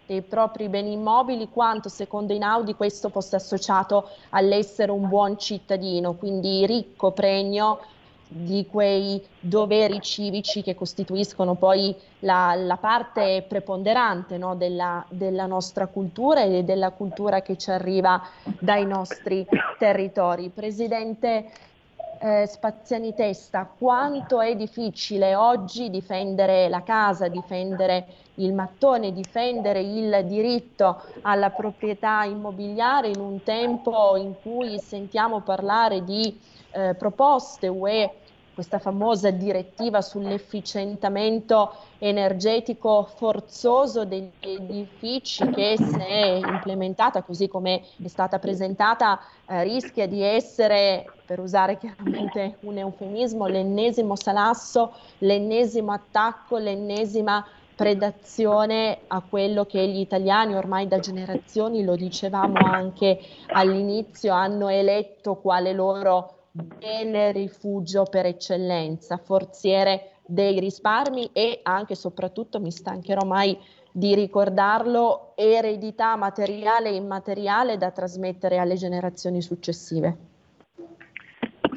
dei 0.05 0.23
propri 0.23 0.69
beni 0.69 0.95
immobili, 0.95 1.49
quanto 1.49 1.89
secondo 1.89 2.33
Einaudi 2.33 2.75
questo 2.75 3.09
fosse 3.09 3.37
associato 3.37 4.09
all'essere 4.31 4.91
un 4.91 5.07
buon 5.07 5.39
cittadino, 5.39 6.17
quindi 6.17 6.67
ricco, 6.67 7.13
pregno 7.13 7.79
di 8.33 8.67
quei 8.67 9.23
doveri 9.39 10.01
civici 10.01 10.63
che 10.63 10.75
costituiscono 10.75 11.55
poi 11.55 11.95
la, 12.21 12.55
la 12.55 12.77
parte 12.77 13.45
preponderante 13.47 14.39
no, 14.39 14.57
della, 14.57 15.05
della, 15.09 15.47
nostra 15.47 15.87
cultura 15.87 16.43
e 16.43 16.65
della 16.65 16.91
cultura 16.91 17.43
che 17.43 17.57
ci 17.59 17.71
arriva 17.71 18.23
dai 18.59 18.87
nostri 18.87 19.47
territori. 19.79 20.49
Presidente 20.49 21.51
eh, 22.21 22.47
Spaziani 22.47 23.15
Testa, 23.15 23.69
quanto 23.77 24.41
è 24.41 24.55
difficile 24.55 25.35
oggi 25.35 25.91
difendere 25.91 26.69
la 26.69 26.83
casa, 26.83 27.29
difendere 27.29 28.07
il 28.37 28.53
mattone, 28.55 29.13
difendere 29.13 29.81
il 29.81 30.25
diritto 30.27 31.03
alla 31.23 31.51
proprietà 31.51 32.23
immobiliare 32.25 33.09
in 33.09 33.19
un 33.19 33.43
tempo 33.43 34.17
in 34.17 34.35
cui 34.41 34.79
sentiamo 34.79 35.41
parlare 35.41 36.05
di 36.05 36.39
eh, 36.71 36.95
proposte 36.95 37.67
UE 37.69 38.11
questa 38.55 38.79
famosa 38.79 39.31
direttiva 39.31 40.01
sull'efficientamento 40.01 41.75
energetico 41.99 43.09
forzoso 43.17 44.05
degli 44.05 44.31
edifici 44.41 45.49
che 45.51 45.77
se 45.77 46.41
implementata 46.45 47.23
così 47.23 47.49
come 47.49 47.83
è 48.03 48.09
stata 48.09 48.39
presentata 48.39 49.21
eh, 49.47 49.63
rischia 49.63 50.07
di 50.07 50.23
essere, 50.23 51.11
per 51.25 51.41
usare 51.41 51.79
chiaramente 51.79 52.57
un 52.61 52.79
eufemismo, 52.79 53.47
l'ennesimo 53.47 54.17
salasso, 54.17 54.93
l'ennesimo 55.19 55.93
attacco, 55.93 56.59
l'ennesima 56.59 57.45
predazione 57.75 58.99
a 59.07 59.23
quello 59.27 59.65
che 59.65 59.87
gli 59.89 59.99
italiani 59.99 60.55
ormai 60.55 60.87
da 60.87 60.99
generazioni, 60.99 61.83
lo 61.83 61.97
dicevamo 61.97 62.59
anche 62.59 63.19
all'inizio, 63.49 64.33
hanno 64.33 64.69
eletto 64.69 65.37
quale 65.37 65.73
loro 65.73 66.42
bene 66.53 67.33
rifugio 67.33 68.05
per 68.05 68.27
eccellenza, 68.27 69.17
forziere 69.17 70.17
dei 70.27 70.61
risparmi 70.61 71.31
e 71.33 71.61
anche 71.63 71.95
e 71.95 71.97
soprattutto, 71.97 72.61
mi 72.61 72.71
stancherò 72.71 73.27
mai 73.27 73.59
di 73.91 74.15
ricordarlo, 74.15 75.33
eredità 75.35 76.17
materiale 76.17 76.91
e 76.91 76.95
immateriale 76.95 77.77
da 77.77 77.91
trasmettere 77.91 78.59
alle 78.59 78.77
generazioni 78.77 79.43
successive. 79.43 80.32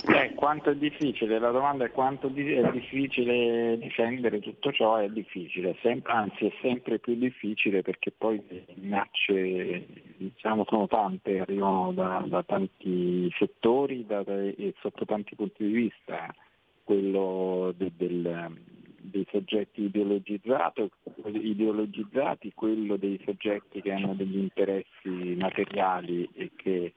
Eh, 0.04 0.34
quanto 0.36 0.72
è 0.72 0.76
difficile, 0.76 1.40
la 1.40 1.52
domanda 1.52 1.86
è 1.86 1.92
quanto 1.92 2.28
è 2.28 2.72
difficile 2.72 3.78
difendere 3.78 4.40
tutto 4.40 4.74
ciò, 4.74 4.98
è 4.98 5.08
difficile, 5.08 5.78
Sem- 5.82 6.02
anzi 6.04 6.48
è 6.48 6.54
sempre 6.62 7.00
più 7.00 7.16
difficile 7.16 7.82
perché 7.82 8.12
poi 8.12 8.44
le 8.50 8.66
minacce 8.74 9.88
diciamo, 10.18 10.66
sono 10.68 10.88
tante, 10.88 11.40
arrivano 11.40 11.94
da, 11.94 12.22
da 12.28 12.44
tanti 12.44 13.34
settori 13.38 14.06
da, 14.06 14.22
da, 14.24 14.34
e 14.34 14.74
sotto 14.82 15.06
tanti 15.06 15.34
punti 15.36 15.66
di 15.66 15.72
vista, 15.72 16.36
quello 16.84 17.74
de, 17.78 17.90
del, 17.96 18.52
dei 18.98 19.26
soggetti 19.32 19.82
ideologizzati, 19.82 20.92
quello 22.54 22.98
dei 22.98 23.18
soggetti 23.24 23.82
che 23.82 23.94
hanno 23.94 24.14
degli 24.14 24.40
interessi 24.40 25.36
materiali 25.38 26.30
e 26.34 26.52
che 26.54 26.92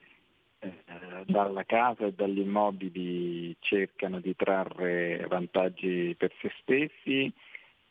dalla 1.26 1.64
casa 1.64 2.06
e 2.06 2.12
dagli 2.12 2.40
immobili 2.40 3.56
cercano 3.60 4.20
di 4.20 4.34
trarre 4.34 5.24
vantaggi 5.28 6.14
per 6.16 6.32
se 6.40 6.50
stessi 6.60 7.32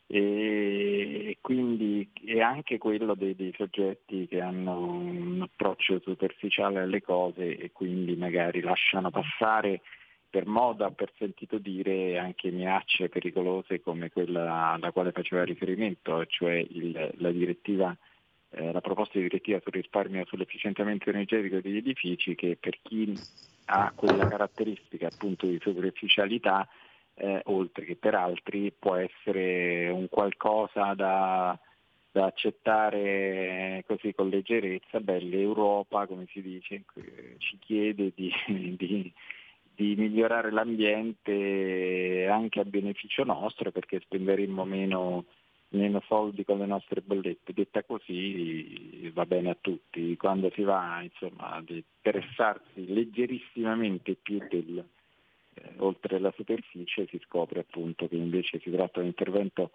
e 0.10 1.38
quindi 1.42 2.10
è 2.26 2.40
anche 2.40 2.78
quello 2.78 3.14
dei, 3.14 3.36
dei, 3.36 3.54
soggetti 3.58 4.26
che 4.28 4.40
hanno 4.40 4.80
un 4.80 5.42
approccio 5.42 6.00
superficiale 6.00 6.80
alle 6.80 7.02
cose 7.02 7.58
e 7.58 7.72
quindi 7.74 8.16
magari 8.16 8.62
lasciano 8.62 9.10
passare 9.12 9.82
per 10.30 10.46
moda, 10.46 10.92
per 10.92 11.12
sentito 11.18 11.58
dire, 11.58 12.18
anche 12.18 12.52
minacce 12.52 13.10
pericolose 13.10 13.82
come 13.82 14.10
quella 14.10 14.72
alla 14.72 14.92
quale 14.92 15.12
faceva 15.12 15.44
riferimento, 15.44 16.26
cioè 16.26 16.54
il, 16.54 17.14
la, 17.18 17.32
direttiva, 17.32 17.96
eh, 18.58 18.72
la 18.72 18.82
proposta 18.82 19.18
di 19.18 19.24
direttiva 19.24 19.60
sul 19.62 19.74
risparmio 19.74 20.22
e 20.22 20.26
sull'efficientamento 20.26 21.10
energetico 21.10 21.60
degli 21.62 21.78
edifici 21.78 22.36
che 22.36 22.58
per 22.60 22.80
chi 22.82 23.14
ha 23.66 23.92
quella 23.94 24.28
caratteristica 24.28 25.08
appunto 25.08 25.46
di 25.46 25.60
superficialità 25.62 26.68
eh, 27.16 27.42
oltre 27.46 27.86
che 27.86 27.96
per 27.96 28.16
altri 28.16 28.72
può 28.72 28.96
essere 28.96 29.90
un 29.90 30.08
qualcosa 30.10 30.94
da, 30.94 31.58
da 32.12 32.26
accettare 32.26 33.84
così 33.88 34.14
con 34.14 34.30
leggerezza. 34.30 35.00
Beh, 35.00 35.20
l'Europa, 35.22 36.06
come 36.06 36.26
si 36.32 36.42
dice, 36.42 36.84
ci 37.38 37.58
chiede 37.60 38.12
di, 38.16 38.32
di, 38.78 39.12
di 39.76 39.96
migliorare 39.96 40.52
l'ambiente 40.52 42.28
anche 42.30 42.60
a 42.60 42.66
beneficio 42.66 43.24
nostro 43.24 43.72
perché 43.72 44.00
spenderemmo 44.00 44.64
meno, 44.64 45.26
meno 45.70 46.02
soldi 46.08 46.46
con 46.46 46.60
le 46.60 46.66
nostre 46.66 47.02
bollette. 47.02 47.54
Detta 47.54 47.84
così 47.84 49.10
va 49.14 49.26
bene 49.26 49.50
a 49.50 49.58
tutti. 49.60 50.16
Quando 50.18 50.50
si 50.52 50.64
va 50.64 51.02
insomma, 51.02 51.54
ad 51.54 51.70
interessarsi 51.70 52.86
leggerissimamente 52.94 54.16
più 54.16 54.40
del, 54.50 54.86
eh, 55.54 55.74
oltre 55.78 56.20
la 56.20 56.32
superficie 56.36 57.08
si 57.08 57.20
scopre 57.24 57.62
appunto 57.62 58.08
che 58.08 58.16
invece 58.16 58.60
si 58.60 58.72
tratta 58.72 59.00
di 59.00 59.02
un 59.02 59.06
intervento 59.08 59.72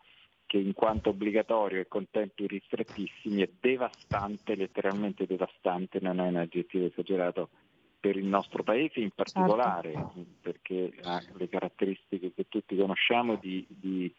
che 0.47 0.59
in 0.59 0.75
quanto 0.75 1.11
obbligatorio 1.11 1.81
e 1.81 1.89
con 1.89 2.09
tempi 2.11 2.47
ristrettissimi 2.47 3.41
è 3.41 3.49
devastante, 3.59 4.55
letteralmente 4.55 5.25
devastante, 5.27 5.99
non 6.01 6.21
è 6.21 6.29
un 6.29 6.37
aggettivo 6.37 6.85
esagerato 6.87 7.49
per 7.99 8.17
il 8.17 8.27
nostro 8.27 8.63
paese 8.63 9.01
in 9.01 9.13
particolare, 9.15 9.93
certo. 9.93 10.25
perché 10.43 10.93
ha 11.05 11.23
le 11.37 11.49
caratteristiche 11.49 12.33
che 12.35 12.47
tutti 12.49 12.77
conosciamo 12.77 13.37
di, 13.37 13.65
di 13.69 14.13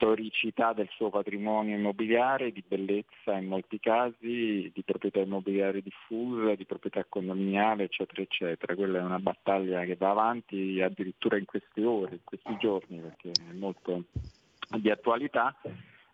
storicità 0.00 0.72
del 0.72 0.88
suo 0.92 1.10
patrimonio 1.10 1.76
immobiliare, 1.76 2.52
di 2.52 2.64
bellezza 2.66 3.36
in 3.36 3.48
molti 3.48 3.78
casi, 3.78 4.70
di 4.72 4.82
proprietà 4.82 5.20
immobiliare 5.20 5.82
diffusa, 5.82 6.54
di 6.54 6.64
proprietà 6.64 7.04
condominiale, 7.06 7.84
eccetera, 7.84 8.22
eccetera. 8.22 8.74
Quella 8.74 9.00
è 9.00 9.02
una 9.02 9.18
battaglia 9.18 9.84
che 9.84 9.96
va 9.96 10.08
avanti 10.08 10.80
addirittura 10.80 11.36
in 11.36 11.44
queste 11.44 11.84
ore, 11.84 12.12
in 12.12 12.24
questi 12.24 12.56
giorni, 12.58 12.98
perché 12.98 13.30
è 13.30 13.52
molto 13.52 14.04
di 14.78 14.88
attualità, 14.88 15.54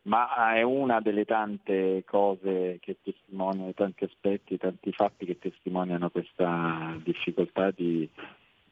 ma 0.03 0.55
è 0.55 0.63
una 0.63 1.01
delle 1.01 1.25
tante 1.25 2.03
cose 2.05 2.79
che 2.81 2.97
testimoniano, 3.01 3.73
tanti 3.73 4.03
aspetti, 4.03 4.57
tanti 4.57 4.91
fatti 4.91 5.27
che 5.27 5.39
testimoniano 5.39 6.11
questa 6.11 6.99
difficoltà 7.05 7.71
di 7.71 8.09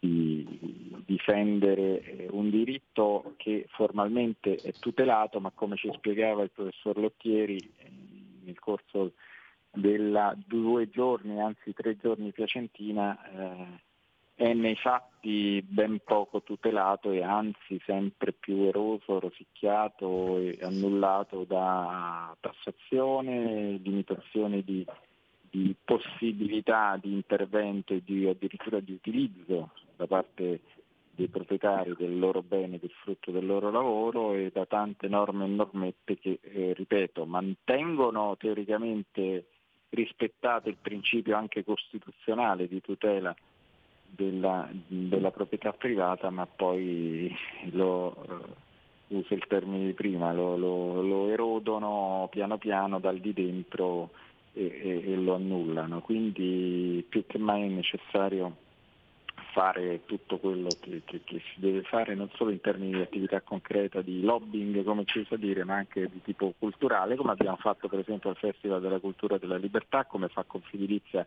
di 0.04 1.02
difendere 1.06 2.02
eh, 2.02 2.28
un 2.30 2.50
diritto 2.50 3.34
che 3.36 3.66
formalmente 3.70 4.56
è 4.56 4.72
tutelato, 4.72 5.40
ma 5.40 5.50
come 5.54 5.76
ci 5.76 5.90
spiegava 5.94 6.42
il 6.42 6.50
professor 6.50 6.98
Lottieri 6.98 7.56
eh, 7.56 7.90
nel 8.44 8.58
corso 8.58 9.12
della 9.70 10.36
due 10.46 10.88
giorni, 10.90 11.40
anzi 11.40 11.72
tre 11.72 11.96
giorni 11.96 12.32
piacentina, 12.32 13.18
eh, 13.30 13.82
è 14.36 14.52
nei 14.52 14.76
fatti 14.76 15.62
ben 15.66 16.00
poco 16.04 16.42
tutelato 16.42 17.10
e 17.12 17.22
anzi 17.22 17.80
sempre 17.84 18.32
più 18.32 18.62
eroso, 18.64 19.20
rosicchiato 19.20 20.38
e 20.38 20.58
annullato 20.60 21.44
da 21.44 22.36
tassazione, 22.40 23.78
limitazione 23.82 24.62
di, 24.62 24.84
di 25.54 25.72
possibilità 25.84 26.98
di 27.00 27.12
intervento 27.12 27.94
e 27.94 28.02
di, 28.04 28.26
addirittura 28.26 28.80
di 28.80 28.92
utilizzo 28.92 29.70
da 29.94 30.08
parte 30.08 30.60
dei 31.12 31.28
proprietari 31.28 31.94
del 31.96 32.18
loro 32.18 32.42
bene, 32.42 32.80
del 32.80 32.90
frutto 32.90 33.30
del 33.30 33.46
loro 33.46 33.70
lavoro 33.70 34.34
e 34.34 34.50
da 34.52 34.66
tante 34.66 35.06
norme 35.06 35.44
e 35.44 35.48
normette 35.48 36.18
che, 36.18 36.40
eh, 36.42 36.72
ripeto, 36.74 37.24
mantengono 37.24 38.36
teoricamente 38.36 39.46
rispettato 39.90 40.68
il 40.68 40.76
principio 40.82 41.36
anche 41.36 41.62
costituzionale 41.62 42.66
di 42.66 42.80
tutela 42.80 43.32
della, 44.10 44.68
della 44.88 45.30
proprietà 45.30 45.72
privata, 45.72 46.30
ma 46.30 46.46
poi 46.46 47.32
lo, 47.70 48.12
eh, 49.08 49.16
uso 49.16 49.34
il 49.34 49.46
termine 49.46 49.86
di 49.86 49.92
prima, 49.92 50.32
lo, 50.32 50.56
lo, 50.56 51.00
lo, 51.00 51.28
erodono 51.28 52.26
piano 52.28 52.58
piano 52.58 52.98
dal 52.98 53.20
di 53.20 53.32
dentro 53.32 54.10
e, 54.54 55.02
e, 55.04 55.16
lo 55.16 55.34
annullano. 55.34 56.00
Quindi 56.00 57.04
più 57.08 57.26
che 57.26 57.38
mai 57.38 57.62
è 57.62 57.68
necessario 57.68 58.56
fare 59.52 60.04
tutto 60.06 60.38
quello 60.38 60.68
che, 60.80 61.02
che, 61.04 61.20
che, 61.24 61.40
si 61.52 61.60
deve 61.60 61.82
fare 61.82 62.14
non 62.14 62.28
solo 62.34 62.50
in 62.50 62.60
termini 62.60 62.92
di 62.92 63.00
attività 63.00 63.40
concreta, 63.40 64.00
di 64.00 64.22
lobbying 64.22 64.82
come 64.82 65.04
ci 65.04 65.18
usa 65.18 65.36
dire, 65.36 65.64
ma 65.64 65.74
anche 65.74 66.08
di 66.10 66.20
tipo 66.22 66.54
culturale, 66.58 67.16
come 67.16 67.32
abbiamo 67.32 67.56
fatto 67.56 67.88
per 67.88 68.00
esempio 68.00 68.30
al 68.30 68.36
Festival 68.36 68.80
della 68.80 68.98
Cultura 68.98 69.38
della 69.38 69.56
Libertà, 69.56 70.04
come 70.04 70.28
fa 70.28 70.44
Confidilizia 70.44 71.26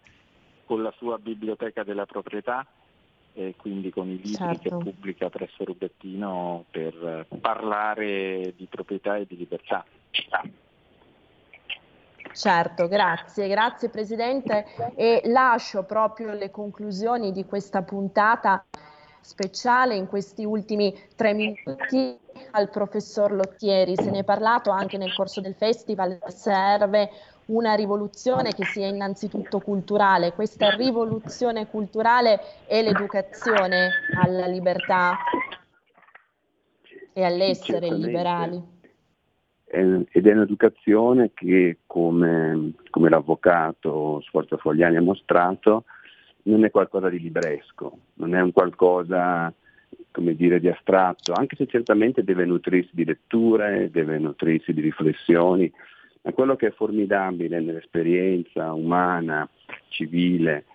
con 0.65 0.81
la 0.81 0.93
sua 0.97 1.17
biblioteca 1.17 1.83
della 1.83 2.05
proprietà 2.05 2.65
e 3.33 3.53
quindi 3.55 3.91
con 3.91 4.07
i 4.09 4.15
libri 4.15 4.33
certo. 4.33 4.61
che 4.61 4.69
pubblica 4.69 5.29
presso 5.29 5.63
Rubettino 5.63 6.65
per 6.69 7.27
parlare 7.39 8.53
di 8.57 8.65
proprietà 8.65 9.15
e 9.17 9.25
di 9.25 9.37
libertà. 9.37 9.85
Certo, 12.33 12.87
grazie, 12.87 13.47
grazie 13.47 13.89
Presidente 13.89 14.65
e 14.95 15.21
lascio 15.25 15.83
proprio 15.83 16.33
le 16.33 16.51
conclusioni 16.51 17.31
di 17.31 17.45
questa 17.45 17.81
puntata 17.81 18.63
speciale 19.21 19.95
in 19.95 20.07
questi 20.07 20.45
ultimi 20.45 20.97
tre 21.15 21.33
minuti 21.33 22.17
al 22.51 22.69
professor 22.69 23.31
Lottieri. 23.31 23.95
Se 23.95 24.09
ne 24.09 24.19
è 24.19 24.23
parlato 24.23 24.69
anche 24.69 24.97
nel 24.97 25.13
corso 25.13 25.41
del 25.41 25.55
festival, 25.55 26.19
serve 26.27 27.09
una 27.47 27.73
rivoluzione 27.73 28.53
che 28.53 28.65
sia 28.65 28.87
innanzitutto 28.87 29.59
culturale. 29.59 30.33
Questa 30.33 30.69
rivoluzione 30.69 31.67
culturale 31.67 32.39
è 32.65 32.81
l'educazione 32.81 33.89
alla 34.17 34.47
libertà 34.47 35.17
e 37.13 37.23
all'essere 37.23 37.89
liberali 37.89 38.76
ed 39.69 40.25
è 40.27 40.31
un'educazione 40.31 41.31
che, 41.33 41.79
come, 41.85 42.73
come 42.89 43.09
l'avvocato 43.09 44.21
Sforza 44.21 44.57
Fogliani 44.57 44.95
ha 44.95 45.01
mostrato, 45.01 45.83
non 46.43 46.63
è 46.63 46.71
qualcosa 46.71 47.09
di 47.09 47.19
libresco, 47.19 47.97
non 48.15 48.33
è 48.33 48.41
un 48.41 48.53
qualcosa 48.53 49.53
come 50.11 50.35
dire, 50.35 50.59
di 50.59 50.67
astratto, 50.67 51.33
anche 51.33 51.55
se 51.55 51.67
certamente 51.67 52.23
deve 52.23 52.45
nutrirsi 52.45 52.89
di 52.93 53.05
letture, 53.05 53.91
deve 53.91 54.17
nutrirsi 54.17 54.73
di 54.73 54.81
riflessioni, 54.81 55.71
ma 56.23 56.31
quello 56.31 56.55
che 56.55 56.67
è 56.67 56.71
formidabile 56.71 57.59
nell'esperienza 57.59 58.73
umana, 58.73 59.47
civile 59.89 60.65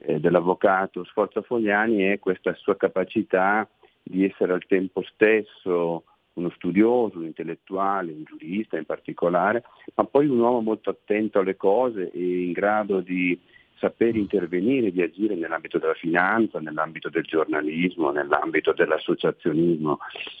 eh, 0.00 0.18
dell'avvocato 0.18 1.04
Sforza 1.04 1.42
Fogliani 1.42 2.04
è 2.04 2.18
questa 2.18 2.54
sua 2.54 2.76
capacità 2.76 3.68
di 4.02 4.24
essere 4.24 4.52
al 4.54 4.64
tempo 4.66 5.02
stesso 5.02 6.04
uno 6.36 6.50
studioso, 6.50 7.18
un 7.18 7.24
intellettuale, 7.24 8.12
un 8.12 8.24
giurista 8.24 8.76
in 8.76 8.84
particolare, 8.84 9.64
ma 9.94 10.04
poi 10.04 10.26
un 10.26 10.38
uomo 10.38 10.60
molto 10.60 10.90
attento 10.90 11.38
alle 11.38 11.56
cose 11.56 12.10
e 12.10 12.44
in 12.44 12.52
grado 12.52 13.00
di 13.00 13.38
saper 13.78 14.16
intervenire, 14.16 14.92
di 14.92 15.02
agire 15.02 15.34
nell'ambito 15.34 15.78
della 15.78 15.94
finanza, 15.94 16.60
nell'ambito 16.60 17.08
del 17.08 17.24
giornalismo, 17.24 18.10
nell'ambito 18.10 18.72
dell'associazionismo. 18.72 19.98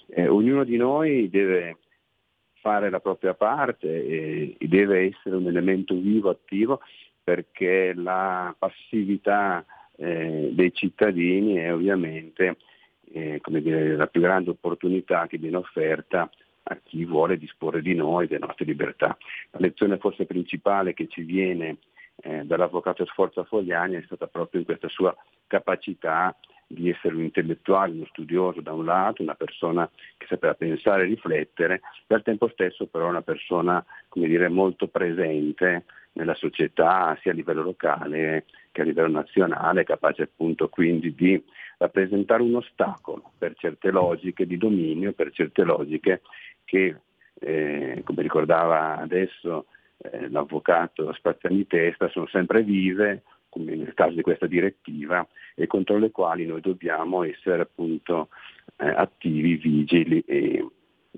Eh, 0.08 0.26
ognuno 0.26 0.64
di 0.64 0.76
noi 0.76 1.28
deve 1.28 1.78
fare 2.60 2.90
la 2.90 3.00
propria 3.00 3.34
parte 3.34 3.86
e, 3.86 4.56
deve 4.58 5.06
essere 5.06 5.36
un 5.36 5.46
elemento 5.46 5.94
vivo, 5.94 6.30
attivo, 6.30 6.80
perché 7.22 7.92
la 7.94 8.54
passività 8.58 9.64
eh, 9.96 10.50
dei 10.52 10.72
cittadini 10.72 11.54
è 11.54 11.72
ovviamente 11.72 12.56
eh, 13.12 13.40
dire, 13.44 13.96
la 13.96 14.06
più 14.06 14.20
grande 14.20 14.50
opportunità 14.50 15.26
che 15.26 15.38
viene 15.38 15.56
offerta 15.56 16.30
a 16.68 16.78
chi 16.82 17.04
vuole 17.04 17.38
disporre 17.38 17.80
di 17.80 17.94
noi, 17.94 18.26
delle 18.26 18.44
nostre 18.44 18.64
libertà. 18.64 19.16
La 19.50 19.60
lezione 19.60 19.98
forse 19.98 20.26
principale 20.26 20.94
che 20.94 21.06
ci 21.08 21.22
viene 21.22 21.78
eh, 22.16 22.44
dall'avvocato 22.44 23.04
Sforza 23.06 23.44
Fogliani 23.44 23.94
è 23.94 24.02
stata 24.04 24.26
proprio 24.26 24.60
in 24.60 24.66
questa 24.66 24.88
sua 24.88 25.14
capacità 25.46 26.36
di 26.66 26.90
essere 26.90 27.14
un 27.14 27.22
intellettuale, 27.22 27.92
uno 27.92 28.06
studioso 28.06 28.60
da 28.60 28.72
un 28.72 28.84
lato, 28.84 29.22
una 29.22 29.34
persona 29.34 29.88
che 30.16 30.26
sapeva 30.26 30.54
pensare 30.54 31.02
e 31.02 31.06
riflettere, 31.06 31.80
e 32.06 32.14
al 32.14 32.22
tempo 32.22 32.48
stesso 32.48 32.86
però 32.86 33.08
una 33.08 33.22
persona 33.22 33.84
dire, 34.12 34.48
molto 34.48 34.88
presente 34.88 35.84
nella 36.12 36.34
società 36.34 37.16
sia 37.20 37.30
a 37.30 37.34
livello 37.34 37.62
locale 37.62 38.46
che 38.72 38.80
a 38.80 38.84
livello 38.84 39.08
nazionale, 39.08 39.84
capace 39.84 40.22
appunto 40.22 40.68
quindi 40.68 41.14
di 41.14 41.42
rappresentare 41.78 42.42
un 42.42 42.56
ostacolo 42.56 43.32
per 43.38 43.54
certe 43.56 43.90
logiche 43.90 44.46
di 44.46 44.56
dominio, 44.56 45.12
per 45.12 45.30
certe 45.32 45.62
logiche 45.62 46.22
che 46.64 46.96
eh, 47.38 48.00
come 48.04 48.22
ricordava 48.22 48.96
adesso 48.96 49.66
eh, 49.98 50.28
l'avvocato 50.30 51.12
Spazzani 51.12 51.66
Testa, 51.66 52.08
sono 52.08 52.26
sempre 52.26 52.62
vive, 52.62 53.22
come 53.56 53.74
nel 53.74 53.94
caso 53.94 54.14
di 54.14 54.22
questa 54.22 54.46
direttiva, 54.46 55.26
e 55.54 55.66
contro 55.66 55.96
le 55.96 56.10
quali 56.10 56.44
noi 56.44 56.60
dobbiamo 56.60 57.22
essere 57.22 57.62
appunto 57.62 58.28
eh, 58.76 58.86
attivi, 58.86 59.56
vigili 59.56 60.20
e, 60.20 60.68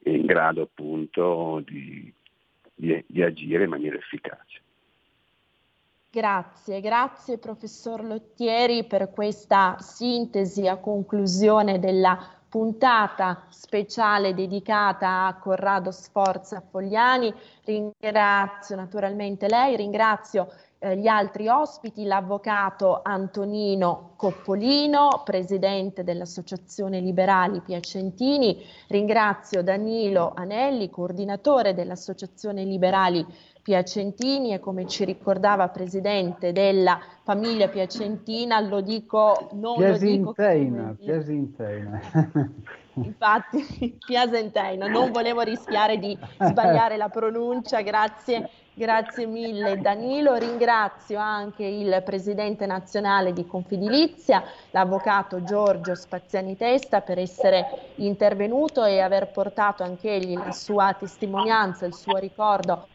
e, 0.00 0.10
in 0.14 0.24
grado 0.24 0.62
appunto 0.62 1.60
di, 1.66 2.12
di, 2.72 3.04
di 3.06 3.22
agire 3.22 3.64
in 3.64 3.70
maniera 3.70 3.96
efficace. 3.96 4.60
Grazie, 6.10 6.80
grazie 6.80 7.38
professor 7.38 8.02
Lottieri 8.02 8.84
per 8.84 9.10
questa 9.10 9.76
sintesi 9.80 10.66
a 10.66 10.76
conclusione 10.76 11.78
della 11.78 12.36
puntata 12.48 13.44
speciale 13.50 14.32
dedicata 14.32 15.26
a 15.26 15.36
Corrado 15.36 15.90
Sforza 15.90 16.62
Fogliani. 16.62 17.32
Ringrazio 17.64 18.74
naturalmente 18.74 19.48
lei, 19.48 19.76
ringrazio 19.76 20.48
eh, 20.80 20.96
gli 20.96 21.08
altri 21.08 21.48
ospiti, 21.48 22.04
l'avvocato 22.04 23.00
Antonino 23.02 24.12
Coppolino, 24.14 25.22
presidente 25.24 26.04
dell'Associazione 26.04 27.00
Liberali 27.00 27.60
Piacentini, 27.60 28.62
ringrazio 28.86 29.62
Danilo 29.62 30.32
Anelli, 30.36 30.88
coordinatore 30.88 31.74
dell'Associazione 31.74 32.62
Liberali 32.62 33.26
Piacentini. 33.60 34.52
E 34.52 34.60
come 34.60 34.86
ci 34.86 35.04
ricordava 35.04 35.68
presidente 35.68 36.52
della 36.52 37.00
famiglia 37.24 37.66
piacentina, 37.66 38.60
lo 38.60 38.80
dico 38.80 39.48
non 39.54 39.98
dico 39.98 40.32
Piasinteina. 40.32 42.00
Infatti, 42.94 43.98
Piasenteina, 44.06 44.86
non 44.86 45.10
volevo 45.10 45.40
rischiare 45.40 45.98
di 45.98 46.16
sbagliare 46.38 46.96
la 46.96 47.08
pronuncia, 47.08 47.80
grazie, 47.82 48.48
grazie 48.78 49.26
mille 49.26 49.76
Danilo. 49.78 50.36
Ringrazio 50.36 51.18
anche 51.18 51.64
il 51.64 52.00
presidente 52.04 52.64
nazionale 52.64 53.32
di 53.32 53.44
Confidilizia, 53.44 54.44
l'avvocato 54.70 55.42
Giorgio 55.42 55.96
Spaziani 55.96 56.56
Testa, 56.56 57.00
per 57.00 57.18
essere 57.18 57.66
intervenuto 57.96 58.84
e 58.84 59.00
aver 59.00 59.32
portato 59.32 59.82
anche 59.82 60.14
egli 60.14 60.36
la 60.36 60.52
sua 60.52 60.94
testimonianza, 60.96 61.86
il 61.86 61.94
suo 61.94 62.16
ricordo 62.18 62.86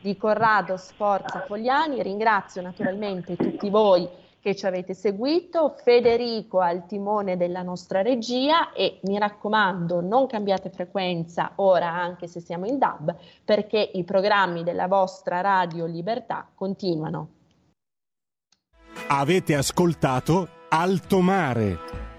di 0.00 0.16
Corrado 0.16 0.76
Sforza 0.76 1.44
Fogliani. 1.46 2.02
Ringrazio 2.02 2.60
naturalmente 2.60 3.36
tutti 3.36 3.70
voi 3.70 4.08
che 4.40 4.56
ci 4.56 4.66
avete 4.66 4.94
seguito, 4.94 5.74
Federico 5.82 6.60
al 6.60 6.86
timone 6.86 7.36
della 7.36 7.62
nostra 7.62 8.02
regia 8.02 8.72
e 8.72 8.98
mi 9.02 9.18
raccomando 9.18 10.00
non 10.00 10.26
cambiate 10.26 10.70
frequenza 10.70 11.52
ora 11.56 11.92
anche 11.92 12.26
se 12.26 12.40
siamo 12.40 12.66
in 12.66 12.78
DAB 12.78 13.14
perché 13.44 13.90
i 13.94 14.04
programmi 14.04 14.64
della 14.64 14.88
vostra 14.88 15.40
Radio 15.40 15.84
Libertà 15.86 16.48
continuano. 16.54 17.28
Avete 19.08 19.54
ascoltato 19.54 20.48
Alto 20.68 21.20
Mare. 21.20 22.09